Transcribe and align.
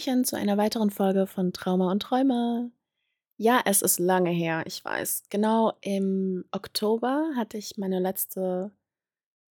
Hallöchen 0.00 0.24
zu 0.24 0.36
einer 0.36 0.56
weiteren 0.56 0.90
Folge 0.90 1.26
von 1.26 1.52
Trauma 1.52 1.90
und 1.90 2.00
Träume. 2.00 2.70
Ja, 3.38 3.60
es 3.64 3.82
ist 3.82 3.98
lange 3.98 4.30
her, 4.30 4.62
ich 4.66 4.84
weiß. 4.84 5.24
Genau 5.30 5.74
im 5.82 6.44
Oktober 6.52 7.30
hatte 7.36 7.58
ich 7.58 7.76
meine 7.76 7.98
letzte 7.98 8.70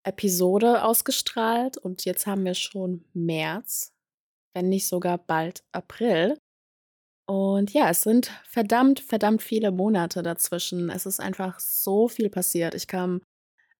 Episode 0.05 0.85
ausgestrahlt 0.85 1.77
und 1.77 2.05
jetzt 2.05 2.27
haben 2.27 2.45
wir 2.45 2.55
schon 2.55 3.05
März, 3.13 3.93
wenn 4.55 4.69
nicht 4.69 4.87
sogar 4.87 5.19
bald 5.19 5.65
April. 5.73 6.39
Und 7.27 7.75
ja, 7.75 7.91
es 7.91 8.03
sind 8.03 8.31
verdammt, 8.45 9.01
verdammt 9.01 9.43
viele 9.43 9.71
Monate 9.71 10.23
dazwischen. 10.23 10.89
Es 10.89 11.05
ist 11.05 11.21
einfach 11.21 11.61
so 11.61 12.09
viel 12.09 12.31
passiert. 12.31 12.75
Ich 12.75 12.87
kam 12.87 13.21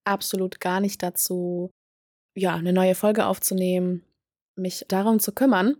absolut 0.05 0.61
gar 0.61 0.81
nicht 0.81 1.03
dazu, 1.03 1.71
ja, 2.37 2.55
eine 2.55 2.75
neue 2.75 2.95
Folge 2.95 3.27
aufzunehmen, 3.27 4.05
mich 4.57 4.85
darum 4.89 5.19
zu 5.19 5.33
kümmern. 5.33 5.77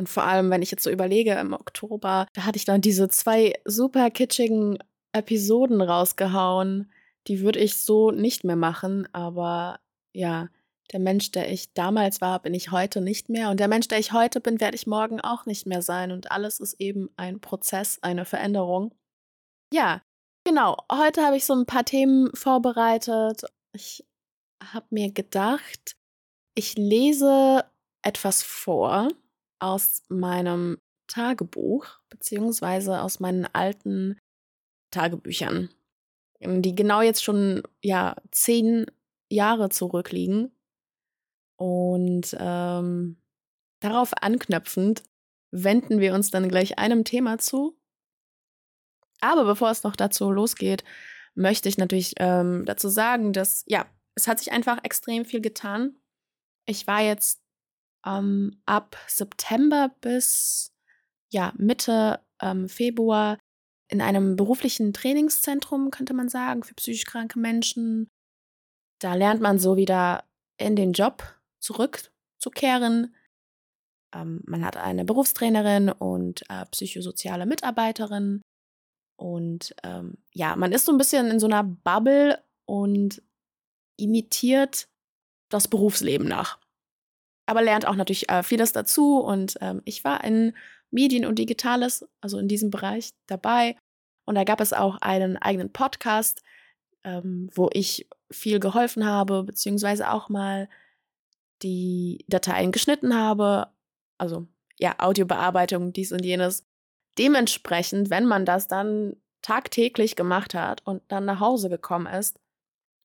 Und 0.00 0.08
vor 0.08 0.24
allem, 0.24 0.48
wenn 0.48 0.62
ich 0.62 0.70
jetzt 0.70 0.82
so 0.82 0.88
überlege, 0.88 1.34
im 1.34 1.52
Oktober, 1.52 2.26
da 2.32 2.46
hatte 2.46 2.56
ich 2.56 2.64
dann 2.64 2.80
diese 2.80 3.08
zwei 3.10 3.52
super 3.66 4.10
kitschigen 4.10 4.78
Episoden 5.12 5.82
rausgehauen. 5.82 6.90
Die 7.26 7.40
würde 7.40 7.58
ich 7.58 7.82
so 7.82 8.10
nicht 8.10 8.42
mehr 8.42 8.56
machen, 8.56 9.06
aber 9.12 9.78
ja, 10.14 10.48
der 10.90 11.00
Mensch, 11.00 11.32
der 11.32 11.52
ich 11.52 11.74
damals 11.74 12.22
war, 12.22 12.40
bin 12.40 12.54
ich 12.54 12.70
heute 12.70 13.02
nicht 13.02 13.28
mehr. 13.28 13.50
Und 13.50 13.60
der 13.60 13.68
Mensch, 13.68 13.88
der 13.88 13.98
ich 13.98 14.14
heute 14.14 14.40
bin, 14.40 14.58
werde 14.58 14.74
ich 14.74 14.86
morgen 14.86 15.20
auch 15.20 15.44
nicht 15.44 15.66
mehr 15.66 15.82
sein. 15.82 16.12
Und 16.12 16.32
alles 16.32 16.60
ist 16.60 16.80
eben 16.80 17.10
ein 17.18 17.40
Prozess, 17.40 17.98
eine 18.00 18.24
Veränderung. 18.24 18.94
Ja, 19.70 20.00
genau. 20.44 20.78
Heute 20.90 21.26
habe 21.26 21.36
ich 21.36 21.44
so 21.44 21.52
ein 21.52 21.66
paar 21.66 21.84
Themen 21.84 22.34
vorbereitet. 22.34 23.42
Ich 23.74 24.06
habe 24.64 24.86
mir 24.88 25.12
gedacht, 25.12 25.94
ich 26.54 26.76
lese 26.78 27.66
etwas 28.02 28.42
vor 28.42 29.10
aus 29.60 30.02
meinem 30.08 30.78
Tagebuch, 31.06 31.86
beziehungsweise 32.08 33.02
aus 33.02 33.20
meinen 33.20 33.46
alten 33.46 34.18
Tagebüchern, 34.90 35.70
die 36.40 36.74
genau 36.74 37.02
jetzt 37.02 37.22
schon 37.22 37.62
ja 37.82 38.16
zehn 38.30 38.86
Jahre 39.28 39.68
zurückliegen. 39.68 40.52
Und 41.56 42.34
ähm, 42.38 43.16
darauf 43.80 44.12
anknüpfend 44.20 45.02
wenden 45.50 46.00
wir 46.00 46.14
uns 46.14 46.30
dann 46.30 46.48
gleich 46.48 46.78
einem 46.78 47.04
Thema 47.04 47.38
zu. 47.38 47.76
Aber 49.20 49.44
bevor 49.44 49.70
es 49.70 49.82
noch 49.82 49.96
dazu 49.96 50.30
losgeht, 50.30 50.84
möchte 51.34 51.68
ich 51.68 51.76
natürlich 51.76 52.14
ähm, 52.18 52.64
dazu 52.64 52.88
sagen, 52.88 53.32
dass 53.32 53.64
ja, 53.66 53.86
es 54.14 54.26
hat 54.26 54.38
sich 54.38 54.52
einfach 54.52 54.82
extrem 54.84 55.24
viel 55.24 55.40
getan. 55.40 55.96
Ich 56.66 56.86
war 56.86 57.02
jetzt 57.02 57.39
ähm, 58.06 58.60
ab 58.66 58.96
September 59.06 59.94
bis 60.00 60.72
ja, 61.32 61.52
Mitte 61.56 62.20
ähm, 62.40 62.68
Februar 62.68 63.38
in 63.88 64.00
einem 64.00 64.36
beruflichen 64.36 64.92
Trainingszentrum, 64.92 65.90
könnte 65.90 66.14
man 66.14 66.28
sagen, 66.28 66.62
für 66.62 66.74
psychisch 66.74 67.04
kranke 67.04 67.38
Menschen. 67.38 68.08
Da 69.00 69.14
lernt 69.14 69.40
man 69.40 69.58
so 69.58 69.76
wieder 69.76 70.24
in 70.58 70.76
den 70.76 70.92
Job 70.92 71.24
zurückzukehren. 71.60 73.14
Ähm, 74.14 74.42
man 74.46 74.64
hat 74.64 74.76
eine 74.76 75.04
Berufstrainerin 75.04 75.90
und 75.90 76.42
äh, 76.48 76.66
psychosoziale 76.66 77.46
Mitarbeiterin. 77.46 78.42
Und 79.18 79.74
ähm, 79.82 80.18
ja, 80.32 80.56
man 80.56 80.72
ist 80.72 80.86
so 80.86 80.92
ein 80.92 80.98
bisschen 80.98 81.28
in 81.30 81.40
so 81.40 81.46
einer 81.46 81.64
Bubble 81.64 82.42
und 82.66 83.22
imitiert 83.98 84.88
das 85.50 85.68
Berufsleben 85.68 86.28
nach 86.28 86.58
aber 87.50 87.62
lernt 87.62 87.84
auch 87.84 87.96
natürlich 87.96 88.28
äh, 88.28 88.44
vieles 88.44 88.72
dazu. 88.72 89.18
Und 89.18 89.56
ähm, 89.60 89.82
ich 89.84 90.04
war 90.04 90.22
in 90.22 90.56
Medien 90.92 91.26
und 91.26 91.36
Digitales, 91.36 92.08
also 92.20 92.38
in 92.38 92.46
diesem 92.46 92.70
Bereich 92.70 93.10
dabei. 93.26 93.76
Und 94.24 94.36
da 94.36 94.44
gab 94.44 94.60
es 94.60 94.72
auch 94.72 94.98
einen 95.00 95.36
eigenen 95.36 95.72
Podcast, 95.72 96.44
ähm, 97.02 97.50
wo 97.52 97.68
ich 97.72 98.08
viel 98.30 98.60
geholfen 98.60 99.04
habe, 99.04 99.42
beziehungsweise 99.42 100.12
auch 100.12 100.28
mal 100.28 100.68
die 101.62 102.24
Dateien 102.28 102.70
geschnitten 102.70 103.16
habe. 103.16 103.66
Also 104.16 104.46
ja, 104.78 104.94
Audiobearbeitung, 104.98 105.92
dies 105.92 106.12
und 106.12 106.24
jenes. 106.24 106.64
Dementsprechend, 107.18 108.10
wenn 108.10 108.26
man 108.26 108.44
das 108.44 108.68
dann 108.68 109.16
tagtäglich 109.42 110.14
gemacht 110.14 110.54
hat 110.54 110.86
und 110.86 111.02
dann 111.08 111.24
nach 111.24 111.40
Hause 111.40 111.68
gekommen 111.68 112.06
ist, 112.06 112.38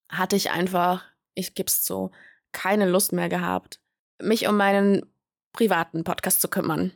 hatte 0.08 0.36
ich 0.36 0.52
einfach, 0.52 1.04
ich 1.34 1.56
gebe 1.56 1.66
es 1.66 1.82
zu, 1.82 2.12
keine 2.52 2.88
Lust 2.88 3.12
mehr 3.12 3.28
gehabt, 3.28 3.80
mich 4.20 4.48
um 4.48 4.56
meinen 4.56 5.06
privaten 5.52 6.04
Podcast 6.04 6.40
zu 6.40 6.48
kümmern. 6.48 6.92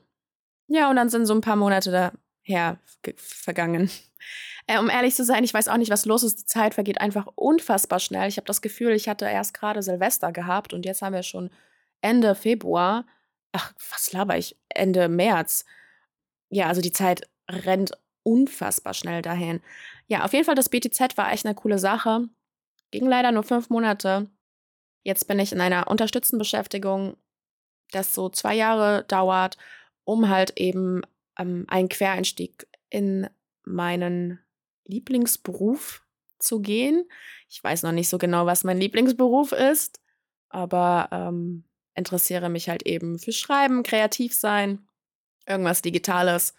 Ja, 0.69 0.89
und 0.89 0.97
dann 0.97 1.09
sind 1.09 1.27
so 1.27 1.35
ein 1.35 1.41
paar 1.41 1.57
Monate 1.57 2.13
daher 2.47 2.79
vergangen. 3.17 3.91
Äh, 4.67 4.79
um 4.79 4.91
ehrlich 4.91 5.17
zu 5.17 5.25
sein, 5.25 5.43
ich 5.43 5.55
weiß 5.55 5.67
auch 5.67 5.79
nicht, 5.79 5.91
was 5.91 6.05
los 6.05 6.23
ist. 6.23 6.41
Die 6.43 6.45
Zeit 6.45 6.75
vergeht 6.75 7.01
einfach 7.01 7.27
unfassbar 7.35 7.99
schnell. 7.99 8.29
Ich 8.29 8.37
habe 8.37 8.45
das 8.45 8.61
Gefühl, 8.61 8.93
ich 8.93 9.09
hatte 9.09 9.25
erst 9.25 9.55
gerade 9.55 9.83
Silvester 9.83 10.31
gehabt 10.31 10.75
und 10.75 10.85
jetzt 10.85 11.03
haben 11.03 11.15
wir 11.15 11.23
schon 11.23 11.51
Ende 12.03 12.35
Februar. 12.35 13.07
Ach, 13.53 13.73
was 13.91 14.13
laber 14.13 14.37
ich? 14.37 14.57
Ende 14.69 15.09
März. 15.09 15.65
Ja, 16.51 16.67
also 16.67 16.83
die 16.83 16.93
Zeit 16.93 17.29
rennt 17.49 17.93
unfassbar 18.23 18.95
schnell 18.95 19.23
dahin. 19.23 19.61
Ja, 20.07 20.25
auf 20.25 20.33
jeden 20.33 20.45
Fall, 20.45 20.55
das 20.55 20.69
BTZ 20.69 21.17
war 21.17 21.33
echt 21.33 21.47
eine 21.47 21.55
coole 21.55 21.79
Sache. 21.79 22.29
Ging 22.91 23.07
leider 23.07 23.33
nur 23.33 23.43
fünf 23.43 23.71
Monate. 23.71 24.29
Jetzt 25.03 25.29
bin 25.29 25.39
ich 25.39 25.53
in 25.53 25.61
einer 25.61 25.89
unterstützten 25.89 26.39
Beschäftigung, 26.39 27.17
das 27.91 28.15
so 28.15 28.29
zwei 28.29 28.55
Jahre 28.55 29.05
dauert, 29.09 29.57
um 30.05 30.29
halt 30.29 30.59
eben 30.59 31.03
ähm, 31.39 31.65
einen 31.69 31.89
Quereinstieg 31.89 32.67
in 32.89 33.29
meinen 33.65 34.41
Lieblingsberuf 34.85 36.05
zu 36.39 36.61
gehen. 36.61 37.09
Ich 37.49 37.63
weiß 37.63 37.83
noch 37.83 37.93
nicht 37.93 38.09
so 38.09 38.19
genau, 38.19 38.47
was 38.47 38.65
mein 38.65 38.79
Lieblingsberuf 38.79 39.53
ist, 39.53 40.01
aber 40.49 41.09
ähm, 41.13 41.65
interessiere 41.95 42.49
mich 42.49 42.69
halt 42.69 42.87
eben 42.87 43.19
für 43.19 43.33
Schreiben, 43.33 43.83
kreativ 43.83 44.35
sein, 44.35 44.87
irgendwas 45.47 45.83
Digitales. 45.83 46.55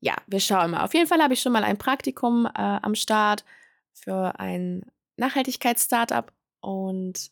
Ja, 0.00 0.16
wir 0.26 0.40
schauen 0.40 0.72
mal. 0.72 0.84
Auf 0.84 0.94
jeden 0.94 1.06
Fall 1.06 1.22
habe 1.22 1.34
ich 1.34 1.40
schon 1.40 1.52
mal 1.52 1.64
ein 1.64 1.78
Praktikum 1.78 2.46
äh, 2.46 2.50
am 2.54 2.94
Start 2.94 3.44
für 3.92 4.38
ein 4.38 4.84
Nachhaltigkeits-Startup 5.16 6.32
und 6.60 7.30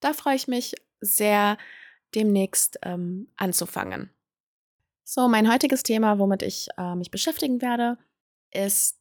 da 0.00 0.12
freue 0.12 0.36
ich 0.36 0.48
mich 0.48 0.74
sehr, 1.00 1.56
demnächst 2.14 2.78
ähm, 2.82 3.28
anzufangen. 3.36 4.10
So, 5.04 5.28
mein 5.28 5.50
heutiges 5.50 5.82
Thema, 5.82 6.18
womit 6.18 6.42
ich 6.42 6.68
äh, 6.76 6.94
mich 6.94 7.10
beschäftigen 7.10 7.62
werde, 7.62 7.98
ist 8.52 8.98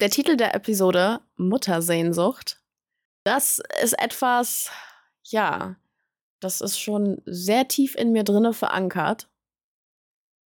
der 0.00 0.10
Titel 0.10 0.36
der 0.36 0.54
Episode 0.54 1.20
Muttersehnsucht. 1.36 2.62
Das 3.24 3.60
ist 3.82 3.98
etwas, 3.98 4.70
ja, 5.24 5.76
das 6.40 6.60
ist 6.60 6.78
schon 6.78 7.20
sehr 7.26 7.68
tief 7.68 7.94
in 7.94 8.12
mir 8.12 8.24
drinne 8.24 8.54
verankert. 8.54 9.28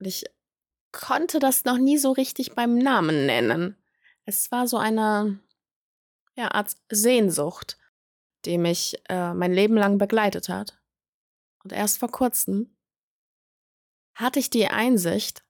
Und 0.00 0.06
ich 0.06 0.24
konnte 0.90 1.38
das 1.38 1.64
noch 1.64 1.78
nie 1.78 1.98
so 1.98 2.10
richtig 2.12 2.54
beim 2.54 2.76
Namen 2.76 3.26
nennen. 3.26 3.76
Es 4.24 4.50
war 4.50 4.66
so 4.66 4.76
eine 4.76 5.38
ja, 6.34 6.50
Art 6.50 6.76
Sehnsucht 6.90 7.78
die 8.46 8.58
mich 8.58 8.96
äh, 9.08 9.34
mein 9.34 9.52
Leben 9.52 9.74
lang 9.76 9.98
begleitet 9.98 10.48
hat. 10.48 10.80
Und 11.62 11.72
erst 11.72 11.98
vor 11.98 12.10
kurzem 12.10 12.74
hatte 14.14 14.38
ich 14.38 14.50
die 14.50 14.68
Einsicht, 14.68 15.44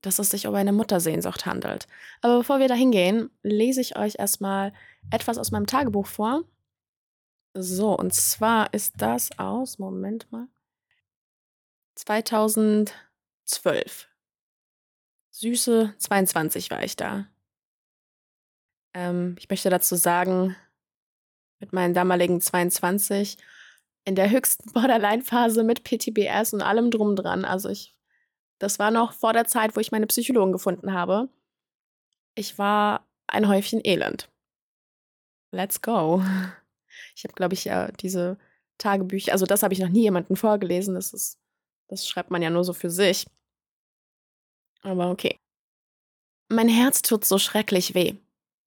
dass 0.00 0.18
es 0.18 0.30
sich 0.30 0.46
um 0.46 0.54
eine 0.54 0.72
Muttersehnsucht 0.72 1.44
handelt. 1.44 1.86
Aber 2.22 2.38
bevor 2.38 2.60
wir 2.60 2.68
da 2.68 2.74
hingehen, 2.74 3.30
lese 3.42 3.80
ich 3.80 3.98
euch 3.98 4.14
erstmal 4.18 4.72
etwas 5.10 5.38
aus 5.38 5.50
meinem 5.50 5.66
Tagebuch 5.66 6.06
vor. 6.06 6.44
So, 7.54 7.98
und 7.98 8.14
zwar 8.14 8.72
ist 8.72 8.94
das 8.98 9.36
aus, 9.38 9.78
Moment 9.78 10.30
mal, 10.30 10.46
2012. 11.96 12.94
Süße 15.30 15.94
22 15.98 16.70
war 16.70 16.82
ich 16.84 16.94
da. 16.96 17.26
Ähm, 18.94 19.34
ich 19.38 19.48
möchte 19.50 19.70
dazu 19.70 19.96
sagen, 19.96 20.56
mit 21.60 21.72
meinen 21.72 21.94
damaligen 21.94 22.40
22 22.40 23.36
in 24.04 24.14
der 24.14 24.30
höchsten 24.30 24.72
Borderline-Phase 24.72 25.64
mit 25.64 25.84
PTBS 25.84 26.54
und 26.54 26.62
allem 26.62 26.90
drum 26.90 27.16
dran. 27.16 27.44
Also 27.44 27.68
ich, 27.68 27.94
das 28.58 28.78
war 28.78 28.90
noch 28.90 29.12
vor 29.12 29.32
der 29.32 29.46
Zeit, 29.46 29.76
wo 29.76 29.80
ich 29.80 29.92
meine 29.92 30.06
Psychologin 30.06 30.52
gefunden 30.52 30.92
habe. 30.92 31.28
Ich 32.34 32.58
war 32.58 33.06
ein 33.26 33.48
Häufchen 33.48 33.80
Elend. 33.84 34.30
Let's 35.52 35.80
go. 35.80 36.22
Ich 37.14 37.22
habe, 37.22 37.34
glaube 37.34 37.54
ich, 37.54 37.64
ja 37.64 37.92
diese 37.92 38.38
Tagebücher, 38.78 39.32
also 39.32 39.44
das 39.44 39.62
habe 39.62 39.74
ich 39.74 39.78
noch 39.78 39.88
nie 39.88 40.02
jemandem 40.02 40.36
vorgelesen. 40.36 40.94
Das 40.94 41.12
ist, 41.12 41.38
das 41.88 42.08
schreibt 42.08 42.30
man 42.30 42.42
ja 42.42 42.50
nur 42.50 42.64
so 42.64 42.72
für 42.72 42.90
sich. 42.90 43.26
Aber 44.82 45.10
okay. 45.10 45.38
Mein 46.48 46.68
Herz 46.68 47.02
tut 47.02 47.24
so 47.24 47.38
schrecklich 47.38 47.94
weh. 47.94 48.14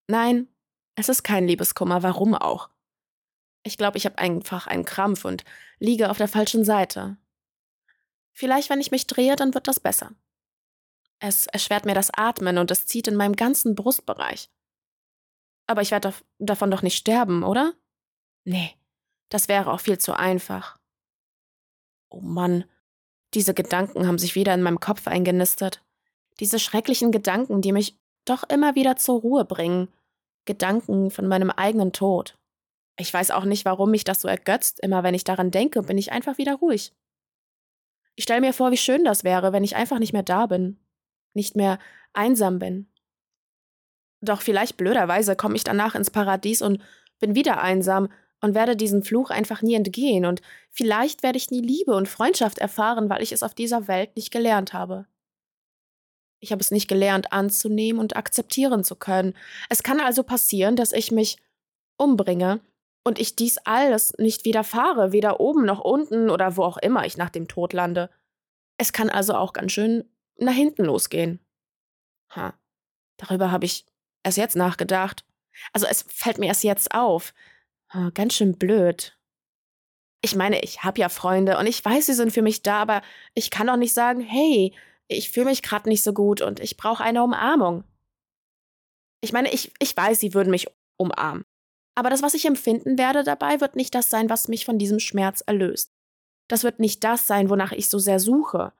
Nein, 0.07 0.47
es 0.95 1.09
ist 1.09 1.23
kein 1.23 1.47
Liebeskummer, 1.47 2.03
warum 2.03 2.35
auch? 2.35 2.69
Ich 3.63 3.77
glaube, 3.77 3.97
ich 3.97 4.05
habe 4.05 4.17
einfach 4.17 4.67
einen 4.67 4.85
Krampf 4.85 5.25
und 5.25 5.43
liege 5.79 6.09
auf 6.09 6.17
der 6.17 6.27
falschen 6.27 6.65
Seite. 6.65 7.17
Vielleicht, 8.31 8.69
wenn 8.69 8.81
ich 8.81 8.91
mich 8.91 9.07
drehe, 9.07 9.35
dann 9.35 9.53
wird 9.53 9.67
das 9.67 9.79
besser. 9.79 10.11
Es 11.19 11.45
erschwert 11.47 11.85
mir 11.85 11.93
das 11.93 12.09
Atmen 12.11 12.57
und 12.57 12.71
es 12.71 12.87
zieht 12.87 13.07
in 13.07 13.15
meinem 13.15 13.35
ganzen 13.35 13.75
Brustbereich. 13.75 14.49
Aber 15.67 15.81
ich 15.81 15.91
werde 15.91 16.13
davon 16.39 16.71
doch 16.71 16.81
nicht 16.81 16.97
sterben, 16.97 17.43
oder? 17.43 17.73
Nee, 18.43 18.75
das 19.29 19.47
wäre 19.47 19.71
auch 19.71 19.79
viel 19.79 19.99
zu 19.99 20.13
einfach. 20.13 20.79
Oh 22.09 22.21
Mann, 22.21 22.65
diese 23.33 23.53
Gedanken 23.53 24.07
haben 24.07 24.17
sich 24.17 24.35
wieder 24.35 24.53
in 24.53 24.63
meinem 24.63 24.79
Kopf 24.79 25.07
eingenistet. 25.07 25.83
Diese 26.39 26.59
schrecklichen 26.59 27.11
Gedanken, 27.11 27.61
die 27.61 27.71
mich 27.71 27.97
doch 28.25 28.43
immer 28.49 28.75
wieder 28.75 28.97
zur 28.97 29.21
Ruhe 29.21 29.45
bringen. 29.45 29.87
Gedanken 30.45 31.11
von 31.11 31.27
meinem 31.27 31.51
eigenen 31.51 31.93
Tod. 31.93 32.37
Ich 33.01 33.11
weiß 33.11 33.31
auch 33.31 33.45
nicht, 33.45 33.65
warum 33.65 33.89
mich 33.89 34.03
das 34.03 34.21
so 34.21 34.27
ergötzt. 34.27 34.79
Immer 34.79 35.01
wenn 35.01 35.15
ich 35.15 35.23
daran 35.23 35.49
denke, 35.49 35.81
bin 35.81 35.97
ich 35.97 36.11
einfach 36.11 36.37
wieder 36.37 36.53
ruhig. 36.53 36.93
Ich 38.15 38.25
stelle 38.25 38.41
mir 38.41 38.53
vor, 38.53 38.71
wie 38.71 38.77
schön 38.77 39.03
das 39.03 39.23
wäre, 39.23 39.53
wenn 39.53 39.63
ich 39.63 39.75
einfach 39.75 39.97
nicht 39.97 40.13
mehr 40.13 40.21
da 40.21 40.45
bin, 40.45 40.79
nicht 41.33 41.55
mehr 41.55 41.79
einsam 42.13 42.59
bin. 42.59 42.87
Doch 44.21 44.43
vielleicht 44.43 44.77
blöderweise 44.77 45.35
komme 45.35 45.55
ich 45.55 45.63
danach 45.63 45.95
ins 45.95 46.11
Paradies 46.11 46.61
und 46.61 46.79
bin 47.19 47.33
wieder 47.33 47.59
einsam 47.63 48.09
und 48.39 48.53
werde 48.53 48.75
diesem 48.75 49.01
Fluch 49.01 49.31
einfach 49.31 49.63
nie 49.63 49.73
entgehen 49.73 50.25
und 50.25 50.41
vielleicht 50.69 51.23
werde 51.23 51.37
ich 51.37 51.49
nie 51.49 51.61
Liebe 51.61 51.95
und 51.95 52.07
Freundschaft 52.07 52.59
erfahren, 52.59 53.09
weil 53.09 53.23
ich 53.23 53.31
es 53.31 53.41
auf 53.41 53.55
dieser 53.55 53.87
Welt 53.87 54.15
nicht 54.15 54.29
gelernt 54.29 54.73
habe. 54.73 55.07
Ich 56.39 56.51
habe 56.51 56.61
es 56.61 56.69
nicht 56.69 56.87
gelernt 56.87 57.33
anzunehmen 57.33 57.99
und 57.99 58.15
akzeptieren 58.15 58.83
zu 58.83 58.95
können. 58.95 59.35
Es 59.69 59.81
kann 59.81 59.99
also 59.99 60.21
passieren, 60.23 60.75
dass 60.75 60.91
ich 60.91 61.11
mich 61.11 61.37
umbringe 61.97 62.61
und 63.03 63.19
ich 63.19 63.35
dies 63.35 63.57
alles 63.59 64.13
nicht 64.17 64.45
widerfahre, 64.45 65.11
weder 65.11 65.39
oben 65.39 65.65
noch 65.65 65.79
unten 65.79 66.29
oder 66.29 66.57
wo 66.57 66.63
auch 66.63 66.77
immer 66.77 67.05
ich 67.05 67.17
nach 67.17 67.29
dem 67.29 67.47
Tod 67.47 67.73
lande. 67.73 68.09
Es 68.77 68.93
kann 68.93 69.09
also 69.09 69.35
auch 69.35 69.53
ganz 69.53 69.71
schön 69.71 70.05
nach 70.37 70.53
hinten 70.53 70.85
losgehen. 70.85 71.39
Ha, 72.35 72.53
darüber 73.17 73.51
habe 73.51 73.65
ich 73.65 73.85
erst 74.23 74.37
jetzt 74.37 74.55
nachgedacht. 74.55 75.25
Also 75.73 75.87
es 75.87 76.03
fällt 76.07 76.37
mir 76.37 76.47
erst 76.47 76.63
jetzt 76.63 76.93
auf. 76.93 77.33
Ha, 77.89 78.11
ganz 78.13 78.35
schön 78.35 78.57
blöd. 78.57 79.17
Ich 80.23 80.35
meine, 80.35 80.61
ich 80.61 80.83
habe 80.83 80.99
ja 80.99 81.09
Freunde 81.09 81.57
und 81.57 81.65
ich 81.65 81.83
weiß, 81.83 82.05
sie 82.05 82.13
sind 82.13 82.31
für 82.31 82.43
mich 82.43 82.61
da, 82.61 82.81
aber 82.81 83.01
ich 83.33 83.49
kann 83.49 83.67
doch 83.67 83.77
nicht 83.77 83.93
sagen, 83.93 84.21
hey, 84.21 84.73
ich 85.07 85.31
fühle 85.31 85.47
mich 85.47 85.63
gerade 85.63 85.89
nicht 85.89 86.03
so 86.03 86.13
gut 86.13 86.41
und 86.41 86.59
ich 86.59 86.77
brauche 86.77 87.03
eine 87.03 87.23
Umarmung. 87.23 87.83
Ich 89.21 89.33
meine, 89.33 89.51
ich, 89.51 89.73
ich 89.79 89.97
weiß, 89.97 90.19
sie 90.19 90.33
würden 90.33 90.51
mich 90.51 90.67
umarmen. 90.97 91.43
Aber 91.95 92.09
das, 92.09 92.21
was 92.21 92.33
ich 92.33 92.45
empfinden 92.45 92.97
werde 92.97 93.23
dabei, 93.23 93.59
wird 93.59 93.75
nicht 93.75 93.93
das 93.93 94.09
sein, 94.09 94.29
was 94.29 94.47
mich 94.47 94.65
von 94.65 94.77
diesem 94.77 94.99
Schmerz 94.99 95.41
erlöst. 95.45 95.91
Das 96.47 96.63
wird 96.63 96.79
nicht 96.79 97.03
das 97.03 97.27
sein, 97.27 97.49
wonach 97.49 97.71
ich 97.71 97.89
so 97.89 97.99
sehr 97.99 98.19
suche. 98.19 98.73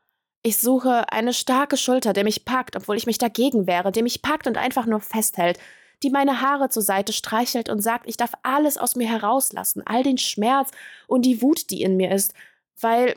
Ich 0.44 0.58
suche 0.58 1.12
eine 1.12 1.34
starke 1.34 1.78
Schulter, 1.78 2.14
der 2.14 2.24
mich 2.24 2.46
packt, 2.46 2.76
obwohl 2.76 2.98
ich 2.98 3.06
mich 3.06 3.18
dagegen 3.18 3.68
wehre, 3.68 3.92
der 3.92 4.04
mich 4.04 4.22
packt 4.22 4.48
und 4.48 4.58
einfach 4.58 4.86
nur 4.86 5.00
festhält, 5.00 5.60
die 6.04 6.10
meine 6.10 6.42
Haare 6.42 6.70
zur 6.70 6.82
Seite 6.82 7.14
streichelt 7.14 7.70
und 7.70 7.82
sagt, 7.82 8.08
ich 8.08 8.18
darf 8.18 8.32
alles 8.42 8.78
aus 8.78 8.96
mir 8.96 9.08
herauslassen, 9.08 9.84
all 9.86 10.04
den 10.04 10.18
Schmerz 10.18 10.72
und 11.08 11.26
die 11.26 11.42
Wut, 11.42 11.70
die 11.70 11.84
in 11.84 11.96
mir 11.96 12.12
ist, 12.12 12.34
weil 12.80 13.16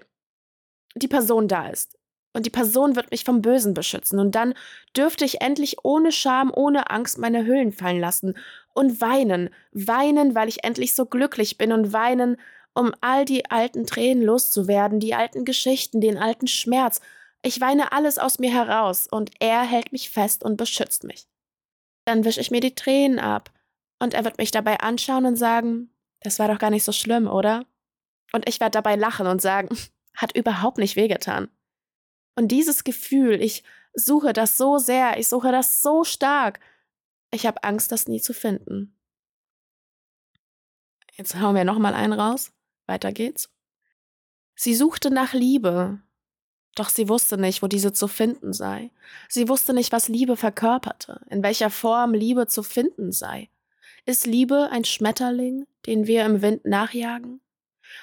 die 0.95 1.09
Person 1.09 1.49
da 1.49 1.69
ist. 1.69 1.99
Und 2.35 2.47
die 2.47 2.51
Person 2.51 2.97
wird 2.97 3.11
mich 3.11 3.25
vom 3.25 3.43
Bösen 3.43 3.75
beschützen. 3.75 4.19
Und 4.19 4.35
dann 4.35 4.55
dürfte 4.97 5.25
ich 5.25 5.41
endlich 5.41 5.85
ohne 5.85 6.11
Scham, 6.13 6.53
ohne 6.55 6.91
Angst 6.91 7.17
meine 7.17 7.47
Hüllen 7.47 7.73
fallen 7.73 8.01
lassen 8.01 8.35
und 8.75 9.01
weinen. 9.01 9.51
Weinen, 9.73 10.35
weil 10.35 10.49
ich 10.49 10.65
endlich 10.65 10.95
so 10.95 11.07
glücklich 11.07 11.57
bin 11.57 11.73
und 11.73 11.93
weinen, 11.93 12.37
um 12.75 12.93
all 13.01 13.25
die 13.25 13.51
alten 13.51 13.87
Tränen 13.87 14.23
loszuwerden, 14.23 15.01
die 15.01 15.15
alten 15.15 15.45
Geschichten, 15.45 16.01
den 16.01 16.19
alten 16.19 16.49
Schmerz. 16.49 17.01
Ich 17.43 17.61
weine 17.61 17.93
alles 17.93 18.19
aus 18.19 18.39
mir 18.39 18.53
heraus 18.53 19.07
und 19.07 19.31
er 19.39 19.63
hält 19.63 19.93
mich 19.93 20.11
fest 20.11 20.45
und 20.45 20.57
beschützt 20.57 21.05
mich. 21.05 21.27
Dann 22.05 22.25
wische 22.25 22.41
ich 22.41 22.51
mir 22.51 22.61
die 22.61 22.75
Tränen 22.75 23.19
ab 23.19 23.53
und 24.01 24.13
er 24.13 24.25
wird 24.25 24.39
mich 24.39 24.51
dabei 24.51 24.81
anschauen 24.81 25.25
und 25.25 25.37
sagen, 25.37 25.91
das 26.21 26.39
war 26.39 26.49
doch 26.49 26.59
gar 26.59 26.71
nicht 26.71 26.85
so 26.85 26.93
schlimm, 26.93 27.29
oder? 27.29 27.65
Und 28.33 28.49
ich 28.49 28.61
werde 28.61 28.73
dabei 28.73 28.97
lachen 28.97 29.27
und 29.27 29.41
sagen, 29.41 29.69
hat 30.17 30.37
überhaupt 30.37 30.79
nicht 30.79 30.97
wehgetan. 30.97 31.49
Und 32.37 32.49
dieses 32.49 32.83
Gefühl, 32.83 33.41
ich 33.41 33.63
suche 33.95 34.33
das 34.33 34.57
so 34.59 34.79
sehr, 34.79 35.19
ich 35.19 35.29
suche 35.29 35.53
das 35.53 35.83
so 35.83 36.03
stark. 36.03 36.61
Ich 37.35 37.47
habe 37.47 37.65
Angst, 37.65 37.91
das 37.91 38.07
nie 38.07 38.21
zu 38.21 38.33
finden. 38.33 38.97
Jetzt 41.15 41.35
hauen 41.41 41.57
wir 41.57 41.65
nochmal 41.65 41.93
einen 41.93 42.13
raus. 42.13 42.53
Weiter 42.87 43.11
geht's. 43.11 43.51
Sie 44.55 44.73
suchte 44.73 45.11
nach 45.11 45.33
Liebe, 45.33 46.01
doch 46.77 46.89
sie 46.89 47.09
wusste 47.09 47.37
nicht, 47.37 47.61
wo 47.61 47.67
diese 47.67 47.93
zu 47.93 48.07
finden 48.07 48.53
sei. 48.53 48.93
Sie 49.29 49.49
wusste 49.49 49.75
nicht, 49.75 49.91
was 49.91 50.07
Liebe 50.07 50.37
verkörperte, 50.37 51.23
in 51.29 51.43
welcher 51.43 51.71
Form 51.71 52.15
Liebe 52.15 52.47
zu 52.47 52.63
finden 52.63 53.11
sei. 53.11 53.51
Ist 54.07 54.27
Liebe 54.27 54.69
ein 54.71 54.85
Schmetterling, 54.85 55.67
den 55.87 56.07
wir 56.07 56.25
im 56.25 56.41
Wind 56.41 56.65
nachjagen? 56.65 57.41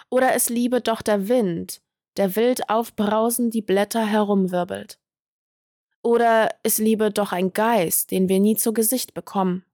Oder 0.09 0.35
ist 0.35 0.49
Liebe 0.49 0.81
doch 0.81 1.01
der 1.01 1.29
Wind, 1.29 1.81
der 2.17 2.35
wild 2.35 2.69
aufbrausend 2.69 3.53
die 3.53 3.61
Blätter 3.61 4.05
herumwirbelt? 4.05 5.00
Oder 6.03 6.55
ist 6.63 6.79
Liebe 6.79 7.11
doch 7.11 7.31
ein 7.31 7.53
Geist, 7.53 8.11
den 8.11 8.27
wir 8.27 8.39
nie 8.39 8.55
zu 8.55 8.73
Gesicht 8.73 9.13
bekommen? 9.13 9.65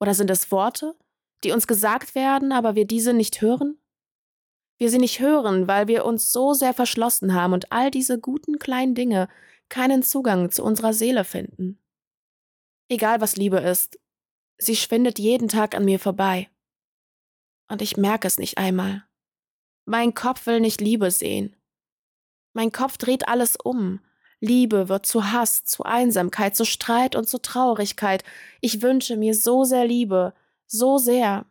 Oder 0.00 0.14
sind 0.14 0.30
es 0.30 0.50
Worte, 0.50 0.94
die 1.44 1.52
uns 1.52 1.66
gesagt 1.66 2.14
werden, 2.14 2.52
aber 2.52 2.74
wir 2.74 2.86
diese 2.86 3.12
nicht 3.12 3.40
hören? 3.40 3.78
Wir 4.78 4.90
sie 4.90 4.98
nicht 4.98 5.20
hören, 5.20 5.68
weil 5.68 5.88
wir 5.88 6.04
uns 6.04 6.32
so 6.32 6.52
sehr 6.52 6.74
verschlossen 6.74 7.32
haben 7.32 7.52
und 7.52 7.72
all 7.72 7.90
diese 7.90 8.18
guten 8.18 8.58
kleinen 8.58 8.94
Dinge 8.94 9.28
keinen 9.68 10.02
Zugang 10.02 10.50
zu 10.50 10.62
unserer 10.62 10.92
Seele 10.92 11.24
finden. 11.24 11.78
Egal 12.88 13.20
was 13.20 13.36
Liebe 13.36 13.58
ist, 13.58 13.98
sie 14.58 14.76
schwindet 14.76 15.18
jeden 15.18 15.48
Tag 15.48 15.74
an 15.74 15.84
mir 15.84 15.98
vorbei. 15.98 16.50
Und 17.68 17.82
ich 17.82 17.96
merke 17.96 18.28
es 18.28 18.38
nicht 18.38 18.58
einmal. 18.58 19.04
Mein 19.86 20.14
Kopf 20.14 20.46
will 20.46 20.60
nicht 20.60 20.80
Liebe 20.80 21.10
sehen. 21.10 21.56
Mein 22.52 22.70
Kopf 22.70 22.96
dreht 22.96 23.28
alles 23.28 23.56
um. 23.56 24.00
Liebe 24.46 24.88
wird 24.88 25.06
zu 25.06 25.32
Hass, 25.32 25.64
zu 25.64 25.82
Einsamkeit, 25.82 26.56
zu 26.56 26.64
Streit 26.64 27.16
und 27.16 27.28
zu 27.28 27.38
Traurigkeit. 27.38 28.24
Ich 28.60 28.82
wünsche 28.82 29.16
mir 29.16 29.34
so 29.34 29.64
sehr 29.64 29.86
Liebe, 29.86 30.34
so 30.66 30.98
sehr, 30.98 31.46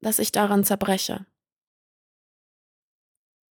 dass 0.00 0.18
ich 0.18 0.32
daran 0.32 0.64
zerbreche. 0.64 1.26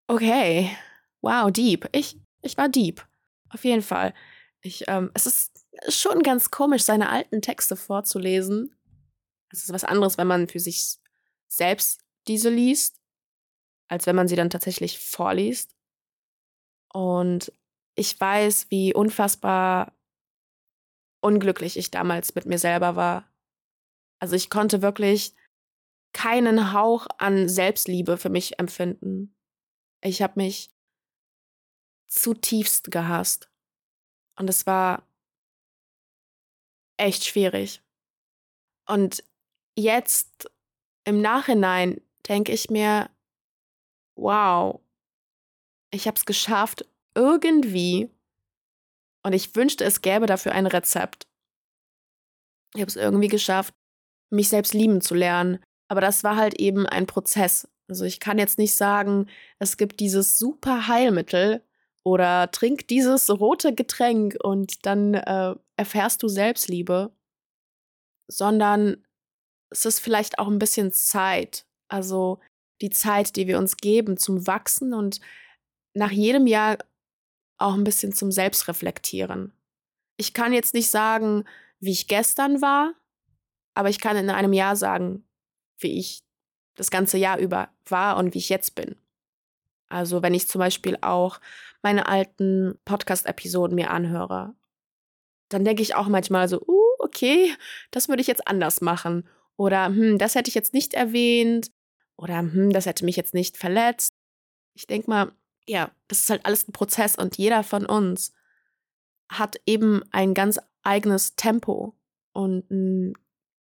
Okay, 0.08 0.76
wow, 1.22 1.52
deep. 1.52 1.88
Ich, 1.92 2.18
ich 2.42 2.58
war 2.58 2.70
deep. 2.70 3.06
Auf 3.50 3.64
jeden 3.64 3.84
Fall. 3.84 4.14
Ich, 4.62 4.86
ähm, 4.88 5.12
es 5.14 5.26
ist 5.26 5.52
schon 5.90 6.24
ganz 6.24 6.52
komisch, 6.52 6.84
seine 6.84 7.10
alten 7.10 7.42
Texte 7.42 7.76
vorzulesen. 7.76 8.76
Es 9.52 9.64
ist 9.64 9.74
was 9.74 9.84
anderes, 9.84 10.18
wenn 10.18 10.28
man 10.28 10.48
für 10.48 10.60
sich 10.60 10.98
selbst 11.48 12.02
diese 12.28 12.50
liest 12.50 13.00
als 13.90 14.06
wenn 14.06 14.16
man 14.16 14.28
sie 14.28 14.38
dann 14.38 14.50
tatsächlich 14.50 15.00
vorliest. 15.00 15.76
Und 16.94 17.52
ich 18.00 18.18
weiß, 18.18 18.72
wie 18.72 18.94
unfassbar 18.94 19.94
unglücklich 21.22 21.76
ich 21.76 21.92
damals 21.92 22.34
mit 22.34 22.46
mir 22.46 22.58
selber 22.58 22.96
war. 22.96 23.30
Also 24.22 24.38
ich 24.38 24.50
konnte 24.50 24.82
wirklich 24.82 25.36
keinen 26.14 26.72
Hauch 26.72 27.08
an 27.18 27.50
Selbstliebe 27.50 28.18
für 28.18 28.30
mich 28.30 28.58
empfinden. 28.58 29.36
Ich 30.02 30.22
habe 30.22 30.34
mich 30.38 30.74
zutiefst 32.08 32.90
gehasst. 32.90 33.52
Und 34.38 34.50
es 34.50 34.66
war 34.66 35.06
echt 36.98 37.26
schwierig. 37.26 37.84
Und 38.88 39.26
jetzt 39.78 40.50
im 41.04 41.20
Nachhinein 41.20 42.00
denke 42.30 42.54
ich 42.54 42.70
mir, 42.70 43.10
wow, 44.16 44.80
ich 45.92 46.08
habe 46.08 46.16
es 46.16 46.26
geschafft, 46.26 46.89
irgendwie, 47.16 48.10
und 49.24 49.34
ich 49.34 49.56
wünschte, 49.56 49.84
es 49.84 50.02
gäbe 50.02 50.26
dafür 50.26 50.54
ein 50.54 50.68
Rezept. 50.68 51.28
Ich 52.74 52.82
habe 52.82 52.90
es 52.90 52.96
irgendwie 52.96 53.28
geschafft, 53.28 53.74
mich 54.30 54.50
selbst 54.50 54.74
lieben 54.74 55.02
zu 55.02 55.16
lernen. 55.16 55.60
Aber 55.88 56.02
das 56.02 56.24
war 56.24 56.36
halt 56.36 56.60
eben 56.60 56.86
ein 56.86 57.08
Prozess. 57.08 57.68
Also 57.88 58.06
ich 58.06 58.20
kann 58.20 58.38
jetzt 58.38 58.60
nicht 58.60 58.76
sagen, 58.76 59.28
es 59.58 59.78
gibt 59.78 60.00
dieses 60.00 60.38
super 60.38 60.88
Heilmittel 60.88 61.64
oder 62.04 62.52
trink 62.52 62.88
dieses 62.88 63.30
rote 63.30 63.74
Getränk 63.74 64.38
und 64.44 64.86
dann 64.86 65.16
äh, 65.16 65.56
erfährst 65.76 66.22
du 66.24 66.28
Selbstliebe, 66.28 67.12
sondern 68.28 69.04
es 69.72 69.86
ist 69.86 70.00
vielleicht 70.00 70.40
auch 70.40 70.48
ein 70.48 70.60
bisschen 70.60 70.92
Zeit. 70.92 71.66
Also 71.88 72.40
die 72.82 72.92
Zeit, 72.92 73.36
die 73.36 73.48
wir 73.48 73.58
uns 73.58 73.78
geben 73.78 74.18
zum 74.18 74.46
Wachsen 74.48 74.94
und 74.94 75.20
nach 75.96 76.12
jedem 76.12 76.48
Jahr 76.48 76.78
auch 77.60 77.74
ein 77.74 77.84
bisschen 77.84 78.14
zum 78.14 78.32
Selbstreflektieren. 78.32 79.54
Ich 80.18 80.34
kann 80.34 80.54
jetzt 80.54 80.74
nicht 80.74 80.90
sagen, 80.90 81.46
wie 81.80 81.92
ich 81.92 82.08
gestern 82.08 82.62
war, 82.62 82.94
aber 83.74 83.90
ich 83.90 84.00
kann 84.00 84.18
in 84.18 84.30
einem 84.30 84.54
Jahr 84.54 84.76
sagen, 84.76 85.24
wie 85.78 86.00
ich 86.00 86.24
das 86.76 86.92
ganze 86.92 87.18
Jahr 87.18 87.38
über 87.38 87.70
war 87.86 88.18
und 88.18 88.34
wie 88.34 88.40
ich 88.40 88.50
jetzt 88.50 88.76
bin. 88.76 88.96
Also 89.90 90.22
wenn 90.22 90.34
ich 90.34 90.48
zum 90.48 90.60
Beispiel 90.60 90.98
auch 91.02 91.40
meine 91.82 92.08
alten 92.08 92.78
Podcast-Episoden 92.86 93.76
mir 93.76 93.92
anhöre, 93.92 94.54
dann 95.50 95.66
denke 95.66 95.82
ich 95.82 95.96
auch 95.96 96.08
manchmal 96.08 96.48
so, 96.48 96.62
uh, 96.62 96.90
okay, 97.00 97.54
das 97.92 98.08
würde 98.08 98.22
ich 98.22 98.28
jetzt 98.28 98.48
anders 98.48 98.82
machen. 98.82 99.28
Oder, 99.58 99.88
hm, 99.88 100.18
das 100.18 100.36
hätte 100.36 100.50
ich 100.50 100.56
jetzt 100.56 100.74
nicht 100.74 100.94
erwähnt. 100.94 101.72
Oder, 102.18 102.40
hm, 102.40 102.72
das 102.72 102.86
hätte 102.86 103.04
mich 103.04 103.16
jetzt 103.16 103.34
nicht 103.34 103.58
verletzt. 103.58 104.14
Ich 104.76 104.86
denke 104.88 105.10
mal, 105.10 105.32
ja, 105.70 105.92
das 106.08 106.22
ist 106.22 106.30
halt 106.32 106.46
alles 106.46 106.68
ein 106.68 106.72
Prozess 106.72 107.16
und 107.16 107.38
jeder 107.38 107.64
von 107.64 107.86
uns 107.86 108.34
hat 109.30 109.62
eben 109.68 110.02
ein 110.12 110.34
ganz 110.34 110.60
eigenes 110.82 111.36
Tempo 111.36 111.96
und 112.34 112.70
ein 112.72 113.14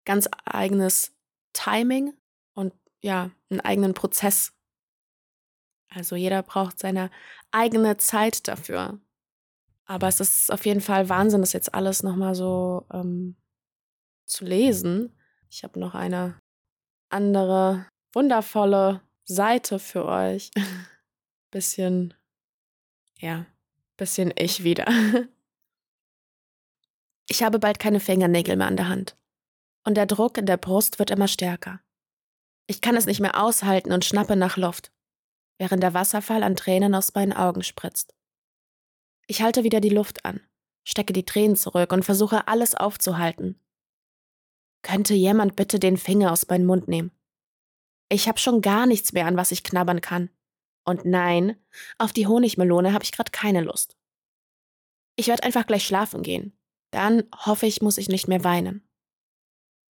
ganz 0.07 0.27
eigenes 0.47 1.15
Timing 1.53 2.15
und 2.55 2.73
ja, 3.03 3.31
einen 3.50 3.61
eigenen 3.61 3.93
Prozess. 3.93 4.55
Also 5.91 6.17
jeder 6.17 6.43
braucht 6.43 6.79
seine 6.79 7.11
eigene 7.50 7.99
Zeit 7.99 8.49
dafür. 8.49 8.99
Aber 9.85 10.09
es 10.09 10.21
ist 10.21 10.50
auf 10.50 10.65
jeden 10.65 10.81
Fall 10.81 11.11
Wahnsinn, 11.11 11.43
das 11.43 11.53
jetzt 11.53 11.75
alles 11.75 12.03
nochmal 12.03 12.35
so 12.35 12.87
ähm, 12.91 13.37
zu 14.25 14.47
lesen. 14.47 15.15
Ich 15.50 15.62
habe 15.62 15.79
noch 15.79 15.95
eine 15.95 16.41
andere 17.11 17.87
wundervolle 18.15 19.03
Seite 19.25 19.79
für 19.79 20.07
euch. 20.07 20.50
bisschen, 21.50 22.14
ja, 23.19 23.47
bisschen 23.97 24.33
ich 24.37 24.64
wieder. 24.64 24.87
Ich 27.31 27.43
habe 27.43 27.59
bald 27.59 27.78
keine 27.78 28.00
Fingernägel 28.00 28.57
mehr 28.57 28.69
an 28.69 28.78
der 28.78 28.88
Hand. 28.88 29.14
Und 29.85 29.97
der 29.97 30.07
Druck 30.07 30.38
in 30.38 30.47
der 30.47 30.57
Brust 30.57 30.99
wird 30.99 31.11
immer 31.11 31.28
stärker. 31.28 31.81
Ich 32.67 32.81
kann 32.81 32.97
es 32.97 33.07
nicht 33.07 33.21
mehr 33.21 33.43
aushalten 33.43 33.93
und 33.93 34.05
schnappe 34.05 34.35
nach 34.35 34.57
Luft, 34.57 34.93
während 35.59 35.83
der 35.83 35.95
Wasserfall 35.95 36.43
an 36.43 36.57
Tränen 36.57 36.95
aus 36.95 37.14
meinen 37.14 37.33
Augen 37.33 37.62
spritzt. 37.62 38.14
Ich 39.26 39.43
halte 39.43 39.62
wieder 39.62 39.81
die 39.81 39.88
Luft 39.90 40.25
an, 40.25 40.40
stecke 40.85 41.12
die 41.12 41.25
Tränen 41.25 41.57
zurück 41.57 41.93
und 41.93 42.05
versuche 42.05 42.49
alles 42.49 42.75
aufzuhalten. 42.75 43.61
Könnte 44.83 45.14
jemand 45.14 45.55
bitte 45.55 45.78
den 45.78 45.97
Finger 45.99 46.33
aus 46.33 46.49
meinem 46.49 46.67
Mund 46.67 46.88
nehmen? 46.88 47.11
Ich 48.09 48.26
habe 48.26 48.38
schon 48.38 48.62
gar 48.62 48.87
nichts 48.87 49.12
mehr, 49.12 49.26
an 49.26 49.37
was 49.37 49.52
ich 49.52 49.64
knabbern 49.64 50.00
kann. 50.00 50.31
Und 50.88 51.04
nein, 51.04 51.54
auf 51.99 52.14
die 52.14 52.26
Honigmelone 52.26 52.95
habe 52.95 53.04
ich 53.04 53.12
gerade 53.12 53.30
keine 53.30 53.61
Lust. 53.61 53.99
Ich 55.16 55.26
werde 55.26 55.42
einfach 55.42 55.66
gleich 55.66 55.87
schlafen 55.87 56.23
gehen. 56.23 56.59
Dann 56.92 57.25
hoffe 57.45 57.66
ich, 57.66 57.83
muss 57.83 57.99
ich 57.99 58.09
nicht 58.09 58.26
mehr 58.26 58.42
weinen. 58.42 58.88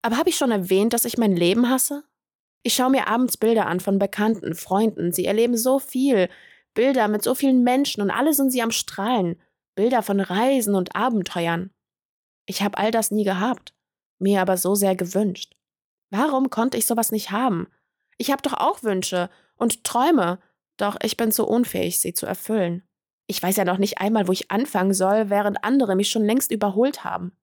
Aber 0.01 0.17
habe 0.17 0.31
ich 0.31 0.39
schon 0.39 0.51
erwähnt, 0.51 0.95
dass 0.95 1.05
ich 1.05 1.19
mein 1.19 1.37
Leben 1.37 1.69
hasse? 1.69 2.05
Ich 2.63 2.73
schaue 2.73 2.89
mir 2.89 3.09
abends 3.09 3.37
Bilder 3.37 3.67
an 3.67 3.81
von 3.81 3.99
Bekannten, 3.99 4.55
Freunden. 4.55 5.13
Sie 5.13 5.27
erleben 5.27 5.59
so 5.59 5.79
viel. 5.79 6.31
Bilder 6.73 7.09
mit 7.09 7.23
so 7.23 7.35
vielen 7.35 7.63
Menschen 7.63 8.01
und 8.01 8.11
alle 8.11 8.33
sind 8.33 8.51
sie 8.51 8.63
am 8.63 8.71
Strahlen. 8.71 9.39
Bilder 9.75 10.03
von 10.03 10.19
Reisen 10.19 10.75
und 10.75 10.97
Abenteuern. 10.97 11.75
Ich 12.47 12.63
habe 12.63 12.79
all 12.79 12.91
das 12.91 13.11
nie 13.11 13.25
gehabt, 13.25 13.75
mir 14.19 14.41
aber 14.41 14.57
so 14.57 14.75
sehr 14.75 14.97
gewünscht. 14.97 15.57
Warum 16.09 16.49
konnte 16.49 16.79
ich 16.79 16.87
sowas 16.87 17.13
nicht 17.13 17.33
haben? 17.33 17.67
Ich 18.17 18.31
habe 18.31 18.41
doch 18.41 18.55
auch 18.55 18.83
Wünsche 18.83 19.29
und 19.57 19.85
Träume, 19.85 20.39
doch 20.77 20.97
ich 21.03 21.17
bin 21.17 21.33
zu 21.33 21.47
unfähig, 21.47 22.01
sie 22.01 22.13
zu 22.13 22.27
erfüllen. 22.27 22.87
Ich 23.27 23.43
weiß 23.43 23.57
ja 23.57 23.65
noch 23.65 23.79
nicht 23.79 23.99
einmal, 23.99 24.29
wo 24.29 24.33
ich 24.33 24.51
anfangen 24.51 24.95
soll, 24.95 25.31
während 25.31 25.65
andere 25.65 25.97
mich 25.97 26.11
schon 26.11 26.25
längst 26.25 26.51
überholt 26.51 27.05
haben. 27.05 27.37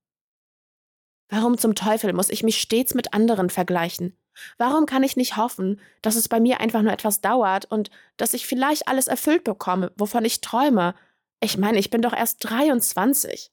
Warum 1.30 1.58
zum 1.58 1.76
Teufel 1.76 2.14
muss 2.14 2.30
ich 2.30 2.44
mich 2.44 2.60
stets 2.60 2.94
mit 2.94 3.14
anderen 3.14 3.50
vergleichen? 3.50 4.18
Warum 4.58 4.86
kann 4.86 5.04
ich 5.04 5.16
nicht 5.16 5.38
hoffen, 5.38 5.80
dass 6.02 6.16
es 6.16 6.28
bei 6.28 6.40
mir 6.40 6.60
einfach 6.60 6.82
nur 6.82 6.92
etwas 6.92 7.22
dauert 7.22 7.66
und 7.66 7.90
dass 8.18 8.34
ich 8.34 8.46
vielleicht 8.46 8.88
alles 8.88 9.08
erfüllt 9.08 9.44
bekomme, 9.44 9.92
wovon 9.98 10.26
ich 10.26 10.42
träume? 10.42 10.96
Ich 11.40 11.58
meine, 11.58 11.80
ich 11.80 11.90
bin 11.90 12.02
doch 12.02 12.14
erst 12.14 12.38
23. 12.50 13.52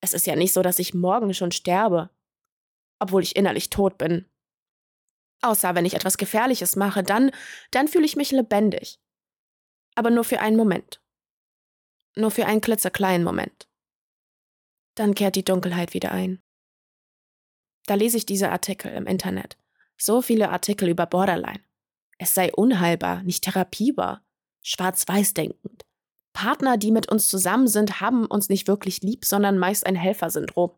Es 0.00 0.12
ist 0.12 0.26
ja 0.26 0.36
nicht 0.36 0.52
so, 0.52 0.62
dass 0.62 0.78
ich 0.78 0.94
morgen 0.94 1.32
schon 1.32 1.52
sterbe, 1.52 2.10
obwohl 2.98 3.22
ich 3.22 3.36
innerlich 3.36 3.70
tot 3.70 3.98
bin. 3.98 4.26
Außer 5.42 5.74
wenn 5.74 5.84
ich 5.84 5.94
etwas 5.94 6.18
Gefährliches 6.18 6.76
mache, 6.76 7.02
dann, 7.02 7.32
dann 7.72 7.88
fühle 7.88 8.04
ich 8.04 8.16
mich 8.16 8.30
lebendig. 8.30 9.00
Aber 9.94 10.10
nur 10.10 10.24
für 10.24 10.40
einen 10.40 10.56
Moment. 10.56 11.00
Nur 12.16 12.30
für 12.30 12.46
einen 12.46 12.60
klitzekleinen 12.60 13.24
Moment. 13.24 13.68
Dann 14.94 15.14
kehrt 15.14 15.36
die 15.36 15.44
Dunkelheit 15.44 15.94
wieder 15.94 16.12
ein. 16.12 16.42
Da 17.86 17.94
lese 17.94 18.16
ich 18.16 18.26
diese 18.26 18.50
Artikel 18.50 18.92
im 18.92 19.06
Internet. 19.06 19.56
So 19.96 20.22
viele 20.22 20.50
Artikel 20.50 20.88
über 20.88 21.06
Borderline. 21.06 21.62
Es 22.18 22.34
sei 22.34 22.52
unheilbar, 22.52 23.22
nicht 23.22 23.44
therapierbar, 23.44 24.24
schwarz-weiß 24.62 25.34
denkend. 25.34 25.84
Partner, 26.32 26.76
die 26.76 26.92
mit 26.92 27.10
uns 27.10 27.28
zusammen 27.28 27.68
sind, 27.68 28.00
haben 28.00 28.26
uns 28.26 28.48
nicht 28.48 28.68
wirklich 28.68 29.02
lieb, 29.02 29.24
sondern 29.24 29.58
meist 29.58 29.86
ein 29.86 29.96
Helfersyndrom. 29.96 30.72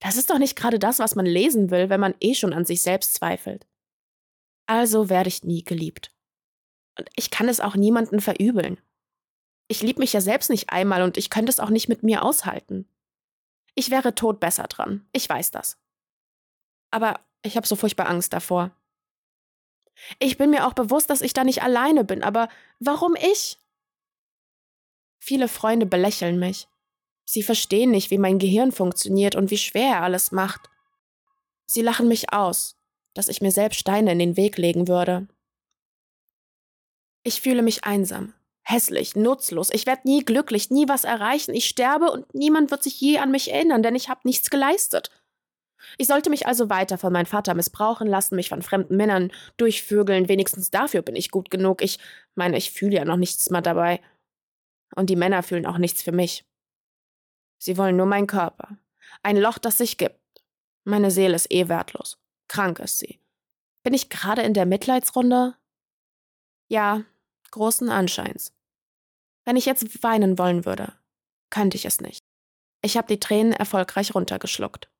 Das 0.00 0.16
ist 0.16 0.30
doch 0.30 0.38
nicht 0.38 0.56
gerade 0.56 0.78
das, 0.78 0.98
was 0.98 1.14
man 1.14 1.26
lesen 1.26 1.70
will, 1.70 1.88
wenn 1.88 2.00
man 2.00 2.14
eh 2.20 2.34
schon 2.34 2.52
an 2.52 2.64
sich 2.64 2.82
selbst 2.82 3.14
zweifelt. 3.14 3.66
Also 4.66 5.08
werde 5.08 5.28
ich 5.28 5.44
nie 5.44 5.62
geliebt. 5.62 6.13
Und 6.98 7.08
ich 7.16 7.30
kann 7.30 7.48
es 7.48 7.60
auch 7.60 7.76
niemanden 7.76 8.20
verübeln. 8.20 8.78
Ich 9.68 9.82
liebe 9.82 10.00
mich 10.00 10.12
ja 10.12 10.20
selbst 10.20 10.50
nicht 10.50 10.70
einmal 10.70 11.02
und 11.02 11.16
ich 11.16 11.30
könnte 11.30 11.50
es 11.50 11.60
auch 11.60 11.70
nicht 11.70 11.88
mit 11.88 12.02
mir 12.02 12.22
aushalten. 12.22 12.88
Ich 13.74 13.90
wäre 13.90 14.14
tot 14.14 14.40
besser 14.40 14.64
dran, 14.64 15.06
ich 15.12 15.28
weiß 15.28 15.50
das. 15.50 15.78
Aber 16.90 17.20
ich 17.42 17.56
habe 17.56 17.66
so 17.66 17.74
furchtbar 17.76 18.08
Angst 18.08 18.32
davor. 18.32 18.70
Ich 20.18 20.36
bin 20.38 20.50
mir 20.50 20.66
auch 20.66 20.74
bewusst, 20.74 21.10
dass 21.10 21.22
ich 21.22 21.32
da 21.32 21.44
nicht 21.44 21.62
alleine 21.62 22.04
bin, 22.04 22.22
aber 22.22 22.48
warum 22.78 23.16
ich? 23.16 23.58
Viele 25.18 25.48
Freunde 25.48 25.86
belächeln 25.86 26.38
mich. 26.38 26.68
Sie 27.24 27.42
verstehen 27.42 27.90
nicht, 27.90 28.10
wie 28.10 28.18
mein 28.18 28.38
Gehirn 28.38 28.72
funktioniert 28.72 29.34
und 29.34 29.50
wie 29.50 29.58
schwer 29.58 29.96
er 29.96 30.02
alles 30.02 30.30
macht. 30.30 30.68
Sie 31.66 31.80
lachen 31.80 32.08
mich 32.08 32.32
aus, 32.32 32.76
dass 33.14 33.28
ich 33.28 33.40
mir 33.40 33.50
selbst 33.50 33.80
Steine 33.80 34.12
in 34.12 34.18
den 34.18 34.36
Weg 34.36 34.58
legen 34.58 34.88
würde. 34.88 35.26
Ich 37.24 37.40
fühle 37.40 37.62
mich 37.62 37.84
einsam, 37.84 38.34
hässlich, 38.62 39.16
nutzlos. 39.16 39.70
Ich 39.72 39.86
werde 39.86 40.02
nie 40.04 40.24
glücklich, 40.24 40.70
nie 40.70 40.88
was 40.88 41.04
erreichen. 41.04 41.54
Ich 41.54 41.66
sterbe 41.66 42.10
und 42.10 42.32
niemand 42.34 42.70
wird 42.70 42.82
sich 42.82 43.00
je 43.00 43.18
an 43.18 43.30
mich 43.30 43.50
erinnern, 43.50 43.82
denn 43.82 43.96
ich 43.96 44.08
habe 44.10 44.20
nichts 44.24 44.50
geleistet. 44.50 45.10
Ich 45.98 46.06
sollte 46.06 46.30
mich 46.30 46.46
also 46.46 46.70
weiter 46.70 46.98
von 46.98 47.12
meinem 47.12 47.26
Vater 47.26 47.54
missbrauchen 47.54 48.06
lassen, 48.06 48.36
mich 48.36 48.50
von 48.50 48.62
fremden 48.62 48.96
Männern 48.96 49.32
durchvögeln. 49.56 50.28
Wenigstens 50.28 50.70
dafür 50.70 51.02
bin 51.02 51.16
ich 51.16 51.30
gut 51.30 51.50
genug. 51.50 51.82
Ich 51.82 51.98
meine, 52.34 52.56
ich 52.56 52.70
fühle 52.70 52.96
ja 52.96 53.04
noch 53.04 53.16
nichts 53.16 53.50
mehr 53.50 53.62
dabei. 53.62 54.00
Und 54.94 55.10
die 55.10 55.16
Männer 55.16 55.42
fühlen 55.42 55.66
auch 55.66 55.78
nichts 55.78 56.02
für 56.02 56.12
mich. 56.12 56.44
Sie 57.58 57.76
wollen 57.78 57.96
nur 57.96 58.06
meinen 58.06 58.26
Körper. 58.26 58.76
Ein 59.22 59.36
Loch, 59.36 59.58
das 59.58 59.78
sich 59.78 59.96
gibt. 59.96 60.20
Meine 60.84 61.10
Seele 61.10 61.34
ist 61.34 61.50
eh 61.50 61.68
wertlos. 61.68 62.18
Krank 62.48 62.78
ist 62.78 62.98
sie. 62.98 63.18
Bin 63.82 63.94
ich 63.94 64.10
gerade 64.10 64.42
in 64.42 64.54
der 64.54 64.66
Mitleidsrunde? 64.66 65.56
Ja, 66.68 67.04
großen 67.54 67.88
Anscheins. 67.88 68.52
Wenn 69.44 69.56
ich 69.56 69.64
jetzt 69.64 70.02
weinen 70.02 70.38
wollen 70.38 70.64
würde, 70.64 70.92
könnte 71.50 71.76
ich 71.76 71.84
es 71.84 72.00
nicht. 72.00 72.20
Ich 72.82 72.96
habe 72.96 73.06
die 73.06 73.20
Tränen 73.20 73.52
erfolgreich 73.52 74.14
runtergeschluckt. 74.14 74.90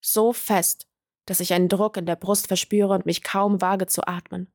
So 0.00 0.32
fest, 0.32 0.86
dass 1.26 1.40
ich 1.40 1.52
einen 1.52 1.68
Druck 1.68 1.96
in 1.96 2.06
der 2.06 2.16
Brust 2.16 2.46
verspüre 2.46 2.94
und 2.94 3.06
mich 3.06 3.22
kaum 3.22 3.60
wage 3.60 3.86
zu 3.86 4.06
atmen. 4.06 4.52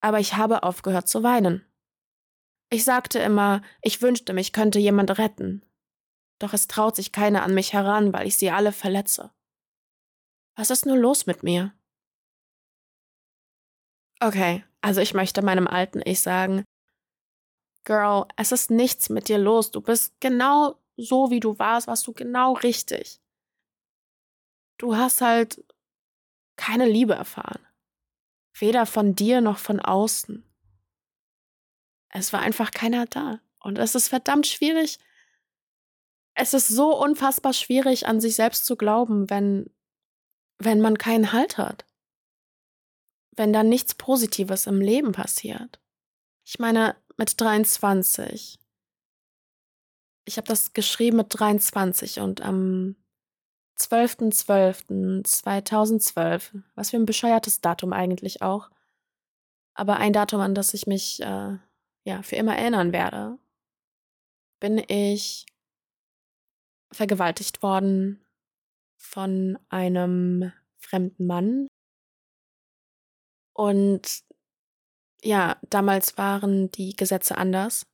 Aber 0.00 0.20
ich 0.20 0.34
habe 0.34 0.62
aufgehört 0.62 1.08
zu 1.08 1.22
weinen. 1.22 1.66
Ich 2.70 2.84
sagte 2.84 3.18
immer, 3.18 3.62
ich 3.82 4.00
wünschte, 4.00 4.32
mich 4.32 4.52
könnte 4.52 4.78
jemand 4.78 5.18
retten. 5.18 5.66
Doch 6.38 6.52
es 6.52 6.68
traut 6.68 6.94
sich 6.94 7.10
keiner 7.10 7.42
an 7.42 7.54
mich 7.54 7.72
heran, 7.72 8.12
weil 8.12 8.26
ich 8.26 8.36
sie 8.36 8.50
alle 8.50 8.72
verletze. 8.72 9.32
Was 10.54 10.70
ist 10.70 10.86
nur 10.86 10.96
los 10.96 11.26
mit 11.26 11.42
mir? 11.42 11.74
Okay, 14.20 14.64
also 14.80 15.00
ich 15.00 15.14
möchte 15.14 15.42
meinem 15.42 15.66
alten 15.66 16.00
Ich 16.04 16.20
sagen, 16.20 16.64
Girl, 17.84 18.26
es 18.36 18.52
ist 18.52 18.70
nichts 18.70 19.08
mit 19.08 19.28
dir 19.28 19.38
los. 19.38 19.70
Du 19.70 19.80
bist 19.80 20.14
genau 20.20 20.76
so, 20.96 21.30
wie 21.30 21.40
du 21.40 21.58
warst, 21.58 21.86
warst 21.86 22.06
du 22.06 22.12
genau 22.12 22.52
richtig. 22.52 23.20
Du 24.78 24.96
hast 24.96 25.20
halt 25.20 25.64
keine 26.56 26.86
Liebe 26.86 27.14
erfahren. 27.14 27.66
Weder 28.58 28.84
von 28.84 29.14
dir 29.14 29.40
noch 29.40 29.58
von 29.58 29.80
außen. 29.80 30.44
Es 32.10 32.32
war 32.32 32.40
einfach 32.40 32.70
keiner 32.70 33.06
da. 33.06 33.40
Und 33.60 33.78
es 33.78 33.94
ist 33.94 34.08
verdammt 34.08 34.46
schwierig. 34.46 34.98
Es 36.34 36.54
ist 36.54 36.68
so 36.68 36.98
unfassbar 36.98 37.52
schwierig, 37.52 38.06
an 38.06 38.20
sich 38.20 38.34
selbst 38.34 38.66
zu 38.66 38.76
glauben, 38.76 39.30
wenn, 39.30 39.70
wenn 40.58 40.80
man 40.80 40.98
keinen 40.98 41.32
Halt 41.32 41.56
hat 41.56 41.86
wenn 43.36 43.52
dann 43.52 43.68
nichts 43.68 43.94
Positives 43.94 44.66
im 44.66 44.80
Leben 44.80 45.12
passiert. 45.12 45.78
Ich 46.44 46.58
meine, 46.58 46.96
mit 47.16 47.40
23. 47.40 48.58
Ich 50.24 50.36
habe 50.36 50.48
das 50.48 50.72
geschrieben 50.72 51.18
mit 51.18 51.28
23 51.30 52.18
und 52.20 52.40
am 52.40 52.96
12.12.2012, 53.78 56.62
was 56.74 56.90
für 56.90 56.96
ein 56.96 57.06
bescheuertes 57.06 57.60
Datum 57.60 57.92
eigentlich 57.92 58.42
auch, 58.42 58.70
aber 59.74 59.96
ein 59.96 60.12
Datum, 60.12 60.40
an 60.40 60.54
das 60.54 60.74
ich 60.74 60.86
mich 60.86 61.20
äh, 61.22 61.56
ja, 62.04 62.22
für 62.22 62.36
immer 62.36 62.56
erinnern 62.56 62.92
werde, 62.92 63.38
bin 64.60 64.78
ich 64.88 65.46
vergewaltigt 66.92 67.62
worden 67.62 68.22
von 68.98 69.58
einem 69.70 70.52
fremden 70.76 71.26
Mann. 71.26 71.66
Und 73.52 74.22
ja, 75.22 75.58
damals 75.68 76.16
waren 76.16 76.70
die 76.70 76.94
Gesetze 76.96 77.36
anders. 77.36 77.86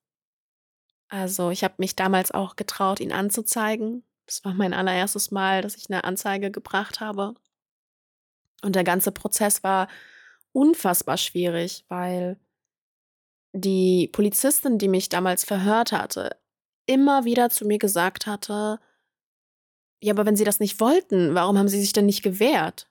Also 1.08 1.50
ich 1.50 1.64
habe 1.64 1.75
mich 1.78 1.96
damals 1.96 2.30
auch 2.30 2.56
getraut, 2.56 3.00
ihn 3.00 3.12
anzuzeigen. 3.12 4.04
Das 4.26 4.44
war 4.44 4.54
mein 4.54 4.75
allererstes 4.75 5.30
Mal, 5.30 5.62
dass 5.62 5.76
ich 5.76 5.88
eine 5.88 6.04
Anzeige 6.04 6.50
gebracht 6.50 7.00
habe. 7.00 7.34
Und 8.62 8.75
der 8.75 8.84
ganze 8.84 9.12
Prozess 9.12 9.62
war 9.62 9.88
unfassbar 10.52 11.16
schwierig, 11.16 11.84
weil 11.88 12.38
die 13.52 14.08
Polizistin, 14.08 14.78
die 14.78 14.88
mich 14.88 15.08
damals 15.08 15.44
verhört 15.44 15.92
hatte, 15.92 16.36
immer 16.86 17.25
wieder 17.25 17.50
zu 17.50 17.66
mir 17.66 17.78
gesagt 17.78 18.26
hatte, 18.26 18.80
ja, 20.00 20.12
aber 20.12 20.26
wenn 20.26 20.36
Sie 20.36 20.44
das 20.44 20.60
nicht 20.60 20.80
wollten, 20.80 21.34
warum 21.34 21.58
haben 21.58 21.68
Sie 21.68 21.80
sich 21.80 21.92
denn 21.92 22.06
nicht 22.06 22.22
gewehrt? 22.22 22.88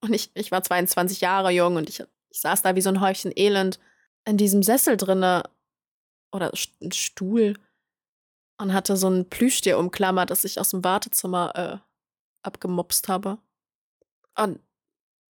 Und 0.00 0.12
ich, 0.12 0.30
ich 0.34 0.50
war 0.50 0.62
22 0.62 1.20
Jahre 1.20 1.50
jung 1.50 1.76
und 1.76 1.88
ich, 1.88 2.02
ich 2.30 2.40
saß 2.40 2.62
da 2.62 2.76
wie 2.76 2.80
so 2.80 2.88
ein 2.88 3.00
Häufchen 3.00 3.32
Elend 3.34 3.78
in 4.24 4.36
diesem 4.36 4.62
Sessel 4.62 4.96
drinne 4.96 5.42
oder 6.32 6.52
ein 6.80 6.92
Stuhl 6.92 7.58
und 8.58 8.72
hatte 8.72 8.96
so 8.96 9.08
ein 9.08 9.28
Plüschtier 9.28 9.78
umklammert, 9.78 10.30
das 10.30 10.44
ich 10.44 10.60
aus 10.60 10.70
dem 10.70 10.84
Wartezimmer 10.84 11.52
äh, 11.54 11.78
abgemopst 12.42 13.08
habe. 13.08 13.38
Und 14.36 14.60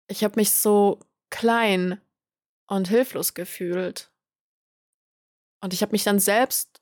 ich 0.07 0.23
habe 0.23 0.35
mich 0.37 0.51
so 0.51 0.99
klein 1.29 2.01
und 2.67 2.87
hilflos 2.87 3.33
gefühlt. 3.33 4.11
Und 5.61 5.73
ich 5.73 5.81
habe 5.81 5.91
mich 5.91 6.03
dann 6.03 6.19
selbst 6.19 6.81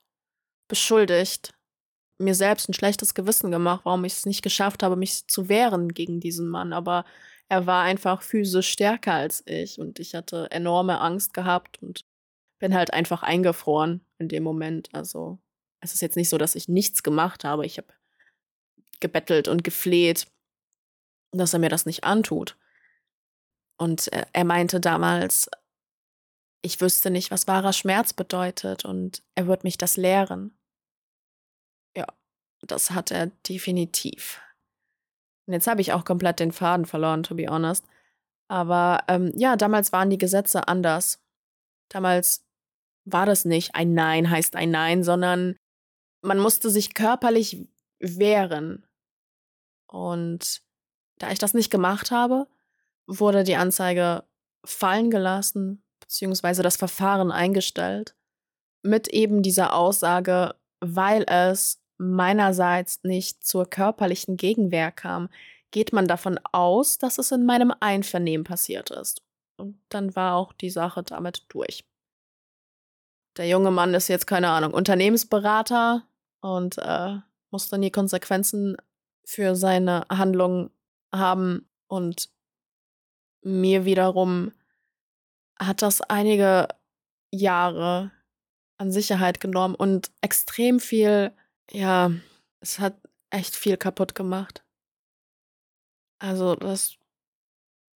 beschuldigt, 0.68 1.54
mir 2.18 2.34
selbst 2.34 2.68
ein 2.68 2.74
schlechtes 2.74 3.14
Gewissen 3.14 3.50
gemacht, 3.50 3.82
warum 3.84 4.04
ich 4.04 4.14
es 4.14 4.26
nicht 4.26 4.42
geschafft 4.42 4.82
habe, 4.82 4.96
mich 4.96 5.26
zu 5.26 5.48
wehren 5.48 5.92
gegen 5.92 6.20
diesen 6.20 6.48
Mann. 6.48 6.72
Aber 6.72 7.04
er 7.48 7.66
war 7.66 7.84
einfach 7.84 8.22
physisch 8.22 8.68
stärker 8.70 9.14
als 9.14 9.42
ich 9.46 9.78
und 9.78 9.98
ich 9.98 10.14
hatte 10.14 10.50
enorme 10.50 11.00
Angst 11.00 11.32
gehabt 11.34 11.82
und 11.82 12.04
bin 12.58 12.74
halt 12.74 12.92
einfach 12.92 13.22
eingefroren 13.22 14.04
in 14.18 14.28
dem 14.28 14.42
Moment. 14.42 14.88
Also 14.94 15.38
es 15.80 15.94
ist 15.94 16.00
jetzt 16.00 16.16
nicht 16.16 16.28
so, 16.28 16.38
dass 16.38 16.54
ich 16.54 16.68
nichts 16.68 17.02
gemacht 17.02 17.44
habe. 17.44 17.66
Ich 17.66 17.78
habe 17.78 17.88
gebettelt 19.00 19.46
und 19.46 19.62
gefleht, 19.62 20.26
dass 21.32 21.52
er 21.52 21.58
mir 21.58 21.68
das 21.68 21.86
nicht 21.86 22.04
antut. 22.04 22.56
Und 23.78 24.08
er 24.08 24.44
meinte 24.44 24.80
damals, 24.80 25.50
ich 26.62 26.80
wüsste 26.80 27.10
nicht, 27.10 27.30
was 27.30 27.46
wahrer 27.46 27.74
Schmerz 27.74 28.14
bedeutet 28.14 28.84
und 28.84 29.22
er 29.34 29.46
wird 29.46 29.62
mich 29.62 29.76
das 29.76 29.96
lehren. 29.98 30.58
Ja, 31.94 32.06
das 32.62 32.90
hat 32.90 33.10
er 33.10 33.26
definitiv. 33.48 34.40
Und 35.46 35.52
jetzt 35.52 35.66
habe 35.66 35.80
ich 35.80 35.92
auch 35.92 36.04
komplett 36.04 36.40
den 36.40 36.52
Faden 36.52 36.86
verloren, 36.86 37.22
to 37.22 37.34
be 37.34 37.46
honest. 37.48 37.84
Aber 38.48 39.04
ähm, 39.08 39.32
ja, 39.36 39.56
damals 39.56 39.92
waren 39.92 40.10
die 40.10 40.18
Gesetze 40.18 40.68
anders. 40.68 41.20
Damals 41.88 42.44
war 43.04 43.26
das 43.26 43.44
nicht 43.44 43.74
ein 43.74 43.94
Nein 43.94 44.30
heißt 44.30 44.56
ein 44.56 44.70
Nein, 44.70 45.02
sondern 45.02 45.56
man 46.22 46.38
musste 46.38 46.70
sich 46.70 46.94
körperlich 46.94 47.68
wehren. 48.00 48.84
Und 49.86 50.62
da 51.18 51.30
ich 51.30 51.38
das 51.38 51.54
nicht 51.54 51.70
gemacht 51.70 52.10
habe, 52.10 52.48
wurde 53.06 53.44
die 53.44 53.56
Anzeige 53.56 54.24
fallen 54.64 55.10
gelassen, 55.10 55.84
beziehungsweise 56.00 56.62
das 56.62 56.76
Verfahren 56.76 57.30
eingestellt, 57.30 58.16
mit 58.82 59.08
eben 59.08 59.42
dieser 59.42 59.74
Aussage, 59.74 60.56
weil 60.80 61.24
es 61.28 61.80
meinerseits 61.98 63.02
nicht 63.02 63.46
zur 63.46 63.68
körperlichen 63.68 64.36
Gegenwehr 64.36 64.92
kam, 64.92 65.28
geht 65.70 65.92
man 65.92 66.06
davon 66.06 66.38
aus, 66.52 66.98
dass 66.98 67.18
es 67.18 67.32
in 67.32 67.44
meinem 67.44 67.72
Einvernehmen 67.80 68.44
passiert 68.44 68.90
ist. 68.90 69.22
Und 69.56 69.80
dann 69.88 70.14
war 70.14 70.34
auch 70.34 70.52
die 70.52 70.70
Sache 70.70 71.02
damit 71.02 71.44
durch. 71.48 71.84
Der 73.36 73.48
junge 73.48 73.70
Mann 73.70 73.94
ist 73.94 74.08
jetzt, 74.08 74.26
keine 74.26 74.48
Ahnung, 74.48 74.72
Unternehmensberater 74.72 76.06
und 76.40 76.78
äh, 76.78 77.16
muss 77.50 77.68
dann 77.68 77.82
die 77.82 77.90
Konsequenzen 77.90 78.76
für 79.24 79.54
seine 79.56 80.06
Handlungen 80.08 80.70
haben. 81.12 81.68
Und 81.88 82.30
mir 83.42 83.84
wiederum 83.84 84.52
hat 85.58 85.82
das 85.82 86.00
einige 86.00 86.68
Jahre 87.30 88.10
an 88.78 88.92
Sicherheit 88.92 89.40
genommen 89.40 89.74
und 89.74 90.10
extrem 90.20 90.80
viel, 90.80 91.32
ja, 91.70 92.12
es 92.60 92.78
hat 92.78 93.00
echt 93.30 93.56
viel 93.56 93.76
kaputt 93.76 94.14
gemacht. 94.14 94.64
Also 96.18 96.54
das, 96.54 96.96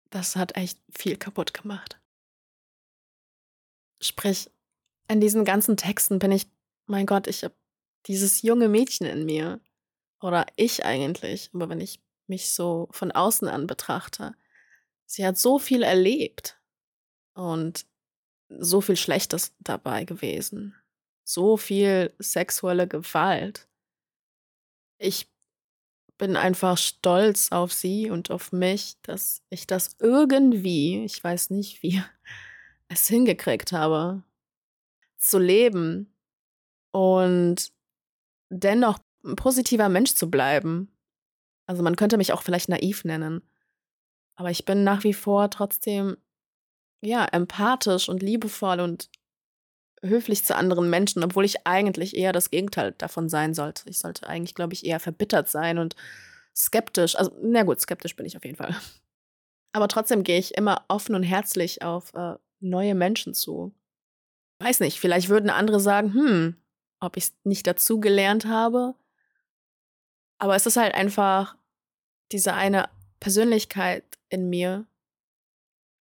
das 0.10 0.36
hat 0.36 0.56
echt 0.56 0.80
viel 0.90 1.18
kaputt 1.18 1.54
gemacht. 1.54 2.00
Sprich, 4.02 4.50
in 5.08 5.22
diesen 5.22 5.46
ganzen 5.46 5.78
Texten 5.78 6.20
bin 6.20 6.32
ich, 6.32 6.48
mein 6.86 7.06
Gott, 7.06 7.28
ich 7.28 7.44
habe 7.44 7.56
dieses 8.08 8.42
junge 8.42 8.70
Mädchen 8.70 9.08
in 9.08 9.26
mir. 9.26 9.60
Oder 10.20 10.48
ich 10.56 10.84
eigentlich, 10.84 11.52
aber 11.54 11.70
wenn 11.70 11.82
ich 11.82 12.02
mich 12.26 12.52
so 12.52 12.88
von 12.92 13.12
außen 13.12 13.48
an 13.48 13.68
betrachte, 13.68 14.36
sie 15.06 15.26
hat 15.26 15.38
so 15.38 15.60
viel 15.60 15.84
erlebt 15.84 16.60
und 17.34 17.86
so 18.50 18.82
viel 18.82 18.98
Schlechtes 18.98 19.54
dabei 19.60 20.06
gewesen. 20.06 20.76
So 21.28 21.58
viel 21.58 22.16
sexuelle 22.20 22.88
Gewalt. 22.88 23.68
Ich 24.98 25.30
bin 26.18 26.38
einfach 26.38 26.78
stolz 26.78 27.52
auf 27.52 27.74
sie 27.74 28.10
und 28.10 28.32
auf 28.32 28.54
mich, 28.54 28.96
dass 29.02 29.44
ich 29.50 29.68
das 29.68 29.98
irgendwie, 30.00 31.04
ich 31.04 31.22
weiß 31.22 31.50
nicht 31.50 31.84
wie, 31.84 32.02
es 32.88 33.10
hingekriegt 33.10 33.74
habe, 33.74 34.24
zu 35.18 35.38
leben 35.38 36.16
und 36.92 37.74
dennoch 38.50 39.00
ein 39.26 39.36
positiver 39.36 39.90
Mensch 39.90 40.16
zu 40.16 40.32
bleiben. 40.32 40.98
Also 41.66 41.84
man 41.84 41.98
könnte 41.98 42.16
mich 42.16 42.32
auch 42.32 42.42
vielleicht 42.42 42.70
naiv 42.70 43.04
nennen, 43.04 43.42
aber 44.36 44.50
ich 44.50 44.64
bin 44.64 44.86
nach 44.86 45.04
wie 45.04 45.14
vor 45.14 45.50
trotzdem 45.50 46.16
ja, 47.02 47.26
empathisch 47.26 48.08
und 48.08 48.24
liebevoll 48.24 48.80
und 48.80 49.10
höflich 50.04 50.46
zu 50.46 50.56
anderen 50.56 50.90
Menschen, 50.90 51.24
obwohl 51.24 51.46
ich 51.46 51.66
eigentlich 51.66 52.16
eher 52.16 52.34
das 52.34 52.52
Gegenteil 52.52 52.94
davon 52.98 53.30
sein 53.30 53.54
sollte. 53.54 53.84
Ich 53.90 54.00
sollte 54.00 54.28
eigentlich, 54.28 54.56
glaube 54.56 54.74
ich, 54.74 54.86
eher 54.86 55.00
verbittert 55.00 55.50
sein 55.50 55.78
und 55.78 55.96
skeptisch. 56.56 57.16
Also, 57.16 57.32
na 57.42 57.64
gut, 57.64 57.82
skeptisch 57.82 58.16
bin 58.16 58.26
ich 58.26 58.38
auf 58.38 58.46
jeden 58.46 58.58
Fall. 58.58 58.76
Aber 59.74 59.88
trotzdem 59.88 60.24
gehe 60.24 60.40
ich 60.40 60.56
immer 60.56 60.86
offen 60.88 61.16
und 61.16 61.24
herzlich 61.24 61.82
auf 61.82 62.14
äh, 62.14 62.36
neue 62.60 62.96
Menschen 62.96 63.34
zu. 63.34 63.74
Weiß 64.60 64.80
nicht, 64.80 65.00
vielleicht 65.00 65.30
würden 65.30 65.50
andere 65.50 65.80
sagen, 65.80 66.14
hm, 66.14 66.56
ob 67.00 67.18
ich 67.18 67.26
es 67.26 67.34
nicht 67.44 67.68
dazu 67.68 68.00
gelernt 68.00 68.46
habe. 68.46 68.96
Aber 70.40 70.56
es 70.56 70.66
ist 70.66 70.78
halt 70.78 70.94
einfach 70.96 71.56
diese 72.32 72.54
eine 72.54 72.90
Persönlichkeit 73.20 74.04
in 74.30 74.50
mir, 74.50 74.86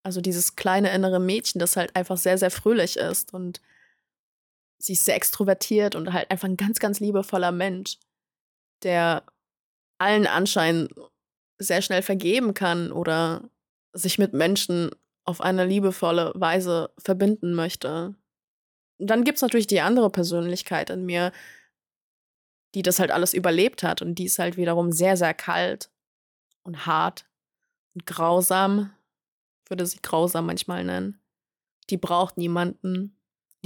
also 0.03 0.21
dieses 0.21 0.57
kleine 0.57 0.93
innere 0.95 1.21
Mädchen, 1.21 1.59
das 1.59 1.77
halt 1.77 1.97
einfach 1.97 2.17
sehr, 2.17 2.39
sehr 2.39 2.51
fröhlich 2.51 2.97
ist 2.97 3.35
und 3.35 3.61
sie 4.79 4.93
ist 4.93 5.05
sehr 5.05 5.17
extrovertiert 5.17 5.95
und 5.95 6.13
halt 6.13 6.31
einfach 6.31 6.49
ein 6.49 6.57
ganz, 6.57 6.79
ganz 6.79 7.01
liebevoller 7.01 7.53
Mensch, 7.53 7.99
der 8.83 9.25
allen 9.99 10.27
Anschein 10.27 10.89
sehr 11.59 11.83
schnell 11.83 12.03
vergeben 12.03 12.55
kann 12.55 12.93
oder 12.93 13.51
sich 13.93 14.19
mit 14.19 14.35
Menschen 14.35 14.91
auf 15.25 15.41
eine 15.41 15.65
liebevolle 15.65 16.33
Weise 16.35 16.93
verbinden 16.99 17.55
möchte. 17.55 18.15
Und 18.99 19.09
dann 19.09 19.25
gibt 19.25 19.37
es 19.37 19.43
natürlich 19.43 19.67
die 19.67 19.81
andere 19.81 20.11
Persönlichkeit 20.11 20.91
in 20.91 21.05
mir, 21.05 21.33
die 22.75 22.83
das 22.83 22.99
halt 22.99 23.11
alles 23.11 23.33
überlebt 23.33 23.83
hat 23.83 24.03
und 24.03 24.17
die 24.17 24.27
ist 24.27 24.39
halt 24.39 24.57
wiederum 24.57 24.93
sehr, 24.93 25.17
sehr 25.17 25.35
kalt 25.35 25.91
und 26.63 26.87
hart 26.87 27.27
und 27.95 28.07
grausam 28.07 28.93
würde 29.69 29.87
sie 29.87 30.01
grausam 30.03 30.47
manchmal 30.47 30.85
nennen. 30.85 31.21
Die 31.91 31.97
braucht 31.97 32.37
niemanden. 32.37 33.16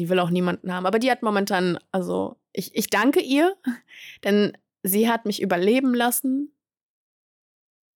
Die 0.01 0.09
will 0.09 0.19
auch 0.19 0.31
niemanden 0.31 0.73
haben. 0.73 0.87
Aber 0.87 0.99
die 0.99 1.11
hat 1.11 1.23
momentan, 1.23 1.79
also 1.93 2.41
ich, 2.53 2.75
ich 2.75 2.89
danke 2.89 3.21
ihr, 3.21 3.57
denn 4.25 4.57
sie 4.83 5.09
hat 5.09 5.27
mich 5.27 5.43
überleben 5.43 5.95
lassen. 5.95 6.57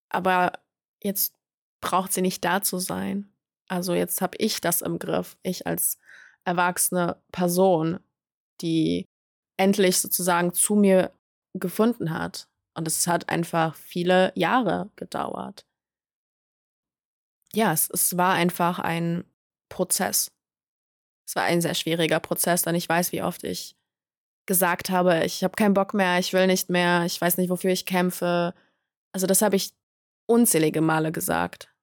Aber 0.09 0.53
jetzt 1.03 1.33
braucht 1.81 2.13
sie 2.13 2.21
nicht 2.21 2.45
da 2.45 2.61
zu 2.61 2.77
sein. 2.77 3.29
Also 3.67 3.93
jetzt 3.93 4.21
habe 4.21 4.37
ich 4.37 4.61
das 4.61 4.81
im 4.81 4.99
Griff. 4.99 5.35
Ich 5.43 5.65
als 5.65 5.97
erwachsene 6.45 7.21
Person, 7.31 7.99
die 8.61 9.05
endlich 9.57 9.99
sozusagen 9.99 10.53
zu 10.53 10.75
mir 10.75 11.11
gefunden 11.53 12.11
hat. 12.11 12.47
Und 12.75 12.87
es 12.87 13.07
hat 13.07 13.29
einfach 13.29 13.75
viele 13.75 14.31
Jahre 14.35 14.91
gedauert 14.95 15.65
ja, 17.55 17.71
es, 17.71 17.89
es 17.89 18.17
war 18.17 18.33
einfach 18.33 18.79
ein 18.79 19.23
Prozess. 19.69 20.31
Es 21.25 21.35
war 21.35 21.43
ein 21.43 21.61
sehr 21.61 21.73
schwieriger 21.73 22.19
Prozess, 22.19 22.61
denn 22.61 22.75
ich 22.75 22.87
weiß, 22.87 23.11
wie 23.11 23.23
oft 23.23 23.43
ich 23.43 23.75
gesagt 24.45 24.89
habe, 24.89 25.25
ich 25.25 25.43
habe 25.43 25.55
keinen 25.55 25.73
Bock 25.73 25.93
mehr, 25.93 26.19
ich 26.19 26.33
will 26.33 26.47
nicht 26.47 26.69
mehr, 26.69 27.03
ich 27.05 27.19
weiß 27.19 27.37
nicht, 27.37 27.49
wofür 27.49 27.71
ich 27.71 27.85
kämpfe. 27.85 28.53
Also 29.11 29.25
das 29.27 29.41
habe 29.41 29.55
ich 29.55 29.73
unzählige 30.27 30.81
Male 30.81 31.11
gesagt. 31.11 31.73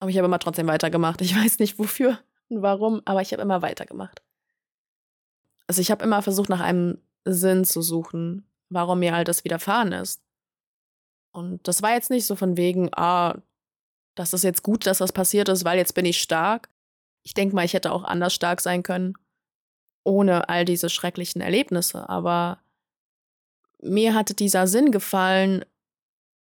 Aber 0.00 0.10
ich 0.10 0.16
habe 0.16 0.26
immer 0.26 0.38
trotzdem 0.38 0.66
weitergemacht. 0.66 1.20
Ich 1.20 1.36
weiß 1.44 1.58
nicht 1.58 1.78
wofür 1.78 2.18
und 2.48 2.62
warum, 2.62 3.02
aber 3.04 3.20
ich 3.20 3.32
habe 3.32 3.42
immer 3.42 3.62
weitergemacht. 3.62 4.22
Also 5.66 5.82
ich 5.82 5.90
habe 5.90 6.04
immer 6.04 6.22
versucht, 6.22 6.48
nach 6.48 6.60
einem 6.60 6.98
Sinn 7.24 7.64
zu 7.64 7.82
suchen, 7.82 8.46
warum 8.70 9.00
mir 9.00 9.14
all 9.14 9.24
das 9.24 9.44
widerfahren 9.44 9.92
ist. 9.92 10.22
Und 11.32 11.68
das 11.68 11.82
war 11.82 11.92
jetzt 11.92 12.10
nicht 12.10 12.24
so 12.24 12.36
von 12.36 12.56
wegen, 12.56 12.88
ah, 12.94 13.36
das 14.14 14.32
ist 14.32 14.44
jetzt 14.44 14.62
gut, 14.62 14.86
dass 14.86 14.98
das 14.98 15.12
passiert 15.12 15.48
ist, 15.48 15.64
weil 15.64 15.78
jetzt 15.78 15.94
bin 15.94 16.06
ich 16.06 16.20
stark. 16.20 16.70
Ich 17.28 17.34
denke 17.34 17.54
mal, 17.54 17.66
ich 17.66 17.74
hätte 17.74 17.92
auch 17.92 18.04
anders 18.04 18.32
stark 18.32 18.62
sein 18.62 18.82
können, 18.82 19.12
ohne 20.02 20.48
all 20.48 20.64
diese 20.64 20.88
schrecklichen 20.88 21.42
Erlebnisse. 21.42 22.08
Aber 22.08 22.62
mir 23.82 24.14
hatte 24.14 24.32
dieser 24.32 24.66
Sinn 24.66 24.92
gefallen, 24.92 25.62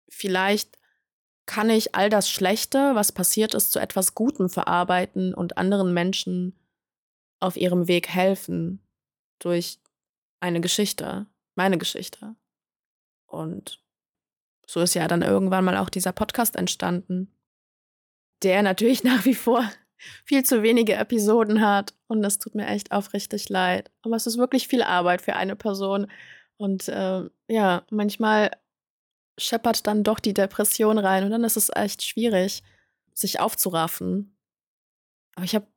vielleicht 0.09 0.77
kann 1.47 1.71
ich 1.71 1.95
all 1.95 2.11
das 2.11 2.29
Schlechte, 2.29 2.93
was 2.93 3.11
passiert 3.11 3.55
ist, 3.55 3.71
zu 3.71 3.79
etwas 3.79 4.13
Gutem 4.13 4.47
verarbeiten 4.47 5.33
und 5.33 5.57
anderen 5.57 5.91
Menschen 5.91 6.55
auf 7.39 7.57
ihrem 7.57 7.87
Weg 7.87 8.09
helfen 8.09 8.79
durch 9.39 9.79
eine 10.39 10.61
Geschichte, 10.61 11.25
meine 11.55 11.79
Geschichte. 11.79 12.35
Und 13.25 13.83
so 14.67 14.81
ist 14.81 14.93
ja 14.93 15.07
dann 15.07 15.23
irgendwann 15.23 15.65
mal 15.65 15.77
auch 15.77 15.89
dieser 15.89 16.11
Podcast 16.11 16.55
entstanden, 16.55 17.35
der 18.43 18.61
natürlich 18.61 19.03
nach 19.03 19.25
wie 19.25 19.33
vor 19.33 19.67
viel 20.25 20.43
zu 20.43 20.63
wenige 20.63 20.95
Episoden 20.95 21.61
hat. 21.61 21.93
Und 22.07 22.21
das 22.21 22.39
tut 22.39 22.55
mir 22.55 22.67
echt 22.67 22.91
aufrichtig 22.91 23.49
leid. 23.49 23.91
Aber 24.01 24.15
es 24.15 24.27
ist 24.27 24.37
wirklich 24.37 24.67
viel 24.67 24.83
Arbeit 24.83 25.21
für 25.21 25.35
eine 25.35 25.55
Person. 25.55 26.07
Und 26.57 26.87
äh, 26.87 27.29
ja, 27.47 27.85
manchmal 27.89 28.51
scheppert 29.37 29.85
dann 29.87 30.03
doch 30.03 30.19
die 30.19 30.33
Depression 30.33 30.97
rein 30.97 31.23
und 31.23 31.31
dann 31.31 31.43
ist 31.43 31.57
es 31.57 31.69
echt 31.73 32.03
schwierig, 32.03 32.63
sich 33.13 33.39
aufzuraffen. 33.39 34.37
Aber 35.35 35.45
ich 35.45 35.55
habe, 35.55 35.67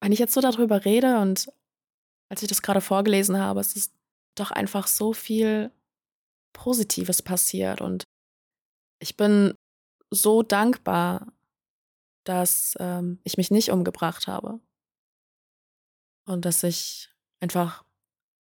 wenn 0.00 0.12
ich 0.12 0.18
jetzt 0.18 0.34
so 0.34 0.40
darüber 0.40 0.84
rede 0.84 1.18
und 1.20 1.50
als 2.28 2.42
ich 2.42 2.48
das 2.48 2.62
gerade 2.62 2.80
vorgelesen 2.80 3.38
habe, 3.38 3.60
es 3.60 3.76
ist 3.76 3.94
doch 4.34 4.50
einfach 4.50 4.86
so 4.86 5.12
viel 5.12 5.70
Positives 6.52 7.22
passiert 7.22 7.80
und 7.80 8.04
ich 9.00 9.16
bin 9.16 9.54
so 10.10 10.42
dankbar, 10.42 11.32
dass 12.24 12.74
ähm, 12.78 13.20
ich 13.24 13.36
mich 13.36 13.50
nicht 13.50 13.70
umgebracht 13.70 14.26
habe 14.26 14.60
und 16.26 16.44
dass 16.44 16.62
ich 16.62 17.10
einfach 17.40 17.84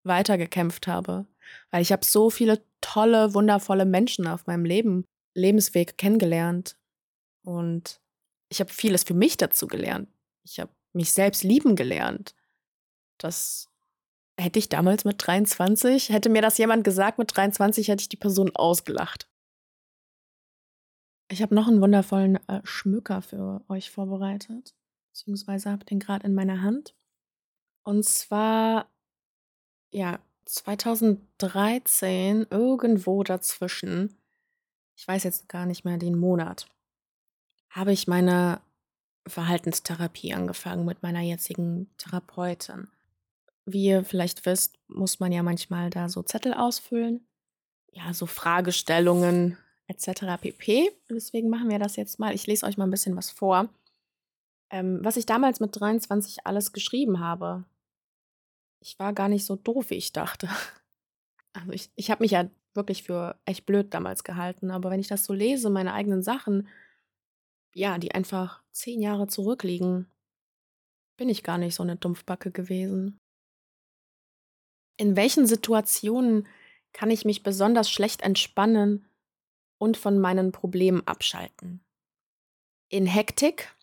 weitergekämpft 0.03 0.87
habe, 0.87 1.25
weil 1.69 1.81
ich 1.81 1.91
habe 1.91 2.05
so 2.05 2.29
viele 2.29 2.63
tolle, 2.81 3.33
wundervolle 3.33 3.85
Menschen 3.85 4.27
auf 4.27 4.47
meinem 4.47 4.65
Leben, 4.65 5.05
Lebensweg 5.35 5.97
kennengelernt. 5.97 6.77
Und 7.43 8.01
ich 8.49 8.59
habe 8.59 8.71
vieles 8.71 9.03
für 9.03 9.13
mich 9.13 9.37
dazu 9.37 9.67
gelernt. 9.67 10.09
Ich 10.43 10.59
habe 10.59 10.71
mich 10.93 11.13
selbst 11.13 11.43
lieben 11.43 11.75
gelernt. 11.75 12.35
Das 13.17 13.69
hätte 14.39 14.59
ich 14.59 14.69
damals 14.69 15.05
mit 15.05 15.25
23, 15.25 16.09
hätte 16.09 16.29
mir 16.29 16.41
das 16.41 16.57
jemand 16.57 16.83
gesagt, 16.83 17.19
mit 17.19 17.35
23 17.35 17.87
hätte 17.87 18.01
ich 18.01 18.09
die 18.09 18.17
Person 18.17 18.55
ausgelacht. 18.55 19.30
Ich 21.31 21.41
habe 21.41 21.55
noch 21.55 21.67
einen 21.69 21.81
wundervollen 21.81 22.45
äh, 22.49 22.59
Schmücker 22.65 23.21
für 23.21 23.63
euch 23.69 23.89
vorbereitet, 23.89 24.75
beziehungsweise 25.07 25.71
habe 25.71 25.85
den 25.85 25.99
gerade 25.99 26.27
in 26.27 26.35
meiner 26.35 26.61
Hand. 26.61 26.93
Und 27.83 28.03
zwar, 28.03 28.89
ja, 29.91 30.19
2013, 30.43 32.47
irgendwo 32.49 33.23
dazwischen, 33.23 34.17
ich 34.97 35.07
weiß 35.07 35.23
jetzt 35.23 35.47
gar 35.47 35.65
nicht 35.65 35.85
mehr 35.85 35.97
den 35.97 36.19
Monat, 36.19 36.67
habe 37.69 37.93
ich 37.93 38.09
meine 38.09 38.59
Verhaltenstherapie 39.25 40.33
angefangen 40.33 40.83
mit 40.83 41.01
meiner 41.01 41.21
jetzigen 41.21 41.89
Therapeutin. 41.97 42.89
Wie 43.63 43.85
ihr 43.85 44.03
vielleicht 44.03 44.45
wisst, 44.45 44.77
muss 44.89 45.21
man 45.21 45.31
ja 45.31 45.43
manchmal 45.43 45.91
da 45.91 46.09
so 46.09 46.23
Zettel 46.23 46.53
ausfüllen. 46.53 47.25
Ja, 47.93 48.13
so 48.13 48.25
Fragestellungen 48.25 49.57
etc. 49.91 50.41
pp. 50.41 50.91
Deswegen 51.09 51.49
machen 51.49 51.69
wir 51.69 51.79
das 51.79 51.95
jetzt 51.95 52.19
mal. 52.19 52.33
Ich 52.33 52.47
lese 52.47 52.65
euch 52.65 52.77
mal 52.77 52.85
ein 52.85 52.91
bisschen 52.91 53.15
was 53.15 53.29
vor. 53.29 53.69
Ähm, 54.71 54.99
was 55.03 55.17
ich 55.17 55.25
damals 55.25 55.59
mit 55.59 55.79
23 55.79 56.45
alles 56.45 56.71
geschrieben 56.71 57.19
habe 57.19 57.65
ich 58.81 58.97
war 58.99 59.13
gar 59.13 59.29
nicht 59.29 59.45
so 59.45 59.55
doof, 59.55 59.89
wie 59.89 59.95
ich 59.95 60.11
dachte. 60.11 60.49
Also 61.53 61.73
ich, 61.73 61.91
ich 61.97 62.09
habe 62.09 62.23
mich 62.23 62.31
ja 62.31 62.49
wirklich 62.75 63.03
für 63.03 63.37
echt 63.43 63.65
blöd 63.65 63.93
damals 63.93 64.23
gehalten, 64.23 64.71
aber 64.71 64.89
wenn 64.89 65.01
ich 65.01 65.09
das 65.09 65.25
so 65.25 65.33
lese, 65.33 65.69
meine 65.69 65.91
eigenen 65.91 66.23
Sachen, 66.23 66.69
ja, 67.73 67.97
die 67.97 68.13
einfach 68.15 68.63
zehn 68.71 69.01
Jahre 69.01 69.27
zurückliegen, 69.27 70.09
bin 71.17 71.27
ich 71.27 71.43
gar 71.43 71.57
nicht 71.57 71.75
so 71.75 71.83
eine 71.83 71.97
Dumpfbacke 71.97 72.51
gewesen. 72.51 73.19
In 74.95 75.17
welchen 75.17 75.45
Situationen 75.45 76.47
kann 76.93 77.11
ich 77.11 77.25
mich 77.25 77.43
besonders 77.43 77.91
schlecht 77.91 78.21
entspannen 78.21 79.05
und 79.81 79.97
von 79.97 80.19
meinen 80.19 80.51
Problemen 80.51 81.01
abschalten? 81.07 81.83
In 82.89 83.07
Hektik 83.07 83.75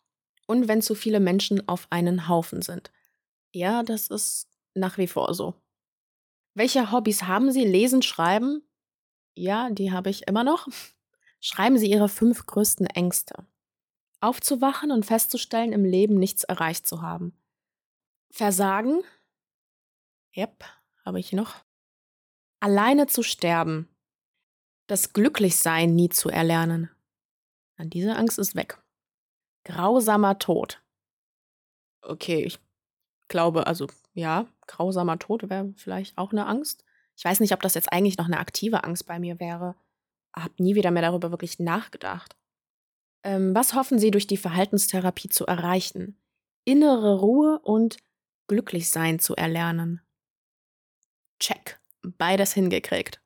und 0.47 0.69
wenn 0.69 0.81
zu 0.81 0.95
viele 0.95 1.19
Menschen 1.19 1.69
auf 1.69 1.89
einen 1.91 2.29
Haufen 2.29 2.63
sind. 2.63 2.93
Ja, 3.53 3.83
das 3.83 4.07
ist 4.07 4.49
nach 4.75 4.97
wie 4.97 5.09
vor 5.09 5.35
so. 5.35 5.55
Welche 6.55 6.93
Hobbys 6.93 7.25
haben 7.25 7.51
Sie? 7.51 7.65
Lesen, 7.65 8.03
schreiben? 8.03 8.63
Ja, 9.35 9.71
die 9.71 9.91
habe 9.91 10.09
ich 10.09 10.29
immer 10.29 10.45
noch. 10.45 10.69
Schreiben 11.41 11.79
Sie 11.79 11.91
Ihre 11.91 12.09
fünf 12.09 12.47
größten 12.47 12.87
Ängste. 12.87 13.47
Aufzuwachen 14.21 14.93
und 14.93 15.05
festzustellen, 15.05 15.73
im 15.73 15.85
Leben 15.85 16.15
nichts 16.15 16.45
erreicht 16.45 16.87
zu 16.87 17.03
haben. 17.03 17.37
Versagen? 18.31 19.03
Yep, 20.37 20.65
habe 21.05 21.19
ich 21.19 21.33
noch. 21.33 21.57
Alleine 22.61 23.09
zu 23.09 23.25
sterben. 23.25 23.89
Das 24.89 25.13
Glücklichsein 25.13 25.95
nie 25.95 26.09
zu 26.09 26.31
erlernen. 26.31 26.91
An 27.77 27.91
diese 27.91 28.17
Angst 28.17 28.39
ist 28.39 28.57
weg. 28.57 28.83
Grausamer 29.65 30.39
Tod. 30.39 30.83
Okay, 32.01 32.45
ich 32.45 32.59
glaube, 33.29 33.67
also 33.67 33.87
ja, 34.15 34.47
grausamer 34.67 35.19
Tod 35.19 35.51
wäre 35.51 35.75
vielleicht 35.77 36.17
auch 36.17 36.33
eine 36.33 36.47
Angst. 36.47 36.85
Ich 37.17 37.25
weiß 37.25 37.41
nicht, 37.41 37.53
ob 37.53 37.61
das 37.61 37.75
jetzt 37.75 37.93
eigentlich 37.93 38.17
noch 38.17 38.25
eine 38.25 38.39
aktive 38.39 38.83
Angst 38.83 39.07
bei 39.07 39.19
mir 39.19 39.39
wäre. 39.39 39.77
Hab 40.35 40.59
nie 40.59 40.75
wieder 40.75 40.91
mehr 40.91 41.03
darüber 41.03 41.31
wirklich 41.31 41.59
nachgedacht. 41.59 42.35
Ähm, 43.25 43.55
was 43.55 43.75
hoffen 43.75 43.99
Sie 43.99 44.11
durch 44.11 44.27
die 44.27 44.39
Verhaltenstherapie 44.39 45.29
zu 45.29 45.45
erreichen? 45.45 46.19
Innere 46.65 47.21
Ruhe 47.21 47.59
und 47.59 47.99
Glücklichsein 48.47 49.19
zu 49.19 49.37
erlernen. 49.37 50.01
Check. 51.41 51.79
Beides 52.03 52.55
hingekriegt. 52.55 53.21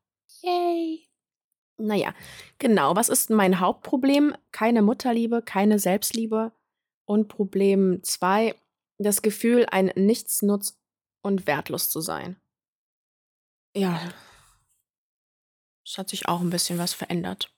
Naja, 1.79 2.15
genau. 2.59 2.97
Was 2.97 3.09
ist 3.09 3.31
mein 3.31 3.61
Hauptproblem? 3.61 4.37
Keine 4.53 4.83
Mutterliebe, 4.83 5.43
keine 5.43 5.79
Selbstliebe. 5.79 6.53
Und 7.05 7.29
Problem 7.29 8.03
2, 8.03 8.55
das 8.99 9.23
Gefühl, 9.23 9.67
ein 9.71 9.87
Nichtsnutz 9.97 10.79
und 11.23 11.47
wertlos 11.47 11.91
zu 11.91 12.01
sein. 12.01 12.41
Ja, 13.75 14.13
es 15.85 15.99
hat 15.99 16.09
sich 16.09 16.29
auch 16.29 16.41
ein 16.41 16.51
bisschen 16.51 16.79
was 16.79 16.95
verändert. 16.95 17.53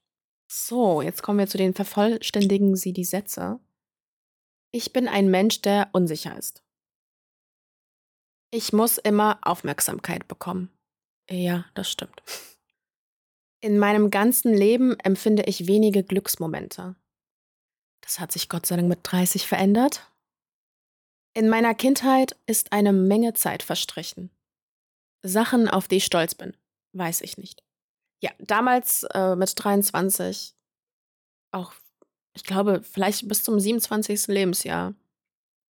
So, 0.51 1.03
jetzt 1.03 1.23
kommen 1.23 1.39
wir 1.39 1.47
zu 1.47 1.59
den 1.59 1.75
vervollständigen 1.75 2.77
Sie 2.77 2.93
die 2.93 3.05
Sätze. 3.05 3.61
Ich 4.73 4.93
bin 4.93 5.09
ein 5.09 5.31
Mensch, 5.31 5.63
der 5.63 5.89
unsicher 5.93 6.37
ist. 6.37 6.65
Ich 8.51 8.73
muss 8.73 8.99
immer 8.99 9.39
Aufmerksamkeit 9.43 10.29
bekommen. 10.29 10.71
Ja, 11.29 11.67
das 11.75 11.91
stimmt. 11.91 12.23
In 13.65 13.79
meinem 13.79 14.11
ganzen 14.11 14.53
Leben 14.53 15.01
empfinde 15.01 15.45
ich 15.45 15.67
wenige 15.67 16.05
Glücksmomente. 16.05 16.97
Das 18.03 18.21
hat 18.21 18.31
sich 18.31 18.51
Gott 18.51 18.67
sei 18.67 18.77
Dank 18.77 18.91
mit 18.91 18.99
30 19.05 19.47
verändert. 19.47 20.07
In 21.33 21.49
meiner 21.49 21.75
Kindheit 21.75 22.37
ist 22.45 22.73
eine 22.75 22.93
Menge 22.93 23.33
Zeit 23.33 23.63
verstrichen. 23.63 24.29
Sachen, 25.23 25.67
auf 25.67 25.89
die 25.89 25.97
ich 25.97 26.05
stolz 26.05 26.35
bin, 26.35 26.55
weiß 26.93 27.23
ich 27.23 27.39
nicht. 27.39 27.65
Ja, 28.23 28.33
damals 28.39 29.05
äh, 29.15 29.35
mit 29.35 29.55
23, 29.57 30.55
auch, 31.51 31.73
ich 32.35 32.45
glaube, 32.45 32.83
vielleicht 32.83 33.27
bis 33.29 33.45
zum 33.45 33.59
27. 33.59 34.27
Lebensjahr, 34.27 34.93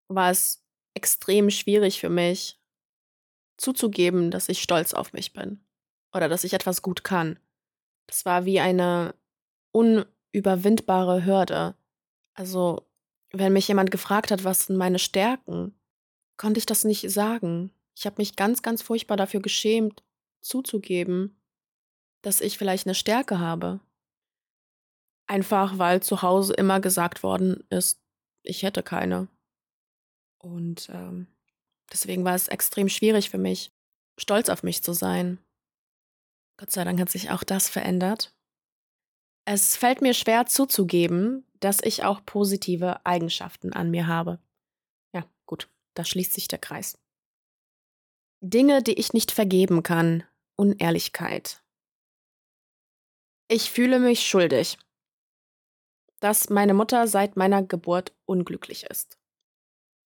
war 0.09 0.33
es 0.33 0.64
extrem 0.94 1.48
schwierig 1.48 2.00
für 2.00 2.11
mich 2.11 2.59
zuzugeben, 3.57 4.33
dass 4.33 4.48
ich 4.48 4.61
stolz 4.61 4.94
auf 4.94 5.12
mich 5.12 5.33
bin 5.33 5.64
oder 6.12 6.28
dass 6.28 6.42
ich 6.42 6.54
etwas 6.54 6.83
gut 6.83 7.04
kann. 7.04 7.38
Das 8.06 8.24
war 8.24 8.44
wie 8.44 8.60
eine 8.60 9.14
unüberwindbare 9.72 11.24
Hürde. 11.24 11.74
Also 12.34 12.86
wenn 13.32 13.52
mich 13.52 13.68
jemand 13.68 13.90
gefragt 13.90 14.30
hat, 14.30 14.44
was 14.44 14.66
sind 14.66 14.76
meine 14.76 14.98
Stärken, 14.98 15.74
konnte 16.36 16.58
ich 16.58 16.66
das 16.66 16.84
nicht 16.84 17.10
sagen. 17.10 17.72
Ich 17.96 18.06
habe 18.06 18.16
mich 18.18 18.36
ganz, 18.36 18.62
ganz 18.62 18.82
furchtbar 18.82 19.16
dafür 19.16 19.40
geschämt, 19.40 20.02
zuzugeben, 20.40 21.40
dass 22.22 22.40
ich 22.40 22.58
vielleicht 22.58 22.86
eine 22.86 22.94
Stärke 22.94 23.38
habe. 23.38 23.80
Einfach 25.26 25.78
weil 25.78 26.02
zu 26.02 26.22
Hause 26.22 26.54
immer 26.54 26.80
gesagt 26.80 27.22
worden 27.22 27.64
ist, 27.70 28.00
ich 28.42 28.62
hätte 28.62 28.82
keine. 28.82 29.28
Und 30.38 30.90
ähm, 30.92 31.26
deswegen 31.92 32.24
war 32.24 32.34
es 32.34 32.48
extrem 32.48 32.88
schwierig 32.88 33.30
für 33.30 33.38
mich, 33.38 33.72
stolz 34.18 34.48
auf 34.48 34.62
mich 34.62 34.82
zu 34.82 34.92
sein. 34.92 35.38
Gott 36.56 36.70
sei 36.70 36.84
Dank 36.84 37.00
hat 37.00 37.10
sich 37.10 37.30
auch 37.30 37.42
das 37.42 37.68
verändert. 37.68 38.34
Es 39.44 39.76
fällt 39.76 40.00
mir 40.00 40.14
schwer 40.14 40.46
zuzugeben, 40.46 41.46
dass 41.60 41.80
ich 41.82 42.04
auch 42.04 42.24
positive 42.24 43.04
Eigenschaften 43.04 43.72
an 43.72 43.90
mir 43.90 44.06
habe. 44.06 44.38
Ja, 45.12 45.24
gut, 45.46 45.68
da 45.94 46.04
schließt 46.04 46.32
sich 46.32 46.48
der 46.48 46.58
Kreis. 46.58 46.98
Dinge, 48.40 48.82
die 48.82 48.98
ich 48.98 49.12
nicht 49.12 49.32
vergeben 49.32 49.82
kann. 49.82 50.24
Unehrlichkeit. 50.56 51.62
Ich 53.48 53.70
fühle 53.70 53.98
mich 53.98 54.26
schuldig, 54.26 54.78
dass 56.20 56.48
meine 56.48 56.74
Mutter 56.74 57.08
seit 57.08 57.36
meiner 57.36 57.62
Geburt 57.62 58.14
unglücklich 58.24 58.84
ist. 58.84 59.18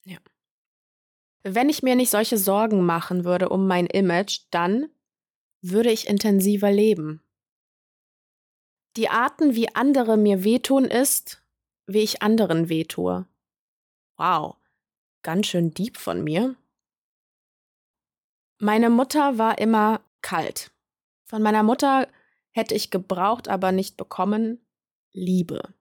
Ja. 0.05 0.19
Wenn 1.43 1.69
ich 1.69 1.83
mir 1.83 1.95
nicht 1.95 2.11
solche 2.11 2.39
Sorgen 2.39 2.85
machen 2.85 3.25
würde 3.25 3.49
um 3.49 3.67
mein 3.67 3.87
Image, 3.87 4.41
dann 4.51 4.89
würde 5.61 5.91
ich 5.91 6.09
intensiver 6.09 6.71
leben. 6.71 7.23
Die 8.97 9.09
Arten, 9.09 9.55
wie 9.55 9.75
andere 9.75 10.17
mir 10.17 10.45
wehtun, 10.45 10.85
ist, 10.85 11.43
wie 11.87 12.01
ich 12.01 12.23
anderen 12.23 12.69
wehtue. 12.69 13.27
Wow, 14.17 14.57
ganz 15.23 15.47
schön 15.47 15.73
deep 15.73 15.97
von 15.97 16.25
mir. 16.25 16.57
Meine 18.59 18.91
Mutter 18.91 19.39
war 19.39 19.59
immer 19.59 20.01
kalt. 20.21 20.73
Von 21.27 21.43
meiner 21.43 21.63
Mutter 21.63 22.09
hätte 22.51 22.75
ich 22.75 22.91
gebraucht, 22.91 23.49
aber 23.49 23.71
nicht 23.71 23.97
bekommen 23.97 24.65
Liebe. 25.13 25.75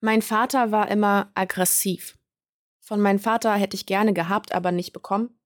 Mein 0.00 0.22
Vater 0.22 0.72
war 0.72 0.90
immer 0.90 1.30
aggressiv. 1.34 2.18
Von 2.80 3.00
meinem 3.00 3.18
Vater 3.18 3.54
hätte 3.54 3.76
ich 3.76 3.84
gerne 3.84 4.14
gehabt, 4.14 4.52
aber 4.52 4.72
nicht 4.72 4.92
bekommen. 4.92 5.38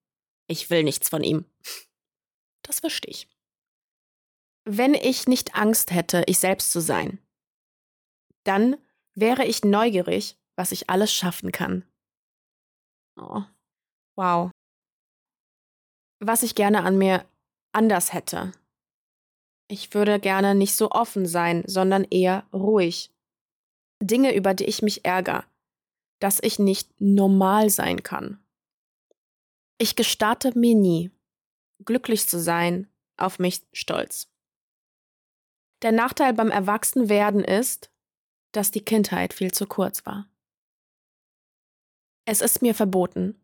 Ich 0.47 0.69
will 0.69 0.83
nichts 0.83 1.09
von 1.09 1.23
ihm. 1.23 1.45
Das 2.61 2.79
verstehe 2.79 3.11
ich. 3.11 3.34
Wenn 4.67 4.95
ich 4.95 5.27
nicht 5.27 5.55
Angst 5.55 5.91
hätte, 5.91 6.23
ich 6.25 6.39
selbst 6.39 6.71
zu 6.71 6.81
sein, 6.81 7.19
dann 8.43 8.77
wäre 9.13 9.45
ich 9.45 9.63
neugierig, 9.63 10.37
was 10.55 10.71
ich 10.71 10.89
alles 10.89 11.13
schaffen 11.13 11.51
kann. 11.51 11.85
Oh, 13.15 13.43
wow. 14.15 14.51
Was 16.19 16.43
ich 16.43 16.55
gerne 16.55 16.83
an 16.83 16.97
mir 16.97 17.25
anders 17.73 18.11
hätte. 18.13 18.51
Ich 19.67 19.93
würde 19.93 20.19
gerne 20.19 20.55
nicht 20.55 20.75
so 20.75 20.91
offen 20.91 21.25
sein, 21.25 21.63
sondern 21.67 22.03
eher 22.03 22.47
ruhig. 22.53 23.11
Dinge, 24.01 24.35
über 24.35 24.53
die 24.53 24.65
ich 24.65 24.81
mich 24.81 25.05
ärgere, 25.05 25.45
dass 26.19 26.39
ich 26.41 26.59
nicht 26.59 26.99
normal 26.99 27.69
sein 27.69 28.03
kann. 28.03 28.43
Ich 29.77 29.95
gestatte 29.95 30.57
mir 30.57 30.75
nie, 30.75 31.11
glücklich 31.83 32.27
zu 32.27 32.39
sein, 32.39 32.87
auf 33.17 33.39
mich 33.39 33.61
stolz. 33.73 34.29
Der 35.81 35.91
Nachteil 35.91 36.33
beim 36.33 36.51
Erwachsenwerden 36.51 37.43
ist, 37.43 37.91
dass 38.51 38.71
die 38.71 38.83
Kindheit 38.83 39.33
viel 39.33 39.51
zu 39.51 39.67
kurz 39.67 40.05
war. 40.05 40.27
Es 42.25 42.41
ist 42.41 42.61
mir 42.61 42.73
verboten, 42.73 43.39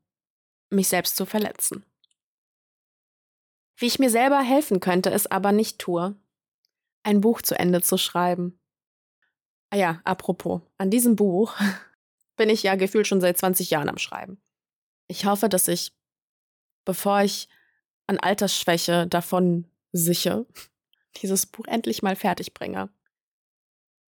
mich 0.69 0.87
selbst 0.87 1.15
zu 1.15 1.25
verletzen. 1.25 1.85
Wie 3.75 3.87
ich 3.87 3.99
mir 3.99 4.09
selber 4.09 4.41
helfen 4.41 4.79
könnte, 4.79 5.11
es 5.11 5.27
aber 5.27 5.51
nicht 5.51 5.79
tue, 5.79 6.15
ein 7.03 7.21
Buch 7.21 7.41
zu 7.41 7.57
Ende 7.57 7.81
zu 7.81 7.97
schreiben. 7.97 8.59
Ah 9.69 9.77
ja, 9.77 10.01
apropos, 10.03 10.61
an 10.77 10.89
diesem 10.89 11.15
Buch 11.15 11.55
bin 12.37 12.49
ich 12.49 12.63
ja 12.63 12.75
gefühlt 12.75 13.07
schon 13.07 13.21
seit 13.21 13.37
20 13.37 13.69
Jahren 13.69 13.89
am 13.89 13.97
Schreiben. 13.97 14.41
Ich 15.07 15.25
hoffe, 15.25 15.49
dass 15.49 15.67
ich, 15.67 15.93
bevor 16.85 17.21
ich 17.21 17.49
an 18.07 18.19
Altersschwäche 18.19 19.07
davon 19.07 19.69
siche, 19.91 20.45
dieses 21.17 21.45
Buch 21.45 21.65
endlich 21.67 22.01
mal 22.01 22.15
fertig 22.15 22.53
bringe. 22.53 22.89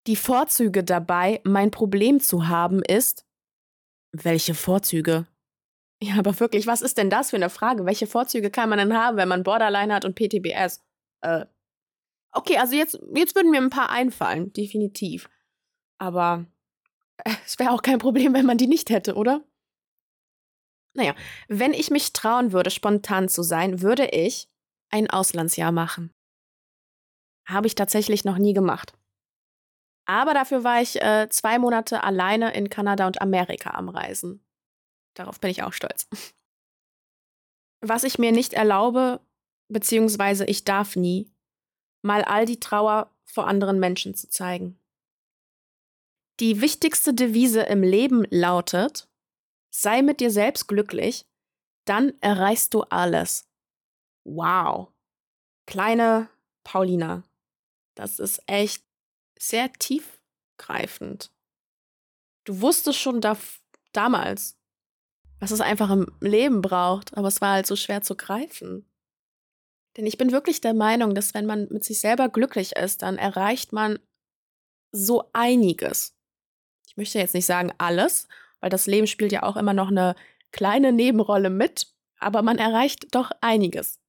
Die 0.08 0.16
Vorzüge 0.16 0.84
dabei, 0.84 1.42
mein 1.44 1.72
Problem 1.72 2.20
zu 2.20 2.48
haben, 2.48 2.82
ist. 2.82 3.26
Welche 4.12 4.56
Vorzüge? 4.56 5.28
Ja, 6.02 6.16
aber 6.18 6.40
wirklich, 6.40 6.66
was 6.66 6.82
ist 6.82 6.98
denn 6.98 7.12
das 7.12 7.30
für 7.30 7.36
eine 7.36 7.52
Frage? 7.52 7.86
Welche 7.86 8.08
Vorzüge 8.08 8.50
kann 8.50 8.70
man 8.70 8.80
denn 8.80 8.98
haben, 8.98 9.18
wenn 9.18 9.28
man 9.28 9.44
Borderline 9.44 9.94
hat 9.94 10.04
und 10.04 10.16
PTBS? 10.16 10.84
Äh. 11.22 11.46
Okay, 12.32 12.58
also 12.58 12.76
jetzt, 12.76 13.00
jetzt 13.14 13.36
würden 13.36 13.52
mir 13.52 13.62
ein 13.62 13.70
paar 13.70 13.92
einfallen, 13.92 14.52
definitiv. 14.54 15.30
Aber 16.00 16.48
es 17.46 17.60
wäre 17.60 17.72
auch 17.72 17.84
kein 17.84 18.00
Problem, 18.00 18.34
wenn 18.34 18.48
man 18.48 18.58
die 18.58 18.68
nicht 18.68 18.90
hätte, 18.90 19.14
oder? 19.14 19.44
Naja, 20.94 21.16
wenn 21.48 21.74
ich 21.74 21.92
mich 21.92 22.12
trauen 22.12 22.52
würde, 22.52 22.72
spontan 22.72 23.30
zu 23.30 23.44
sein, 23.44 23.82
würde 23.82 24.08
ich 24.08 24.50
ein 24.90 25.10
Auslandsjahr 25.10 25.72
machen. 25.72 26.12
Habe 27.52 27.68
ich 27.68 27.76
tatsächlich 27.76 28.24
noch 28.26 28.38
nie 28.38 28.54
gemacht. 28.54 28.94
Aber 30.06 30.34
dafür 30.34 30.64
war 30.64 30.82
ich 30.82 31.02
äh, 31.02 31.28
zwei 31.30 31.60
Monate 31.60 32.04
alleine 32.04 32.54
in 32.54 32.70
Kanada 32.70 33.08
und 33.08 33.22
Amerika 33.22 33.72
am 33.72 33.90
Reisen. 33.90 34.44
Darauf 35.14 35.40
bin 35.40 35.52
ich 35.52 35.64
auch 35.64 35.74
stolz. 35.74 36.08
Was 37.82 38.04
ich 38.04 38.20
mir 38.20 38.32
nicht 38.32 38.54
erlaube, 38.54 39.22
beziehungsweise 39.70 40.46
ich 40.46 40.66
darf 40.66 40.96
nie, 40.96 41.32
mal 42.04 42.24
all 42.24 42.46
die 42.46 42.60
Trauer 42.60 43.12
vor 43.26 43.48
anderen 43.48 43.80
Menschen 43.80 44.16
zu 44.16 44.30
zeigen. 44.30 44.80
Die 46.40 46.62
wichtigste 46.62 47.14
Devise 47.14 47.62
im 47.62 47.84
Leben 47.84 48.26
lautet, 48.30 49.08
sei 49.70 50.02
mit 50.02 50.20
dir 50.20 50.32
selbst 50.32 50.68
glücklich, 50.68 51.26
dann 51.86 52.14
erreichst 52.22 52.74
du 52.74 52.82
alles. 52.84 53.48
Wow. 54.24 54.92
Kleine 55.68 56.30
Paulina, 56.64 57.24
das 57.96 58.20
ist 58.20 58.42
echt 58.48 58.84
sehr 59.38 59.72
tiefgreifend. 59.74 61.32
Du 62.44 62.62
wusstest 62.62 63.00
schon 63.00 63.22
da, 63.22 63.38
damals, 63.92 64.58
was 65.40 65.52
es 65.52 65.62
einfach 65.62 65.90
im 65.90 66.08
Leben 66.20 66.62
braucht, 66.62 67.18
aber 67.18 67.28
es 67.28 67.42
war 67.42 67.54
halt 67.54 67.68
so 67.68 67.76
schwer 67.76 68.02
zu 68.02 68.16
greifen. 68.16 68.86
Denn 69.98 70.06
ich 70.06 70.18
bin 70.18 70.32
wirklich 70.32 70.62
der 70.62 70.74
Meinung, 70.74 71.16
dass 71.16 71.34
wenn 71.34 71.46
man 71.46 71.68
mit 71.70 71.84
sich 71.84 72.00
selber 72.00 72.30
glücklich 72.30 72.76
ist, 72.76 73.02
dann 73.02 73.18
erreicht 73.18 73.74
man 73.74 74.00
so 74.92 75.30
einiges. 75.34 76.16
Ich 76.88 76.98
möchte 76.98 77.20
jetzt 77.20 77.34
nicht 77.34 77.46
sagen 77.46 77.74
alles, 77.78 78.28
weil 78.60 78.70
das 78.70 78.88
Leben 78.88 79.08
spielt 79.08 79.32
ja 79.32 79.44
auch 79.44 79.58
immer 79.58 79.74
noch 79.74 79.90
eine 79.90 80.16
kleine 80.52 80.92
Nebenrolle 80.92 81.50
mit, 81.50 81.94
aber 82.20 82.42
man 82.42 82.58
erreicht 82.58 83.14
doch 83.16 83.32
einiges. 83.42 84.00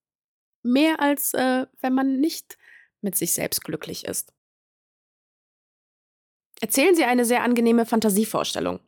Mehr 0.62 1.00
als 1.00 1.34
äh, 1.34 1.66
wenn 1.80 1.94
man 1.94 2.20
nicht 2.20 2.58
mit 3.02 3.16
sich 3.16 3.34
selbst 3.34 3.62
glücklich 3.64 4.04
ist. 4.04 4.32
Erzählen 6.60 6.94
Sie 6.94 7.04
eine 7.04 7.24
sehr 7.24 7.42
angenehme 7.42 7.86
Fantasievorstellung. 7.86 8.80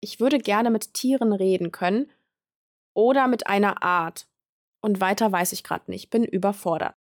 Ich 0.00 0.20
würde 0.20 0.38
gerne 0.38 0.70
mit 0.70 0.92
Tieren 0.94 1.32
reden 1.32 1.72
können 1.72 2.10
oder 2.94 3.28
mit 3.28 3.46
einer 3.46 3.82
Art. 3.82 4.28
Und 4.80 5.00
weiter 5.00 5.30
weiß 5.32 5.52
ich 5.52 5.64
gerade 5.64 5.90
nicht, 5.90 6.10
bin 6.10 6.24
überfordert. 6.24 6.96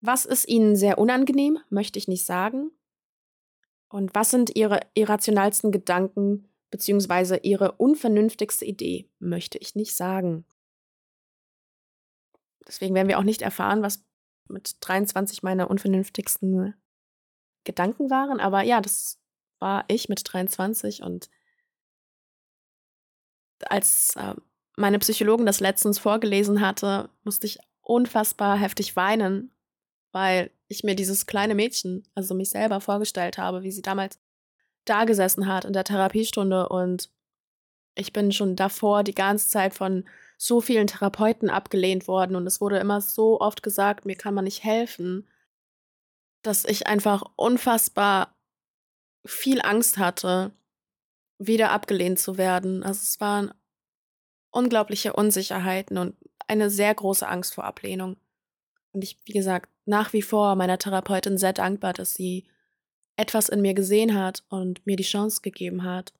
Was 0.00 0.24
ist 0.24 0.48
Ihnen 0.48 0.76
sehr 0.76 0.98
unangenehm, 0.98 1.58
möchte 1.68 1.98
ich 1.98 2.08
nicht 2.08 2.26
sagen. 2.26 2.70
Und 3.88 4.14
was 4.14 4.30
sind 4.30 4.56
Ihre 4.56 4.80
irrationalsten 4.94 5.70
Gedanken 5.70 6.48
bzw. 6.70 7.38
Ihre 7.42 7.72
unvernünftigste 7.72 8.64
Idee, 8.64 9.08
möchte 9.18 9.58
ich 9.58 9.74
nicht 9.74 9.94
sagen. 9.94 10.44
Deswegen 12.66 12.94
werden 12.94 13.08
wir 13.08 13.18
auch 13.18 13.24
nicht 13.24 13.42
erfahren, 13.42 13.82
was 13.82 14.04
mit 14.48 14.76
23 14.80 15.42
meine 15.42 15.68
unvernünftigsten 15.68 16.74
Gedanken 17.64 18.10
waren. 18.10 18.40
Aber 18.40 18.62
ja, 18.62 18.80
das 18.80 19.18
war 19.58 19.84
ich 19.88 20.08
mit 20.08 20.22
23 20.24 21.02
und 21.02 21.30
als 23.66 24.16
äh, 24.16 24.34
meine 24.76 24.98
Psychologin 24.98 25.46
das 25.46 25.60
letztens 25.60 25.98
vorgelesen 25.98 26.60
hatte, 26.60 27.10
musste 27.22 27.46
ich 27.46 27.58
unfassbar 27.80 28.56
heftig 28.56 28.96
weinen, 28.96 29.54
weil 30.12 30.50
ich 30.68 30.82
mir 30.82 30.96
dieses 30.96 31.26
kleine 31.26 31.54
Mädchen, 31.54 32.08
also 32.14 32.34
mich 32.34 32.50
selber 32.50 32.80
vorgestellt 32.80 33.38
habe, 33.38 33.62
wie 33.62 33.70
sie 33.70 33.82
damals 33.82 34.18
da 34.84 35.04
gesessen 35.04 35.46
hat 35.46 35.64
in 35.64 35.72
der 35.72 35.84
Therapiestunde 35.84 36.68
und 36.68 37.10
ich 37.94 38.12
bin 38.12 38.32
schon 38.32 38.56
davor 38.56 39.04
die 39.04 39.14
ganze 39.14 39.48
Zeit 39.48 39.74
von 39.74 40.08
so 40.44 40.60
vielen 40.60 40.88
Therapeuten 40.88 41.50
abgelehnt 41.50 42.08
worden 42.08 42.34
und 42.34 42.48
es 42.48 42.60
wurde 42.60 42.78
immer 42.78 43.00
so 43.00 43.40
oft 43.40 43.62
gesagt, 43.62 44.06
mir 44.06 44.16
kann 44.16 44.34
man 44.34 44.42
nicht 44.42 44.64
helfen, 44.64 45.28
dass 46.42 46.64
ich 46.64 46.88
einfach 46.88 47.22
unfassbar 47.36 48.34
viel 49.24 49.62
Angst 49.62 49.98
hatte, 49.98 50.50
wieder 51.38 51.70
abgelehnt 51.70 52.18
zu 52.18 52.38
werden. 52.38 52.82
Also 52.82 53.02
es 53.02 53.20
war 53.20 53.54
unglaubliche 54.50 55.12
Unsicherheiten 55.12 55.96
und 55.96 56.16
eine 56.48 56.70
sehr 56.70 56.92
große 56.92 57.28
Angst 57.28 57.54
vor 57.54 57.62
Ablehnung. 57.62 58.16
Und 58.90 59.04
ich, 59.04 59.18
wie 59.24 59.34
gesagt, 59.34 59.70
nach 59.84 60.12
wie 60.12 60.22
vor 60.22 60.56
meiner 60.56 60.78
Therapeutin 60.78 61.38
sehr 61.38 61.52
dankbar, 61.52 61.92
dass 61.92 62.14
sie 62.14 62.48
etwas 63.14 63.48
in 63.48 63.62
mir 63.62 63.74
gesehen 63.74 64.18
hat 64.18 64.42
und 64.48 64.84
mir 64.88 64.96
die 64.96 65.04
Chance 65.04 65.40
gegeben 65.40 65.84
hat, 65.84 66.12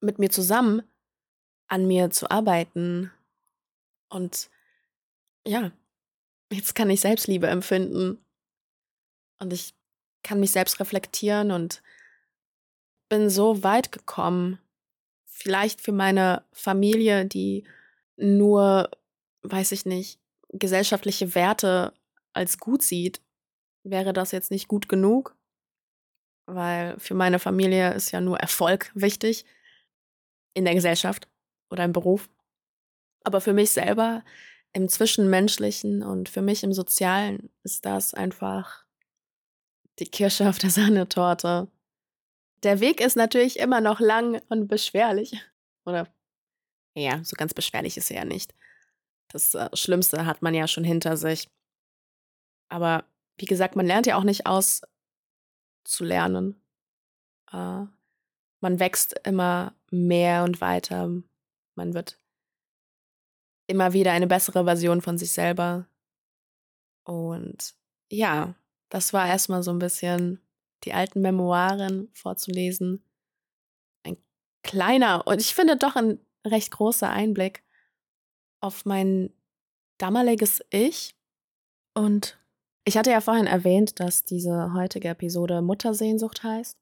mit 0.00 0.18
mir 0.18 0.28
zusammen 0.28 0.82
an 1.68 1.86
mir 1.86 2.10
zu 2.10 2.30
arbeiten. 2.30 3.10
Und 4.10 4.50
ja, 5.46 5.72
jetzt 6.52 6.74
kann 6.74 6.90
ich 6.90 7.00
Selbstliebe 7.00 7.46
empfinden. 7.46 8.18
Und 9.38 9.52
ich 9.52 9.74
kann 10.22 10.40
mich 10.40 10.50
selbst 10.50 10.80
reflektieren 10.80 11.50
und 11.50 11.82
bin 13.08 13.30
so 13.30 13.62
weit 13.62 13.92
gekommen. 13.92 14.58
Vielleicht 15.24 15.80
für 15.80 15.92
meine 15.92 16.44
Familie, 16.52 17.24
die 17.24 17.64
nur, 18.16 18.90
weiß 19.42 19.72
ich 19.72 19.86
nicht, 19.86 20.20
gesellschaftliche 20.52 21.34
Werte 21.34 21.94
als 22.32 22.58
gut 22.58 22.82
sieht, 22.82 23.22
wäre 23.82 24.12
das 24.12 24.32
jetzt 24.32 24.50
nicht 24.50 24.68
gut 24.68 24.88
genug. 24.88 25.36
Weil 26.46 26.98
für 26.98 27.14
meine 27.14 27.38
Familie 27.38 27.94
ist 27.94 28.10
ja 28.10 28.20
nur 28.20 28.38
Erfolg 28.38 28.90
wichtig 28.94 29.44
in 30.52 30.64
der 30.64 30.74
Gesellschaft 30.74 31.28
oder 31.70 31.84
im 31.84 31.92
Beruf. 31.92 32.28
Aber 33.24 33.40
für 33.40 33.52
mich 33.52 33.70
selber 33.70 34.24
im 34.72 34.88
Zwischenmenschlichen 34.88 36.02
und 36.02 36.28
für 36.28 36.42
mich 36.42 36.62
im 36.62 36.72
Sozialen 36.72 37.50
ist 37.64 37.84
das 37.84 38.14
einfach 38.14 38.84
die 39.98 40.06
Kirsche 40.06 40.48
auf 40.48 40.58
der 40.58 40.70
Sahnetorte. 40.70 41.68
Der 42.62 42.80
Weg 42.80 43.00
ist 43.00 43.16
natürlich 43.16 43.58
immer 43.58 43.80
noch 43.80 44.00
lang 44.00 44.40
und 44.48 44.68
beschwerlich. 44.68 45.32
Oder 45.84 46.08
ja, 46.94 47.22
so 47.24 47.36
ganz 47.36 47.54
beschwerlich 47.54 47.96
ist 47.96 48.10
er 48.10 48.18
ja 48.18 48.24
nicht. 48.24 48.54
Das 49.28 49.54
äh, 49.54 49.68
Schlimmste 49.74 50.26
hat 50.26 50.42
man 50.42 50.54
ja 50.54 50.66
schon 50.66 50.84
hinter 50.84 51.16
sich. 51.16 51.48
Aber 52.68 53.04
wie 53.38 53.46
gesagt, 53.46 53.76
man 53.76 53.86
lernt 53.86 54.06
ja 54.06 54.16
auch 54.16 54.24
nicht 54.24 54.46
aus 54.46 54.82
zu 55.84 56.04
lernen. 56.04 56.60
Äh, 57.52 57.84
man 58.60 58.78
wächst 58.78 59.18
immer 59.24 59.74
mehr 59.90 60.44
und 60.44 60.60
weiter. 60.60 61.10
Man 61.74 61.94
wird 61.94 62.18
immer 63.70 63.92
wieder 63.92 64.12
eine 64.12 64.26
bessere 64.26 64.64
Version 64.64 65.00
von 65.00 65.16
sich 65.16 65.32
selber. 65.32 65.86
Und 67.04 67.74
ja, 68.10 68.54
das 68.88 69.12
war 69.12 69.26
erstmal 69.26 69.62
so 69.62 69.70
ein 69.70 69.78
bisschen 69.78 70.40
die 70.84 70.92
alten 70.92 71.20
Memoiren 71.20 72.08
vorzulesen. 72.12 73.04
Ein 74.04 74.16
kleiner 74.62 75.26
und 75.26 75.40
ich 75.40 75.54
finde 75.54 75.76
doch 75.76 75.96
ein 75.96 76.18
recht 76.44 76.70
großer 76.70 77.08
Einblick 77.08 77.62
auf 78.60 78.84
mein 78.84 79.32
damaliges 79.98 80.62
Ich. 80.70 81.14
Und 81.94 82.38
ich 82.84 82.96
hatte 82.96 83.10
ja 83.10 83.20
vorhin 83.20 83.46
erwähnt, 83.46 84.00
dass 84.00 84.24
diese 84.24 84.72
heutige 84.74 85.08
Episode 85.08 85.62
Muttersehnsucht 85.62 86.42
heißt. 86.42 86.78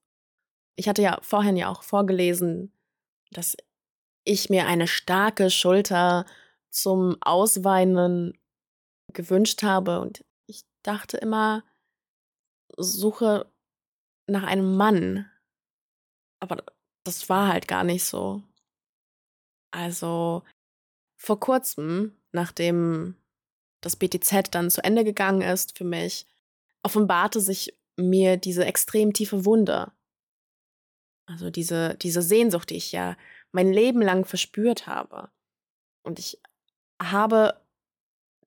Ich 0.77 0.89
hatte 0.89 1.03
ja 1.03 1.19
vorhin 1.23 1.57
ja 1.57 1.69
auch 1.69 1.83
vorgelesen, 1.83 2.73
dass 3.31 3.57
ich 4.25 4.49
mir 4.49 4.67
eine 4.67 4.87
starke 4.87 5.51
Schulter 5.51 6.25
zum 6.83 7.17
Ausweinen 7.21 8.39
gewünscht 9.13 9.63
habe. 9.63 10.01
Und 10.01 10.25
ich 10.47 10.65
dachte 10.83 11.17
immer, 11.17 11.65
suche 12.77 13.51
nach 14.27 14.45
einem 14.45 14.77
Mann. 14.77 15.31
Aber 16.41 16.65
das 17.05 17.29
war 17.29 17.49
halt 17.49 17.69
gar 17.69 17.85
nicht 17.85 18.05
so. 18.05 18.43
Also 19.71 20.43
vor 21.21 21.41
kurzem, 21.41 22.17
nachdem 22.33 23.17
das 23.83 23.97
BTZ 23.97 24.51
dann 24.51 24.71
zu 24.71 24.83
Ende 24.83 25.05
gegangen 25.05 25.43
ist 25.43 25.77
für 25.77 25.85
mich, 25.85 26.27
offenbarte 26.83 27.41
sich 27.41 27.77
mir 27.97 28.37
diese 28.37 28.65
extrem 28.65 29.13
tiefe 29.13 29.45
Wunde. 29.45 29.93
Also 31.27 31.51
diese, 31.51 31.97
diese 31.97 32.23
Sehnsucht, 32.23 32.71
die 32.71 32.77
ich 32.77 32.93
ja 32.93 33.17
mein 33.53 33.73
Leben 33.73 34.01
lang 34.01 34.25
verspürt 34.25 34.87
habe. 34.87 35.31
Und 36.03 36.19
ich 36.19 36.41
habe 37.01 37.61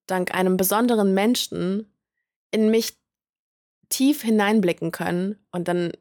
dank 0.07 0.33
einem 0.33 0.57
besonderen 0.57 1.13
Menschen 1.13 1.93
in 2.51 2.69
mich 2.69 2.97
tief 3.89 4.21
hineinblicken 4.21 4.91
können 4.91 5.37
und 5.51 5.67
dann 5.67 5.91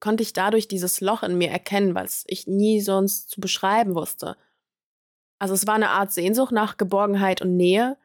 konnte 0.00 0.22
ich 0.22 0.32
dadurch 0.32 0.68
dieses 0.68 1.00
Loch 1.00 1.22
in 1.22 1.38
mir 1.38 1.50
erkennen, 1.50 1.94
was 1.94 2.24
ich 2.26 2.46
nie 2.46 2.80
sonst 2.80 3.30
zu 3.30 3.40
beschreiben 3.40 3.94
wusste. 3.94 4.36
Also 5.38 5.54
es 5.54 5.66
war 5.66 5.74
eine 5.74 5.90
Art 5.90 6.12
Sehnsucht 6.12 6.52
nach 6.52 6.76
Geborgenheit 6.76 7.40
und 7.40 7.56
Nähe, 7.56 7.96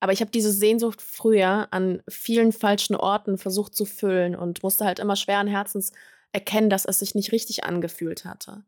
aber 0.00 0.12
ich 0.12 0.20
habe 0.20 0.30
diese 0.30 0.52
Sehnsucht 0.52 1.00
früher 1.00 1.68
an 1.70 2.02
vielen 2.08 2.52
falschen 2.52 2.94
Orten 2.94 3.38
versucht 3.38 3.74
zu 3.74 3.86
füllen 3.86 4.36
und 4.36 4.62
musste 4.62 4.84
halt 4.84 4.98
immer 4.98 5.16
schweren 5.16 5.46
Herzens 5.46 5.92
erkennen, 6.32 6.70
dass 6.70 6.84
es 6.84 6.98
sich 6.98 7.14
nicht 7.14 7.32
richtig 7.32 7.64
angefühlt 7.64 8.24
hatte. 8.24 8.64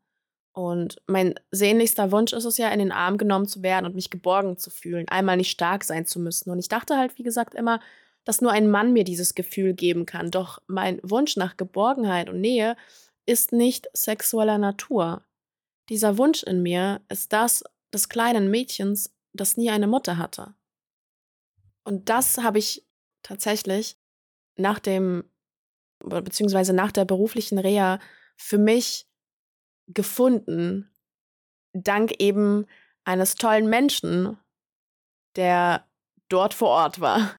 Und 0.59 1.01
mein 1.07 1.35
sehnlichster 1.51 2.11
Wunsch 2.11 2.33
ist 2.33 2.43
es 2.43 2.57
ja, 2.57 2.67
in 2.67 2.79
den 2.79 2.91
Arm 2.91 3.17
genommen 3.17 3.47
zu 3.47 3.63
werden 3.63 3.85
und 3.85 3.95
mich 3.95 4.09
geborgen 4.09 4.57
zu 4.57 4.69
fühlen, 4.69 5.07
einmal 5.07 5.37
nicht 5.37 5.51
stark 5.51 5.85
sein 5.85 6.05
zu 6.05 6.19
müssen. 6.19 6.51
Und 6.51 6.59
ich 6.59 6.67
dachte 6.67 6.97
halt, 6.97 7.17
wie 7.17 7.23
gesagt, 7.23 7.55
immer, 7.55 7.79
dass 8.25 8.41
nur 8.41 8.51
ein 8.51 8.69
Mann 8.69 8.91
mir 8.91 9.05
dieses 9.05 9.35
Gefühl 9.35 9.73
geben 9.73 10.05
kann. 10.05 10.31
Doch 10.31 10.61
mein 10.67 10.99
Wunsch 11.01 11.37
nach 11.37 11.55
Geborgenheit 11.55 12.29
und 12.29 12.41
Nähe 12.41 12.75
ist 13.25 13.53
nicht 13.53 13.87
sexueller 13.93 14.57
Natur. 14.57 15.23
Dieser 15.87 16.17
Wunsch 16.17 16.43
in 16.43 16.61
mir 16.61 16.99
ist 17.07 17.31
das 17.31 17.63
des 17.93 18.09
kleinen 18.09 18.51
Mädchens, 18.51 19.15
das 19.31 19.55
nie 19.55 19.69
eine 19.69 19.87
Mutter 19.87 20.17
hatte. 20.17 20.55
Und 21.85 22.09
das 22.09 22.37
habe 22.37 22.59
ich 22.59 22.85
tatsächlich 23.23 23.97
nach 24.57 24.79
dem, 24.79 25.23
beziehungsweise 25.99 26.73
nach 26.73 26.91
der 26.91 27.05
beruflichen 27.05 27.59
Reha 27.59 27.99
für 28.35 28.57
mich 28.57 29.08
gefunden, 29.89 30.89
dank 31.73 32.13
eben 32.19 32.65
eines 33.03 33.35
tollen 33.35 33.69
Menschen, 33.69 34.37
der 35.35 35.85
dort 36.29 36.53
vor 36.53 36.69
Ort 36.69 36.99
war. 36.99 37.35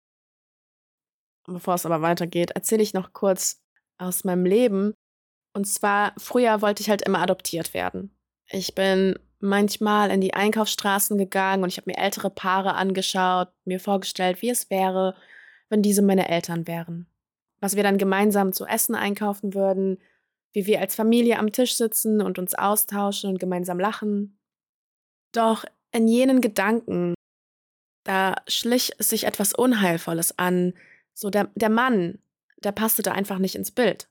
Bevor 1.47 1.75
es 1.75 1.87
aber 1.87 2.03
weitergeht, 2.03 2.53
erzähle 2.53 2.83
ich 2.83 2.95
noch 2.95 3.13
kurz 3.13 3.61
aus 3.99 4.25
meinem 4.25 4.45
Leben. 4.45 4.95
Und 5.53 5.67
zwar, 5.67 6.13
früher 6.19 6.63
wollte 6.63 6.83
ich 6.83 6.91
halt 6.91 7.03
immer 7.03 7.21
adoptiert 7.21 7.75
werden. 7.75 8.17
Ich 8.47 8.75
bin 8.75 9.19
manchmal 9.41 10.11
in 10.11 10.21
die 10.21 10.35
Einkaufsstraßen 10.35 11.17
gegangen 11.19 11.63
und 11.63 11.71
ich 11.71 11.79
habe 11.79 11.91
mir 11.91 11.99
ältere 11.99 12.31
Paare 12.31 12.75
angeschaut, 12.75 13.49
mir 13.65 13.81
vorgestellt, 13.81 14.43
wie 14.43 14.51
es 14.51 14.71
wäre, 14.71 15.17
wenn 15.69 15.83
diese 15.83 16.03
meine 16.03 16.29
Eltern 16.29 16.67
wären. 16.67 17.07
Was 17.61 17.77
wir 17.77 17.83
dann 17.83 17.99
gemeinsam 17.99 18.53
zu 18.53 18.67
essen 18.67 18.95
einkaufen 18.95 19.55
würden, 19.55 19.99
wie 20.53 20.67
wir 20.67 20.81
als 20.81 20.95
Familie 20.95 21.39
am 21.39 21.53
Tisch 21.53 21.75
sitzen 21.77 22.21
und 22.21 22.39
uns 22.39 22.55
austauschen 22.55 23.31
und 23.31 23.39
gemeinsam 23.39 23.79
lachen. 23.79 24.39
Doch 25.33 25.65
in 25.93 26.09
jenen 26.09 26.41
Gedanken, 26.41 27.15
da 28.05 28.37
schlich 28.49 28.93
sich 28.99 29.25
etwas 29.25 29.55
Unheilvolles 29.55 30.39
an. 30.39 30.75
So 31.15 31.31
der, 31.31 31.51
der 31.55 31.71
Mann, 31.71 32.19
der 32.63 32.73
passte 32.73 33.03
da 33.03 33.13
einfach 33.13 33.39
nicht 33.39 33.55
ins 33.55 33.71
Bild. 33.71 34.09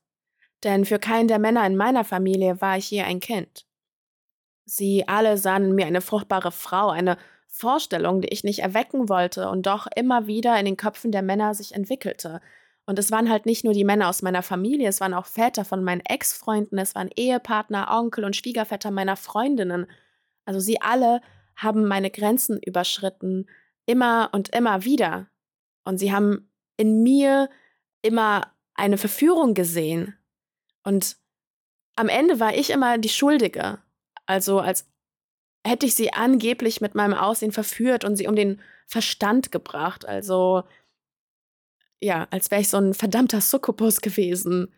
Denn 0.63 0.85
für 0.85 0.99
keinen 0.99 1.27
der 1.27 1.39
Männer 1.39 1.65
in 1.65 1.77
meiner 1.77 2.03
Familie 2.03 2.61
war 2.61 2.77
ich 2.77 2.91
je 2.91 3.01
ein 3.01 3.19
Kind. 3.19 3.65
Sie 4.65 5.07
alle 5.07 5.37
sahen 5.37 5.65
in 5.65 5.75
mir 5.75 5.87
eine 5.87 6.01
fruchtbare 6.01 6.51
Frau, 6.51 6.89
eine 6.89 7.17
Vorstellung, 7.47 8.21
die 8.21 8.27
ich 8.27 8.43
nicht 8.43 8.59
erwecken 8.59 9.09
wollte 9.09 9.49
und 9.49 9.65
doch 9.65 9.87
immer 9.95 10.27
wieder 10.27 10.59
in 10.59 10.65
den 10.65 10.77
Köpfen 10.77 11.11
der 11.11 11.23
Männer 11.23 11.55
sich 11.55 11.73
entwickelte, 11.73 12.41
und 12.89 12.97
es 12.97 13.11
waren 13.11 13.29
halt 13.29 13.45
nicht 13.45 13.63
nur 13.63 13.73
die 13.73 13.83
Männer 13.83 14.09
aus 14.09 14.23
meiner 14.23 14.41
Familie, 14.41 14.89
es 14.89 14.99
waren 14.99 15.13
auch 15.13 15.27
Väter 15.27 15.63
von 15.63 15.83
meinen 15.83 16.01
Ex-Freunden, 16.01 16.79
es 16.79 16.95
waren 16.95 17.11
Ehepartner, 17.15 17.87
Onkel 17.91 18.25
und 18.25 18.35
Schwiegerväter 18.35 18.89
meiner 18.89 19.15
Freundinnen. 19.15 19.85
Also 20.45 20.59
sie 20.59 20.81
alle 20.81 21.21
haben 21.55 21.87
meine 21.87 22.09
Grenzen 22.09 22.59
überschritten, 22.59 23.45
immer 23.85 24.29
und 24.31 24.55
immer 24.55 24.85
wieder. 24.85 25.27
Und 25.83 25.99
sie 25.99 26.11
haben 26.11 26.49
in 26.77 27.03
mir 27.03 27.51
immer 28.01 28.51
eine 28.73 28.97
Verführung 28.97 29.53
gesehen. 29.53 30.17
Und 30.83 31.17
am 31.95 32.09
Ende 32.09 32.39
war 32.39 32.55
ich 32.55 32.71
immer 32.71 32.97
die 32.97 33.09
Schuldige. 33.09 33.77
Also 34.25 34.61
als 34.61 34.89
hätte 35.63 35.85
ich 35.85 35.93
sie 35.93 36.11
angeblich 36.11 36.81
mit 36.81 36.95
meinem 36.95 37.13
Aussehen 37.13 37.51
verführt 37.51 38.03
und 38.03 38.15
sie 38.15 38.25
um 38.25 38.35
den 38.35 38.59
Verstand 38.87 39.51
gebracht. 39.51 40.07
Also 40.07 40.63
ja, 42.01 42.27
als 42.31 42.51
wäre 42.51 42.61
ich 42.61 42.69
so 42.69 42.77
ein 42.77 42.93
verdammter 42.93 43.41
Succubus 43.41 44.01
gewesen. 44.01 44.73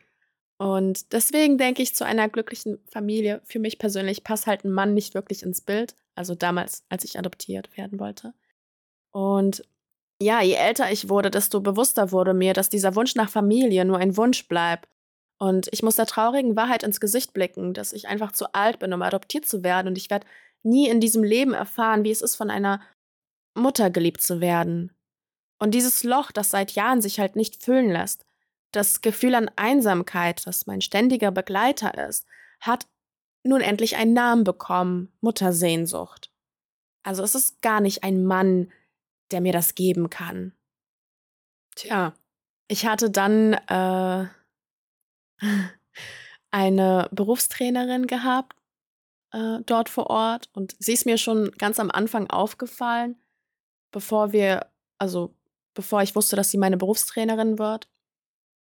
Und 0.58 1.12
deswegen 1.14 1.58
denke 1.58 1.82
ich, 1.82 1.96
zu 1.96 2.06
einer 2.06 2.30
glücklichen 2.30 2.80
Familie, 2.88 3.42
für 3.46 3.60
mich 3.60 3.80
persönlich, 3.80 4.24
passt 4.24 4.48
halt 4.48 4.64
ein 4.64 4.72
Mann 4.72 4.94
nicht 4.94 5.14
wirklich 5.14 5.44
ins 5.44 5.62
Bild. 5.62 5.96
Also 6.16 6.36
damals, 6.36 6.84
als 6.90 7.04
ich 7.04 7.18
adoptiert 7.18 7.76
werden 7.78 8.00
wollte. 8.00 8.34
Und 9.12 9.64
ja, 10.22 10.42
je 10.42 10.54
älter 10.54 10.92
ich 10.92 11.10
wurde, 11.10 11.32
desto 11.32 11.62
bewusster 11.62 12.12
wurde 12.12 12.34
mir, 12.34 12.54
dass 12.54 12.70
dieser 12.70 12.96
Wunsch 12.96 13.16
nach 13.16 13.30
Familie 13.30 13.86
nur 13.86 13.98
ein 13.98 14.18
Wunsch 14.18 14.48
bleibt. 14.48 14.88
Und 15.40 15.68
ich 15.72 15.82
muss 15.82 15.96
der 15.96 16.06
traurigen 16.06 16.56
Wahrheit 16.56 16.84
ins 16.84 17.00
Gesicht 17.00 17.34
blicken, 17.34 17.74
dass 17.74 17.94
ich 17.94 18.08
einfach 18.08 18.32
zu 18.32 18.54
alt 18.54 18.78
bin, 18.78 18.94
um 18.94 19.02
adoptiert 19.02 19.48
zu 19.48 19.64
werden. 19.64 19.88
Und 19.88 19.98
ich 19.98 20.12
werde 20.12 20.28
nie 20.62 20.88
in 20.88 21.00
diesem 21.00 21.24
Leben 21.24 21.54
erfahren, 21.54 22.04
wie 22.04 22.12
es 22.12 22.22
ist, 22.22 22.36
von 22.36 22.52
einer 22.52 22.82
Mutter 23.56 23.90
geliebt 23.90 24.22
zu 24.22 24.42
werden. 24.42 24.92
Und 25.62 25.76
dieses 25.76 26.04
Loch, 26.04 26.32
das 26.32 26.50
seit 26.50 26.72
Jahren 26.72 27.04
sich 27.04 27.20
halt 27.20 27.36
nicht 27.36 27.64
füllen 27.64 27.92
lässt, 27.92 28.26
das 28.72 29.02
Gefühl 29.02 29.36
an 29.36 29.52
Einsamkeit, 29.58 30.48
das 30.48 30.66
mein 30.66 30.82
ständiger 30.82 31.30
Begleiter 31.30 32.08
ist, 32.08 32.26
hat 32.60 32.88
nun 33.44 33.62
endlich 33.62 33.96
einen 33.96 34.14
Namen 34.14 34.44
bekommen, 34.44 35.14
Muttersehnsucht. 35.22 36.32
Also 37.04 37.22
es 37.22 37.36
ist 37.36 37.62
gar 37.62 37.80
nicht 37.80 38.04
ein 38.04 38.26
Mann, 38.26 38.72
der 39.30 39.40
mir 39.40 39.54
das 39.54 39.76
geben 39.76 40.10
kann. 40.10 40.54
Tja, 41.76 42.16
ich 42.68 42.88
hatte 42.88 43.12
dann 43.12 43.54
äh, 43.54 44.28
eine 46.50 47.08
Berufstrainerin 47.12 48.08
gehabt 48.08 48.58
äh, 49.32 49.60
dort 49.68 49.90
vor 49.90 50.10
Ort 50.10 50.50
und 50.54 50.76
sie 50.80 50.94
ist 50.94 51.06
mir 51.06 51.20
schon 51.20 51.52
ganz 51.60 51.80
am 51.80 51.92
Anfang 51.92 52.32
aufgefallen, 52.32 53.22
bevor 53.92 54.32
wir, 54.32 54.66
also 54.98 55.36
bevor 55.74 56.02
ich 56.02 56.16
wusste, 56.16 56.36
dass 56.36 56.52
sie 56.52 56.58
meine 56.58 56.78
Berufstrainerin 56.78 57.60
wird, 57.60 57.88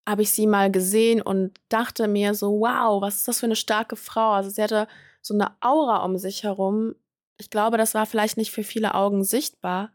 habe 0.09 0.23
ich 0.23 0.33
sie 0.33 0.47
mal 0.47 0.71
gesehen 0.71 1.23
und 1.23 1.59
dachte 1.69 2.09
mir 2.09 2.35
so, 2.35 2.61
wow, 2.61 3.01
was 3.03 3.19
ist 3.19 3.29
das 3.29 3.41
für 3.41 3.47
eine 3.47 3.57
starke 3.57 3.97
Frau? 3.97 4.33
Also 4.33 4.51
sie 4.51 4.63
hatte 4.63 4.89
so 5.23 5.35
eine 5.35 5.57
Aura 5.61 6.05
um 6.05 6.17
sich 6.19 6.43
herum. 6.43 6.95
Ich 7.39 7.51
glaube, 7.51 7.77
das 7.77 7.95
war 7.95 8.07
vielleicht 8.07 8.37
nicht 8.37 8.51
für 8.51 8.65
viele 8.65 8.95
Augen 8.95 9.25
sichtbar, 9.25 9.93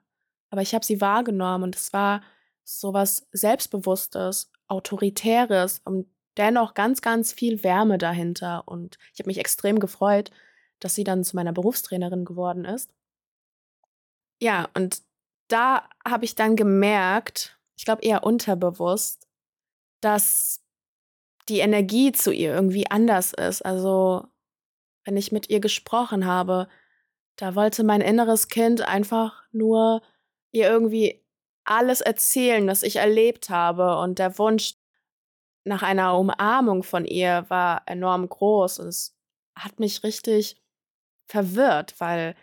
aber 0.50 0.62
ich 0.62 0.74
habe 0.74 0.86
sie 0.86 1.02
wahrgenommen 1.02 1.66
und 1.66 1.76
es 1.76 1.92
war 1.94 2.22
so 2.64 2.94
was 2.94 3.28
Selbstbewusstes, 3.32 4.52
Autoritäres 4.68 5.82
und 5.84 6.08
dennoch 6.38 6.74
ganz, 6.74 7.02
ganz 7.02 7.34
viel 7.34 7.64
Wärme 7.64 7.98
dahinter. 7.98 8.64
Und 8.68 8.98
ich 9.14 9.20
habe 9.20 9.28
mich 9.28 9.38
extrem 9.38 9.80
gefreut, 9.80 10.32
dass 10.80 10.96
sie 10.96 11.04
dann 11.04 11.24
zu 11.24 11.36
meiner 11.36 11.54
Berufstrainerin 11.54 12.26
geworden 12.26 12.66
ist. 12.66 12.92
Ja, 14.42 14.68
und 14.74 15.02
da 15.48 15.88
habe 16.08 16.26
ich 16.26 16.36
dann 16.36 16.56
gemerkt, 16.56 17.60
ich 17.78 17.86
glaube 17.86 18.04
eher 18.04 18.24
unterbewusst, 18.24 19.28
dass 20.02 20.64
die 21.50 21.60
Energie 21.60 22.12
zu 22.12 22.32
ihr 22.32 22.54
irgendwie 22.54 22.90
anders 22.90 23.34
ist. 23.34 23.64
Also, 23.64 24.28
wenn 25.04 25.18
ich 25.18 25.32
mit 25.32 25.50
ihr 25.50 25.60
gesprochen 25.60 26.26
habe, 26.26 26.68
da 27.36 27.56
wollte 27.56 27.84
mein 27.84 28.02
inneres 28.02 28.48
Kind 28.48 28.82
einfach 28.82 29.44
nur 29.52 30.02
ihr 30.52 30.68
irgendwie 30.68 31.24
alles 31.66 32.02
erzählen, 32.02 32.66
was 32.68 32.84
ich 32.84 32.98
erlebt 32.98 33.50
habe. 33.50 33.98
Und 34.00 34.20
der 34.20 34.38
Wunsch 34.38 34.76
nach 35.66 35.84
einer 35.84 36.18
Umarmung 36.18 36.84
von 36.84 37.06
ihr 37.06 37.46
war 37.50 37.84
enorm 37.88 38.30
groß. 38.30 38.80
Und 38.80 38.88
es 38.88 39.16
hat 39.56 39.80
mich 39.80 40.04
richtig 40.04 40.62
verwirrt, 41.28 42.00
weil 42.00 42.36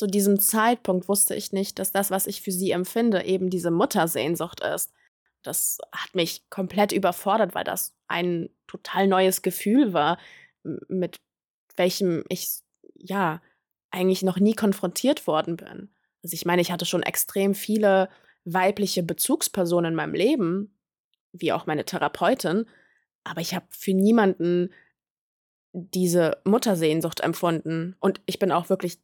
zu 0.00 0.06
diesem 0.06 0.40
Zeitpunkt 0.40 1.08
wusste 1.08 1.34
ich 1.34 1.52
nicht, 1.52 1.78
dass 1.78 1.92
das, 1.92 2.10
was 2.10 2.26
ich 2.26 2.40
für 2.40 2.52
sie 2.52 2.70
empfinde, 2.70 3.22
eben 3.26 3.50
diese 3.50 3.70
Muttersehnsucht 3.70 4.60
ist. 4.60 4.94
Das 5.42 5.76
hat 5.92 6.14
mich 6.14 6.48
komplett 6.48 6.92
überfordert, 6.92 7.54
weil 7.54 7.64
das 7.64 7.94
ein 8.08 8.48
total 8.66 9.08
neues 9.08 9.42
Gefühl 9.42 9.92
war, 9.92 10.16
mit 10.88 11.20
welchem 11.76 12.24
ich 12.30 12.62
ja 12.94 13.42
eigentlich 13.90 14.22
noch 14.22 14.38
nie 14.38 14.54
konfrontiert 14.54 15.26
worden 15.26 15.58
bin. 15.58 15.90
Also 16.22 16.32
ich 16.32 16.46
meine, 16.46 16.62
ich 16.62 16.72
hatte 16.72 16.86
schon 16.86 17.02
extrem 17.02 17.54
viele 17.54 18.08
weibliche 18.46 19.02
Bezugspersonen 19.02 19.90
in 19.90 19.96
meinem 19.96 20.14
Leben, 20.14 20.78
wie 21.32 21.52
auch 21.52 21.66
meine 21.66 21.84
Therapeutin, 21.84 22.64
aber 23.22 23.42
ich 23.42 23.54
habe 23.54 23.66
für 23.68 23.92
niemanden 23.92 24.72
diese 25.74 26.40
Muttersehnsucht 26.44 27.20
empfunden. 27.20 27.96
Und 28.00 28.22
ich 28.24 28.38
bin 28.38 28.50
auch 28.50 28.70
wirklich 28.70 28.98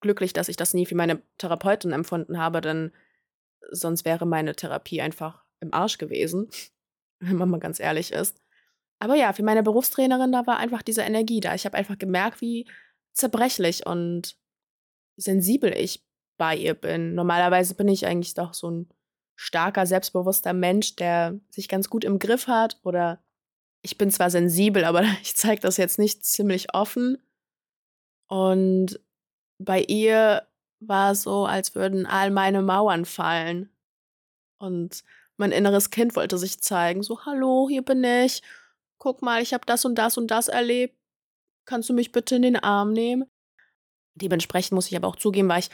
glücklich, 0.00 0.32
dass 0.32 0.48
ich 0.48 0.56
das 0.56 0.74
nie 0.74 0.86
für 0.86 0.94
meine 0.94 1.22
Therapeutin 1.38 1.92
empfunden 1.92 2.38
habe, 2.38 2.60
denn 2.60 2.92
sonst 3.70 4.04
wäre 4.04 4.26
meine 4.26 4.54
Therapie 4.54 5.00
einfach 5.00 5.44
im 5.60 5.72
Arsch 5.74 5.98
gewesen, 5.98 6.48
wenn 7.20 7.36
man 7.36 7.50
mal 7.50 7.60
ganz 7.60 7.80
ehrlich 7.80 8.12
ist. 8.12 8.40
Aber 8.98 9.14
ja, 9.14 9.32
für 9.32 9.42
meine 9.42 9.62
Berufstrainerin, 9.62 10.32
da 10.32 10.46
war 10.46 10.58
einfach 10.58 10.82
diese 10.82 11.02
Energie 11.02 11.40
da. 11.40 11.54
Ich 11.54 11.64
habe 11.64 11.76
einfach 11.76 11.98
gemerkt, 11.98 12.40
wie 12.40 12.68
zerbrechlich 13.12 13.86
und 13.86 14.36
sensibel 15.16 15.72
ich 15.74 16.04
bei 16.36 16.56
ihr 16.56 16.74
bin. 16.74 17.14
Normalerweise 17.14 17.74
bin 17.74 17.88
ich 17.88 18.06
eigentlich 18.06 18.34
doch 18.34 18.54
so 18.54 18.70
ein 18.70 18.88
starker, 19.36 19.86
selbstbewusster 19.86 20.52
Mensch, 20.52 20.96
der 20.96 21.40
sich 21.50 21.68
ganz 21.68 21.88
gut 21.88 22.04
im 22.04 22.18
Griff 22.18 22.46
hat 22.46 22.78
oder 22.82 23.22
ich 23.82 23.96
bin 23.96 24.10
zwar 24.10 24.30
sensibel, 24.30 24.84
aber 24.84 25.02
ich 25.22 25.34
zeige 25.36 25.62
das 25.62 25.76
jetzt 25.76 25.98
nicht 25.98 26.24
ziemlich 26.24 26.74
offen. 26.74 27.18
Und 28.28 29.00
bei 29.60 29.82
ihr 29.82 30.46
war 30.80 31.12
es 31.12 31.22
so, 31.22 31.44
als 31.44 31.74
würden 31.74 32.06
all 32.06 32.30
meine 32.30 32.62
Mauern 32.62 33.04
fallen. 33.04 33.70
Und 34.58 35.04
mein 35.36 35.52
inneres 35.52 35.90
Kind 35.90 36.16
wollte 36.16 36.38
sich 36.38 36.60
zeigen, 36.60 37.02
so, 37.02 37.24
hallo, 37.26 37.68
hier 37.68 37.82
bin 37.82 38.02
ich. 38.02 38.42
Guck 38.98 39.22
mal, 39.22 39.42
ich 39.42 39.52
habe 39.52 39.64
das 39.66 39.84
und 39.84 39.96
das 39.96 40.16
und 40.18 40.30
das 40.30 40.48
erlebt. 40.48 40.96
Kannst 41.66 41.88
du 41.88 41.94
mich 41.94 42.10
bitte 42.10 42.36
in 42.36 42.42
den 42.42 42.56
Arm 42.56 42.92
nehmen? 42.92 43.26
Dementsprechend 44.14 44.72
muss 44.72 44.88
ich 44.88 44.96
aber 44.96 45.08
auch 45.08 45.16
zugeben, 45.16 45.48
war 45.48 45.58
ich 45.58 45.70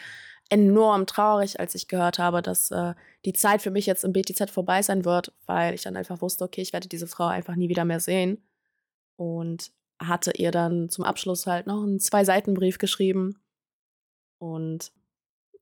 enorm 0.50 1.06
traurig, 1.06 1.58
als 1.58 1.74
ich 1.74 1.88
gehört 1.88 2.18
habe, 2.18 2.42
dass 2.42 2.70
äh, 2.70 2.94
die 3.24 3.32
Zeit 3.32 3.62
für 3.62 3.70
mich 3.70 3.86
jetzt 3.86 4.04
im 4.04 4.12
BTZ 4.12 4.50
vorbei 4.50 4.82
sein 4.82 5.04
wird, 5.04 5.32
weil 5.46 5.74
ich 5.74 5.82
dann 5.82 5.96
einfach 5.96 6.20
wusste, 6.20 6.44
okay, 6.44 6.60
ich 6.60 6.72
werde 6.72 6.88
diese 6.88 7.06
Frau 7.06 7.26
einfach 7.26 7.56
nie 7.56 7.68
wieder 7.68 7.84
mehr 7.84 8.00
sehen. 8.00 8.44
Und 9.16 9.72
hatte 9.98 10.32
ihr 10.36 10.50
dann 10.50 10.90
zum 10.90 11.04
Abschluss 11.04 11.46
halt 11.46 11.66
noch 11.66 11.82
einen 11.82 12.00
Zwei-Seiten-Brief 12.00 12.78
geschrieben. 12.78 13.40
Und 14.38 14.92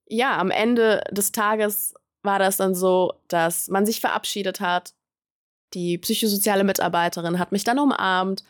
ja, 0.06 0.38
am 0.38 0.50
Ende 0.50 1.02
des 1.10 1.32
Tages 1.32 1.94
war 2.22 2.38
das 2.38 2.56
dann 2.56 2.74
so, 2.74 3.14
dass 3.28 3.68
man 3.68 3.86
sich 3.86 4.00
verabschiedet 4.00 4.60
hat. 4.60 4.94
Die 5.74 5.98
psychosoziale 5.98 6.64
Mitarbeiterin 6.64 7.38
hat 7.38 7.52
mich 7.52 7.64
dann 7.64 7.78
umarmt. 7.78 8.44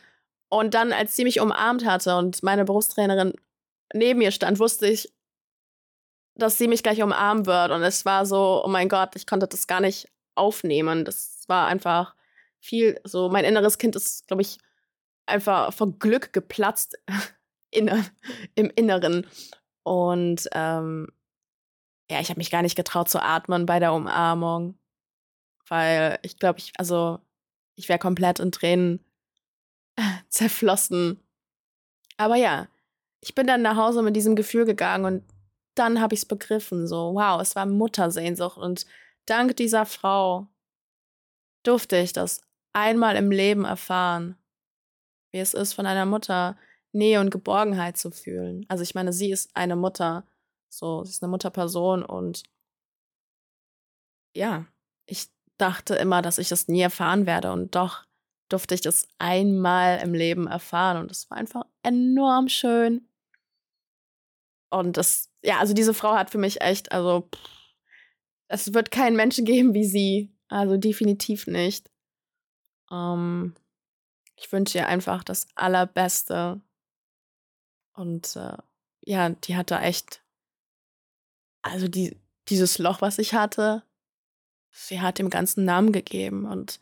Und 0.49 0.73
dann, 0.73 0.93
als 0.93 1.15
sie 1.15 1.23
mich 1.23 1.39
umarmt 1.39 1.85
hatte 1.85 2.15
und 2.17 2.43
meine 2.43 2.65
Berufstrainerin 2.65 3.33
neben 3.93 4.19
mir 4.19 4.31
stand, 4.31 4.59
wusste 4.59 4.87
ich, 4.87 5.11
dass 6.35 6.57
sie 6.57 6.67
mich 6.67 6.83
gleich 6.83 7.01
umarmen 7.01 7.45
wird. 7.45 7.71
Und 7.71 7.81
es 7.81 8.05
war 8.05 8.25
so, 8.25 8.61
oh 8.63 8.67
mein 8.67 8.89
Gott, 8.89 9.15
ich 9.15 9.25
konnte 9.25 9.47
das 9.47 9.67
gar 9.67 9.81
nicht 9.81 10.07
aufnehmen. 10.35 11.05
Das 11.05 11.43
war 11.47 11.67
einfach 11.67 12.15
viel 12.59 12.99
so, 13.03 13.29
mein 13.29 13.45
inneres 13.45 13.77
Kind 13.77 13.95
ist, 13.95 14.27
glaube 14.27 14.41
ich, 14.41 14.57
einfach 15.25 15.73
vor 15.73 15.97
Glück 15.97 16.33
geplatzt 16.33 16.97
inne, 17.71 18.05
im 18.55 18.71
Inneren. 18.75 19.27
Und 19.85 20.49
ähm, 20.53 21.07
ja, 22.09 22.19
ich 22.19 22.29
habe 22.29 22.39
mich 22.39 22.49
gar 22.49 22.63
nicht 22.63 22.75
getraut 22.75 23.07
zu 23.07 23.21
atmen 23.21 23.67
bei 23.67 23.79
der 23.79 23.93
Umarmung, 23.93 24.79
weil 25.67 26.17
ich 26.23 26.39
glaube, 26.39 26.59
ich, 26.59 26.73
also 26.77 27.19
ich 27.75 27.87
wäre 27.87 27.99
komplett 27.99 28.39
in 28.39 28.51
Tränen 28.51 29.05
zerflossen. 30.29 31.23
Aber 32.17 32.35
ja, 32.35 32.67
ich 33.21 33.35
bin 33.35 33.45
dann 33.45 33.61
nach 33.61 33.77
Hause 33.77 34.01
mit 34.01 34.15
diesem 34.15 34.35
Gefühl 34.35 34.65
gegangen 34.65 35.05
und 35.05 35.23
dann 35.75 36.01
habe 36.01 36.15
ich 36.15 36.21
es 36.21 36.25
begriffen, 36.25 36.87
so, 36.87 37.13
wow, 37.13 37.39
es 37.39 37.55
war 37.55 37.67
Muttersehnsucht. 37.67 38.57
Und 38.57 38.87
dank 39.27 39.55
dieser 39.57 39.85
Frau 39.85 40.47
durfte 41.63 41.97
ich 41.97 42.11
das 42.11 42.41
einmal 42.73 43.15
im 43.17 43.29
Leben 43.29 43.65
erfahren, 43.65 44.35
wie 45.31 45.39
es 45.39 45.53
ist, 45.53 45.73
von 45.73 45.85
einer 45.85 46.05
Mutter 46.05 46.57
Nähe 46.95 47.19
und 47.19 47.29
Geborgenheit 47.29 47.97
zu 47.97 48.11
fühlen. 48.11 48.65
Also 48.69 48.83
ich 48.83 48.95
meine, 48.95 49.13
sie 49.13 49.31
ist 49.31 49.55
eine 49.55 49.75
Mutter, 49.75 50.25
so, 50.69 51.03
sie 51.03 51.11
ist 51.11 51.23
eine 51.23 51.29
Mutterperson 51.29 52.03
und 52.03 52.43
ja, 54.35 54.65
ich 55.05 55.27
dachte 55.57 55.95
immer, 55.95 56.21
dass 56.21 56.37
ich 56.37 56.49
das 56.49 56.67
nie 56.67 56.81
erfahren 56.81 57.25
werde 57.25 57.51
und 57.51 57.75
doch 57.75 58.05
durfte 58.49 58.75
ich 58.75 58.81
das 58.81 59.07
einmal 59.19 59.99
im 60.01 60.13
Leben 60.13 60.47
erfahren 60.47 60.97
und 60.97 61.11
es 61.11 61.29
war 61.29 61.37
einfach 61.37 61.63
enorm 61.83 62.49
schön. 62.49 63.07
Und 64.69 64.97
das 64.97 65.31
ja, 65.45 65.59
also 65.59 65.73
diese 65.73 65.93
Frau 65.93 66.15
hat 66.15 66.31
für 66.31 66.37
mich 66.37 66.61
echt, 66.61 66.91
also 66.91 67.29
pff, 67.33 67.49
es 68.47 68.73
wird 68.73 68.91
keinen 68.91 69.15
Menschen 69.15 69.45
geben 69.45 69.73
wie 69.73 69.85
sie. 69.85 70.31
Also 70.47 70.77
definitiv 70.77 71.47
nicht. 71.47 71.89
Ähm, 72.91 73.55
ich 74.35 74.51
wünsche 74.51 74.79
ihr 74.79 74.87
einfach 74.87 75.23
das 75.23 75.47
Allerbeste. 75.55 76.61
Und 77.95 78.35
äh, 78.35 78.57
ja, 79.05 79.29
die 79.29 79.55
hatte 79.55 79.79
echt, 79.79 80.21
also 81.61 81.87
die, 81.87 82.17
dieses 82.49 82.77
Loch, 82.77 83.01
was 83.01 83.17
ich 83.17 83.33
hatte, 83.33 83.83
sie 84.71 85.01
hat 85.01 85.19
dem 85.19 85.29
ganzen 85.29 85.65
Namen 85.65 85.91
gegeben. 85.91 86.45
Und 86.45 86.79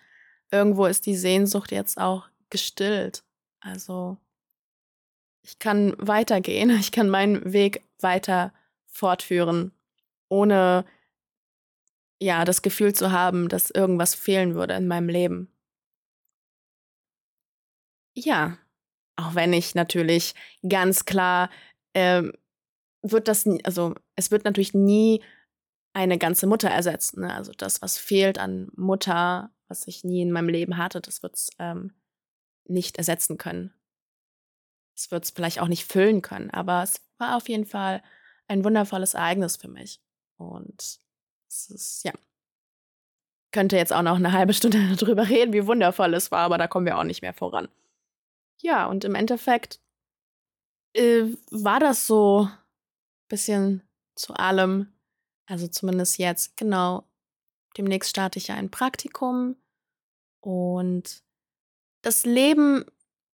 irgendwo 0.51 0.85
ist 0.85 1.05
die 1.05 1.15
Sehnsucht 1.15 1.71
jetzt 1.71 1.97
auch 1.97 2.27
gestillt. 2.49 3.23
Also 3.59 4.17
ich 5.43 5.59
kann 5.59 5.93
weitergehen, 5.97 6.69
ich 6.79 6.91
kann 6.91 7.09
meinen 7.09 7.53
Weg 7.53 7.83
weiter 7.99 8.53
fortführen, 8.87 9.71
ohne 10.29 10.85
ja 12.19 12.45
das 12.45 12.61
Gefühl 12.61 12.93
zu 12.93 13.11
haben, 13.11 13.49
dass 13.49 13.69
irgendwas 13.69 14.15
fehlen 14.15 14.55
würde 14.55 14.75
in 14.75 14.87
meinem 14.87 15.09
Leben. 15.09 15.49
Ja, 18.15 18.57
auch 19.15 19.35
wenn 19.35 19.53
ich 19.53 19.75
natürlich 19.75 20.33
ganz 20.67 21.05
klar 21.05 21.49
ähm, 21.93 22.33
wird 23.01 23.27
das 23.27 23.47
also 23.63 23.95
es 24.15 24.31
wird 24.31 24.45
natürlich 24.45 24.73
nie 24.73 25.21
eine 25.93 26.17
ganze 26.17 26.47
Mutter 26.47 26.69
ersetzen. 26.69 27.21
Ne? 27.21 27.33
Also 27.33 27.51
das, 27.55 27.81
was 27.81 27.97
fehlt 27.97 28.39
an 28.39 28.69
Mutter, 28.75 29.51
was 29.67 29.87
ich 29.87 30.03
nie 30.03 30.21
in 30.21 30.31
meinem 30.31 30.49
Leben 30.49 30.77
hatte, 30.77 31.01
das 31.01 31.21
wird 31.21 31.35
es 31.35 31.49
ähm, 31.59 31.93
nicht 32.65 32.97
ersetzen 32.97 33.37
können. 33.37 33.73
Es 34.95 35.11
wird 35.11 35.23
es 35.23 35.31
vielleicht 35.31 35.59
auch 35.59 35.67
nicht 35.67 35.85
füllen 35.85 36.21
können, 36.21 36.49
aber 36.51 36.83
es 36.83 37.01
war 37.17 37.37
auf 37.37 37.49
jeden 37.49 37.65
Fall 37.65 38.03
ein 38.47 38.63
wundervolles 38.63 39.13
Ereignis 39.13 39.57
für 39.57 39.67
mich. 39.67 40.01
Und 40.37 40.99
es 41.47 41.69
ist, 41.69 42.03
ja, 42.03 42.13
könnte 43.51 43.77
jetzt 43.77 43.93
auch 43.93 44.01
noch 44.01 44.17
eine 44.17 44.31
halbe 44.31 44.53
Stunde 44.53 44.95
darüber 44.99 45.29
reden, 45.29 45.53
wie 45.53 45.65
wundervoll 45.65 46.13
es 46.13 46.31
war, 46.31 46.41
aber 46.41 46.57
da 46.57 46.67
kommen 46.67 46.85
wir 46.85 46.97
auch 46.97 47.03
nicht 47.03 47.21
mehr 47.21 47.33
voran. 47.33 47.69
Ja, 48.63 48.87
und 48.87 49.03
im 49.03 49.13
Endeffekt 49.13 49.81
äh, 50.93 51.25
war 51.51 51.79
das 51.79 52.07
so 52.07 52.47
ein 52.49 52.57
bisschen 53.27 53.83
zu 54.15 54.33
allem, 54.33 54.93
also 55.45 55.67
zumindest 55.67 56.17
jetzt, 56.17 56.55
genau. 56.57 57.03
Demnächst 57.77 58.11
starte 58.11 58.39
ich 58.39 58.47
ja 58.47 58.55
ein 58.55 58.69
Praktikum 58.69 59.55
und 60.41 61.23
das 62.03 62.23
Leben 62.23 62.85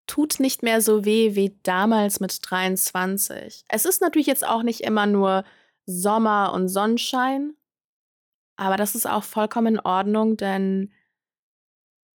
tut 0.08 0.40
nicht 0.40 0.64
mehr 0.64 0.82
so 0.82 1.06
weh 1.06 1.36
wie 1.36 1.60
damals 1.62 2.20
mit 2.20 2.40
23. 2.50 3.66
Es 3.68 3.86
ist 3.86 4.02
natürlich 4.02 4.28
jetzt 4.28 4.48
auch 4.48 4.64
nicht 4.64 4.82
immer 4.82 5.06
nur 5.06 5.44
Sommer 5.86 6.54
und 6.54 6.70
Sonnenschein, 6.70 7.56
aber 8.56 8.78
das 8.78 8.96
ist 8.96 9.06
auch 9.06 9.24
vollkommen 9.24 9.76
in 9.76 9.80
Ordnung, 9.82 10.38
denn 10.38 10.92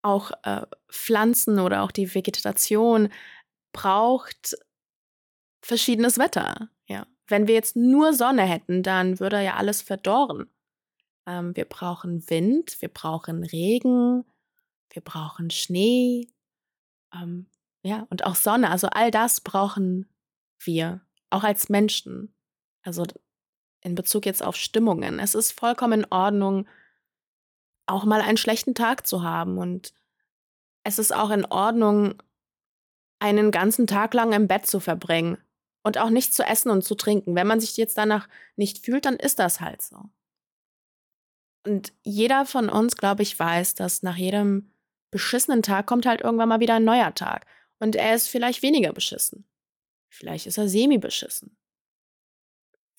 auch 0.02 0.30
äh, 0.42 0.66
Pflanzen 0.88 1.58
oder 1.58 1.82
auch 1.82 1.90
die 1.90 2.14
Vegetation 2.14 3.10
braucht 3.72 4.56
verschiedenes 5.62 6.18
Wetter. 6.18 6.68
Ja. 6.86 7.06
Wenn 7.26 7.46
wir 7.46 7.54
jetzt 7.54 7.76
nur 7.76 8.12
Sonne 8.12 8.42
hätten, 8.42 8.82
dann 8.82 9.20
würde 9.20 9.42
ja 9.42 9.54
alles 9.56 9.82
verdorren. 9.82 10.50
Ähm, 11.26 11.54
wir 11.54 11.66
brauchen 11.66 12.28
Wind, 12.28 12.80
wir 12.80 12.88
brauchen 12.88 13.44
Regen, 13.44 14.24
wir 14.90 15.02
brauchen 15.02 15.50
Schnee, 15.50 16.28
ähm, 17.14 17.46
ja, 17.82 18.06
und 18.10 18.24
auch 18.24 18.34
Sonne. 18.34 18.70
Also 18.70 18.88
all 18.88 19.10
das 19.10 19.40
brauchen 19.40 20.08
wir, 20.62 21.00
auch 21.30 21.44
als 21.44 21.68
Menschen. 21.68 22.34
Also 22.82 23.04
in 23.82 23.94
Bezug 23.94 24.26
jetzt 24.26 24.42
auf 24.42 24.56
Stimmungen. 24.56 25.18
Es 25.18 25.34
ist 25.34 25.52
vollkommen 25.52 26.00
in 26.00 26.06
Ordnung, 26.10 26.68
auch 27.90 28.04
mal 28.04 28.20
einen 28.20 28.36
schlechten 28.36 28.74
Tag 28.74 29.06
zu 29.06 29.22
haben. 29.22 29.58
Und 29.58 29.92
es 30.84 30.98
ist 30.98 31.14
auch 31.14 31.30
in 31.30 31.44
Ordnung, 31.44 32.22
einen 33.18 33.50
ganzen 33.50 33.86
Tag 33.86 34.14
lang 34.14 34.32
im 34.32 34.48
Bett 34.48 34.66
zu 34.66 34.80
verbringen 34.80 35.36
und 35.82 35.98
auch 35.98 36.10
nicht 36.10 36.34
zu 36.34 36.42
essen 36.42 36.70
und 36.70 36.82
zu 36.82 36.94
trinken. 36.94 37.34
Wenn 37.34 37.46
man 37.46 37.60
sich 37.60 37.76
jetzt 37.76 37.98
danach 37.98 38.28
nicht 38.56 38.84
fühlt, 38.84 39.04
dann 39.04 39.16
ist 39.16 39.38
das 39.38 39.60
halt 39.60 39.82
so. 39.82 40.10
Und 41.66 41.92
jeder 42.02 42.46
von 42.46 42.70
uns, 42.70 42.96
glaube 42.96 43.22
ich, 43.22 43.38
weiß, 43.38 43.74
dass 43.74 44.02
nach 44.02 44.16
jedem 44.16 44.72
beschissenen 45.10 45.62
Tag 45.62 45.86
kommt 45.86 46.06
halt 46.06 46.22
irgendwann 46.22 46.48
mal 46.48 46.60
wieder 46.60 46.74
ein 46.74 46.84
neuer 46.84 47.14
Tag. 47.14 47.46
Und 47.78 47.96
er 47.96 48.14
ist 48.14 48.28
vielleicht 48.28 48.62
weniger 48.62 48.92
beschissen. 48.92 49.46
Vielleicht 50.08 50.46
ist 50.46 50.58
er 50.58 50.68
semi-beschissen. 50.68 51.56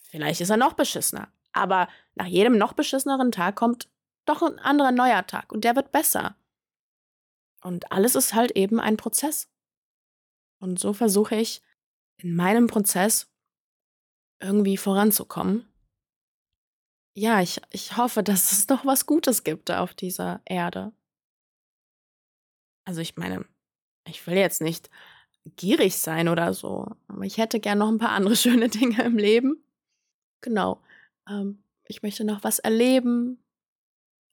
Vielleicht 0.09 0.41
ist 0.41 0.49
er 0.49 0.57
noch 0.57 0.73
beschissener. 0.73 1.31
Aber 1.53 1.87
nach 2.15 2.27
jedem 2.27 2.57
noch 2.57 2.73
beschisseneren 2.73 3.31
Tag 3.31 3.55
kommt 3.55 3.89
doch 4.31 4.41
ein 4.41 4.59
anderer 4.59 4.91
neuer 4.91 5.25
Tag 5.27 5.51
und 5.51 5.63
der 5.63 5.75
wird 5.75 5.91
besser. 5.91 6.35
Und 7.63 7.91
alles 7.91 8.15
ist 8.15 8.33
halt 8.33 8.51
eben 8.51 8.79
ein 8.79 8.97
Prozess. 8.97 9.49
Und 10.59 10.79
so 10.79 10.93
versuche 10.93 11.35
ich 11.35 11.61
in 12.17 12.35
meinem 12.35 12.67
Prozess 12.67 13.31
irgendwie 14.39 14.77
voranzukommen. 14.77 15.67
Ja, 17.13 17.41
ich, 17.41 17.61
ich 17.71 17.97
hoffe, 17.97 18.23
dass 18.23 18.51
es 18.51 18.67
noch 18.67 18.85
was 18.85 19.05
Gutes 19.05 19.43
gibt 19.43 19.69
auf 19.71 19.93
dieser 19.93 20.41
Erde. 20.45 20.93
Also 22.85 23.01
ich 23.01 23.15
meine, 23.15 23.45
ich 24.07 24.25
will 24.25 24.35
jetzt 24.35 24.61
nicht 24.61 24.89
gierig 25.55 25.97
sein 25.97 26.27
oder 26.27 26.53
so, 26.53 26.87
aber 27.07 27.23
ich 27.23 27.37
hätte 27.37 27.59
gern 27.59 27.77
noch 27.77 27.89
ein 27.89 27.99
paar 27.99 28.11
andere 28.11 28.35
schöne 28.37 28.69
Dinge 28.69 29.03
im 29.03 29.17
Leben. 29.17 29.63
Genau. 30.41 30.81
Ähm, 31.29 31.63
ich 31.85 32.01
möchte 32.01 32.23
noch 32.23 32.43
was 32.43 32.59
erleben. 32.59 33.43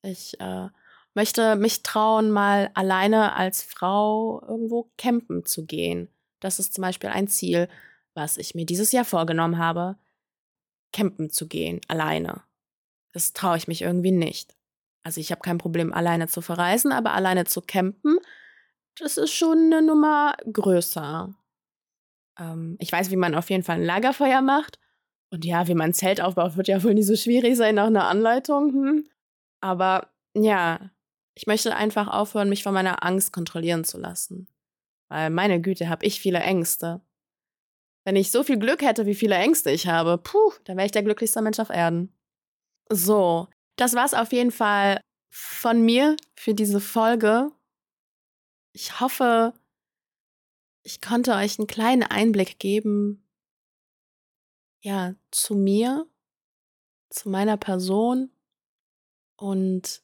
Ich 0.03 0.39
äh, 0.41 0.69
möchte 1.15 1.57
mich 1.57 1.83
trauen, 1.83 2.31
mal 2.31 2.71
alleine 2.75 3.35
als 3.35 3.63
Frau 3.63 4.43
irgendwo 4.47 4.91
campen 4.97 5.45
zu 5.45 5.67
gehen. 5.67 6.09
Das 6.41 6.59
ist 6.59 6.75
zum 6.75 6.83
Beispiel 6.83 7.11
ein 7.11 7.29
Ziel, 7.29 7.69
was 8.15 8.37
ich 8.37 8.55
mir 8.55 8.67
dieses 8.67 8.93
Jahr 8.93 9.05
vorgenommen 9.05 9.59
habe, 9.59 9.97
campen 10.93 11.31
zu 11.31 11.49
gehen, 11.49 11.81
alleine. 11.89 12.43
Das 13.13 13.33
traue 13.33 13.57
ich 13.57 13.69
mich 13.69 13.83
irgendwie 13.83 14.13
nicht. 14.13 14.57
Also 15.03 15.21
ich 15.21 15.31
habe 15.31 15.41
kein 15.41 15.59
Problem, 15.59 15.93
alleine 15.93 16.29
zu 16.29 16.41
verreisen, 16.41 16.93
aber 16.93 17.13
alleine 17.13 17.45
zu 17.45 17.61
campen, 17.63 18.19
das 18.99 19.17
ist 19.17 19.33
schon 19.33 19.73
eine 19.73 19.83
Nummer 19.83 20.37
größer. 20.53 21.35
Ähm, 22.39 22.77
ich 22.81 22.93
weiß, 22.93 23.11
wie 23.11 23.17
man 23.17 23.35
auf 23.35 23.51
jeden 23.51 23.63
Fall 23.63 23.77
ein 23.77 23.85
Lagerfeuer 23.85 24.43
macht. 24.43 24.79
Und 25.31 25.45
ja, 25.45 25.69
wie 25.69 25.75
man 25.75 25.91
ein 25.91 25.95
Zelt 25.95 26.21
aufbaut, 26.21 26.57
wird 26.57 26.69
ja 26.69 26.83
wohl 26.83 26.95
nicht 26.95 27.07
so 27.07 27.17
schwierig 27.17 27.57
sein 27.57 27.77
nach 27.77 27.87
einer 27.87 28.09
Anleitung. 28.09 28.73
Hm. 28.73 29.09
Aber 29.61 30.11
ja, 30.35 30.91
ich 31.35 31.47
möchte 31.47 31.75
einfach 31.75 32.09
aufhören, 32.09 32.49
mich 32.49 32.63
von 32.63 32.75
meiner 32.75 33.05
Angst 33.05 33.33
kontrollieren 33.33 33.85
zu 33.85 33.99
lassen. 33.99 34.49
Weil 35.09 35.31
meine 35.31 35.61
Güte, 35.61 35.89
habe 35.89 36.05
ich 36.05 36.21
viele 36.21 36.41
Ängste. 36.41 37.01
Wenn 38.05 38.17
ich 38.17 38.31
so 38.31 38.43
viel 38.43 38.59
Glück 38.59 38.83
hätte, 38.83 39.07
wie 39.07 39.15
viele 39.15 39.37
Ängste 39.37 39.71
ich 39.71 39.87
habe, 39.87 40.19
puh, 40.19 40.53
dann 40.65 40.77
wäre 40.77 40.87
ich 40.87 40.93
der 40.93 41.03
glücklichste 41.03 41.43
Mensch 41.43 41.59
auf 41.59 41.71
Erden. 41.71 42.13
So, 42.91 43.49
das 43.77 43.95
war's 43.95 44.15
auf 44.15 44.33
jeden 44.33 44.51
Fall 44.51 45.01
von 45.31 45.83
mir 45.83 46.17
für 46.35 46.55
diese 46.55 46.81
Folge. 46.81 47.53
Ich 48.73 49.01
hoffe, 49.01 49.53
ich 50.83 51.01
konnte 51.01 51.35
euch 51.35 51.59
einen 51.59 51.67
kleinen 51.67 52.03
Einblick 52.03 52.59
geben, 52.59 53.25
ja, 54.81 55.15
zu 55.31 55.55
mir, 55.55 56.07
zu 57.11 57.29
meiner 57.29 57.57
Person 57.57 58.31
und 59.39 60.03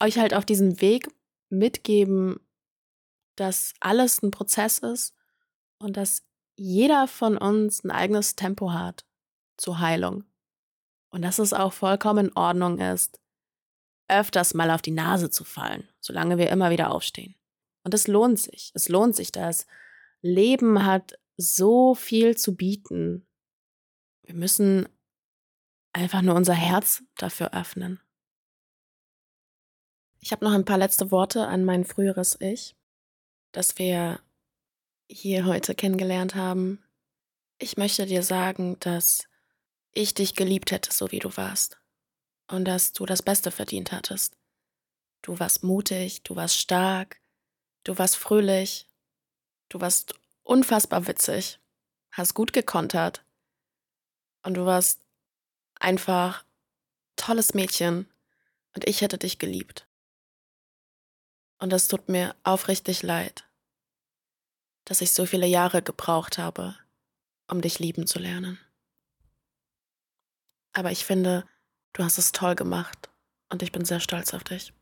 euch 0.00 0.18
halt 0.18 0.32
auf 0.32 0.46
diesem 0.46 0.80
Weg 0.80 1.08
mitgeben, 1.50 2.40
dass 3.34 3.74
alles 3.80 4.22
ein 4.22 4.30
Prozess 4.30 4.78
ist 4.78 5.14
und 5.78 5.96
dass 5.96 6.24
jeder 6.56 7.06
von 7.06 7.36
uns 7.36 7.84
ein 7.84 7.90
eigenes 7.90 8.34
Tempo 8.36 8.72
hat 8.72 9.04
zur 9.58 9.80
Heilung. 9.80 10.24
Und 11.10 11.22
dass 11.22 11.38
es 11.38 11.52
auch 11.52 11.72
vollkommen 11.72 12.26
in 12.26 12.36
Ordnung 12.36 12.78
ist, 12.78 13.20
öfters 14.08 14.54
mal 14.54 14.70
auf 14.70 14.82
die 14.82 14.90
Nase 14.90 15.30
zu 15.30 15.44
fallen, 15.44 15.88
solange 16.00 16.38
wir 16.38 16.50
immer 16.50 16.70
wieder 16.70 16.90
aufstehen. 16.90 17.34
Und 17.84 17.94
es 17.94 18.06
lohnt 18.06 18.38
sich. 18.38 18.72
Es 18.74 18.88
lohnt 18.88 19.16
sich. 19.16 19.32
Das 19.32 19.66
Leben 20.20 20.84
hat 20.84 21.18
so 21.36 21.94
viel 21.94 22.36
zu 22.36 22.56
bieten. 22.56 23.26
Wir 24.22 24.34
müssen 24.34 24.88
einfach 25.92 26.22
nur 26.22 26.34
unser 26.34 26.54
Herz 26.54 27.02
dafür 27.16 27.54
öffnen. 27.54 28.00
Ich 30.26 30.32
habe 30.32 30.44
noch 30.44 30.54
ein 30.54 30.64
paar 30.64 30.76
letzte 30.76 31.12
Worte 31.12 31.46
an 31.46 31.64
mein 31.64 31.84
früheres 31.84 32.36
Ich 32.40 32.74
das 33.52 33.78
wir 33.78 34.18
hier 35.08 35.44
heute 35.44 35.76
kennengelernt 35.76 36.34
haben. 36.34 36.82
Ich 37.58 37.76
möchte 37.76 38.06
dir 38.06 38.24
sagen, 38.24 38.76
dass 38.80 39.28
ich 39.92 40.14
dich 40.14 40.34
geliebt 40.34 40.72
hätte, 40.72 40.92
so 40.92 41.12
wie 41.12 41.20
du 41.20 41.36
warst. 41.36 41.78
Und 42.48 42.64
dass 42.64 42.92
du 42.92 43.06
das 43.06 43.22
Beste 43.22 43.52
verdient 43.52 43.92
hattest. 43.92 44.36
Du 45.22 45.38
warst 45.38 45.62
mutig, 45.62 46.24
du 46.24 46.34
warst 46.34 46.58
stark, 46.58 47.20
du 47.84 47.96
warst 47.96 48.16
fröhlich, 48.16 48.88
du 49.68 49.80
warst 49.80 50.16
unfassbar 50.42 51.06
witzig, 51.06 51.60
hast 52.10 52.34
gut 52.34 52.52
gekontert. 52.52 53.24
Und 54.42 54.54
du 54.54 54.66
warst 54.66 55.02
einfach 55.76 56.44
tolles 57.14 57.54
Mädchen. 57.54 58.10
Und 58.74 58.88
ich 58.88 59.02
hätte 59.02 59.18
dich 59.18 59.38
geliebt. 59.38 59.85
Und 61.58 61.72
es 61.72 61.88
tut 61.88 62.08
mir 62.08 62.34
aufrichtig 62.42 63.02
leid, 63.02 63.48
dass 64.84 65.00
ich 65.00 65.12
so 65.12 65.26
viele 65.26 65.46
Jahre 65.46 65.82
gebraucht 65.82 66.38
habe, 66.38 66.76
um 67.48 67.60
dich 67.60 67.78
lieben 67.78 68.06
zu 68.06 68.18
lernen. 68.18 68.58
Aber 70.72 70.92
ich 70.92 71.04
finde, 71.04 71.48
du 71.94 72.04
hast 72.04 72.18
es 72.18 72.32
toll 72.32 72.54
gemacht 72.54 73.08
und 73.48 73.62
ich 73.62 73.72
bin 73.72 73.84
sehr 73.84 74.00
stolz 74.00 74.34
auf 74.34 74.44
dich. 74.44 74.74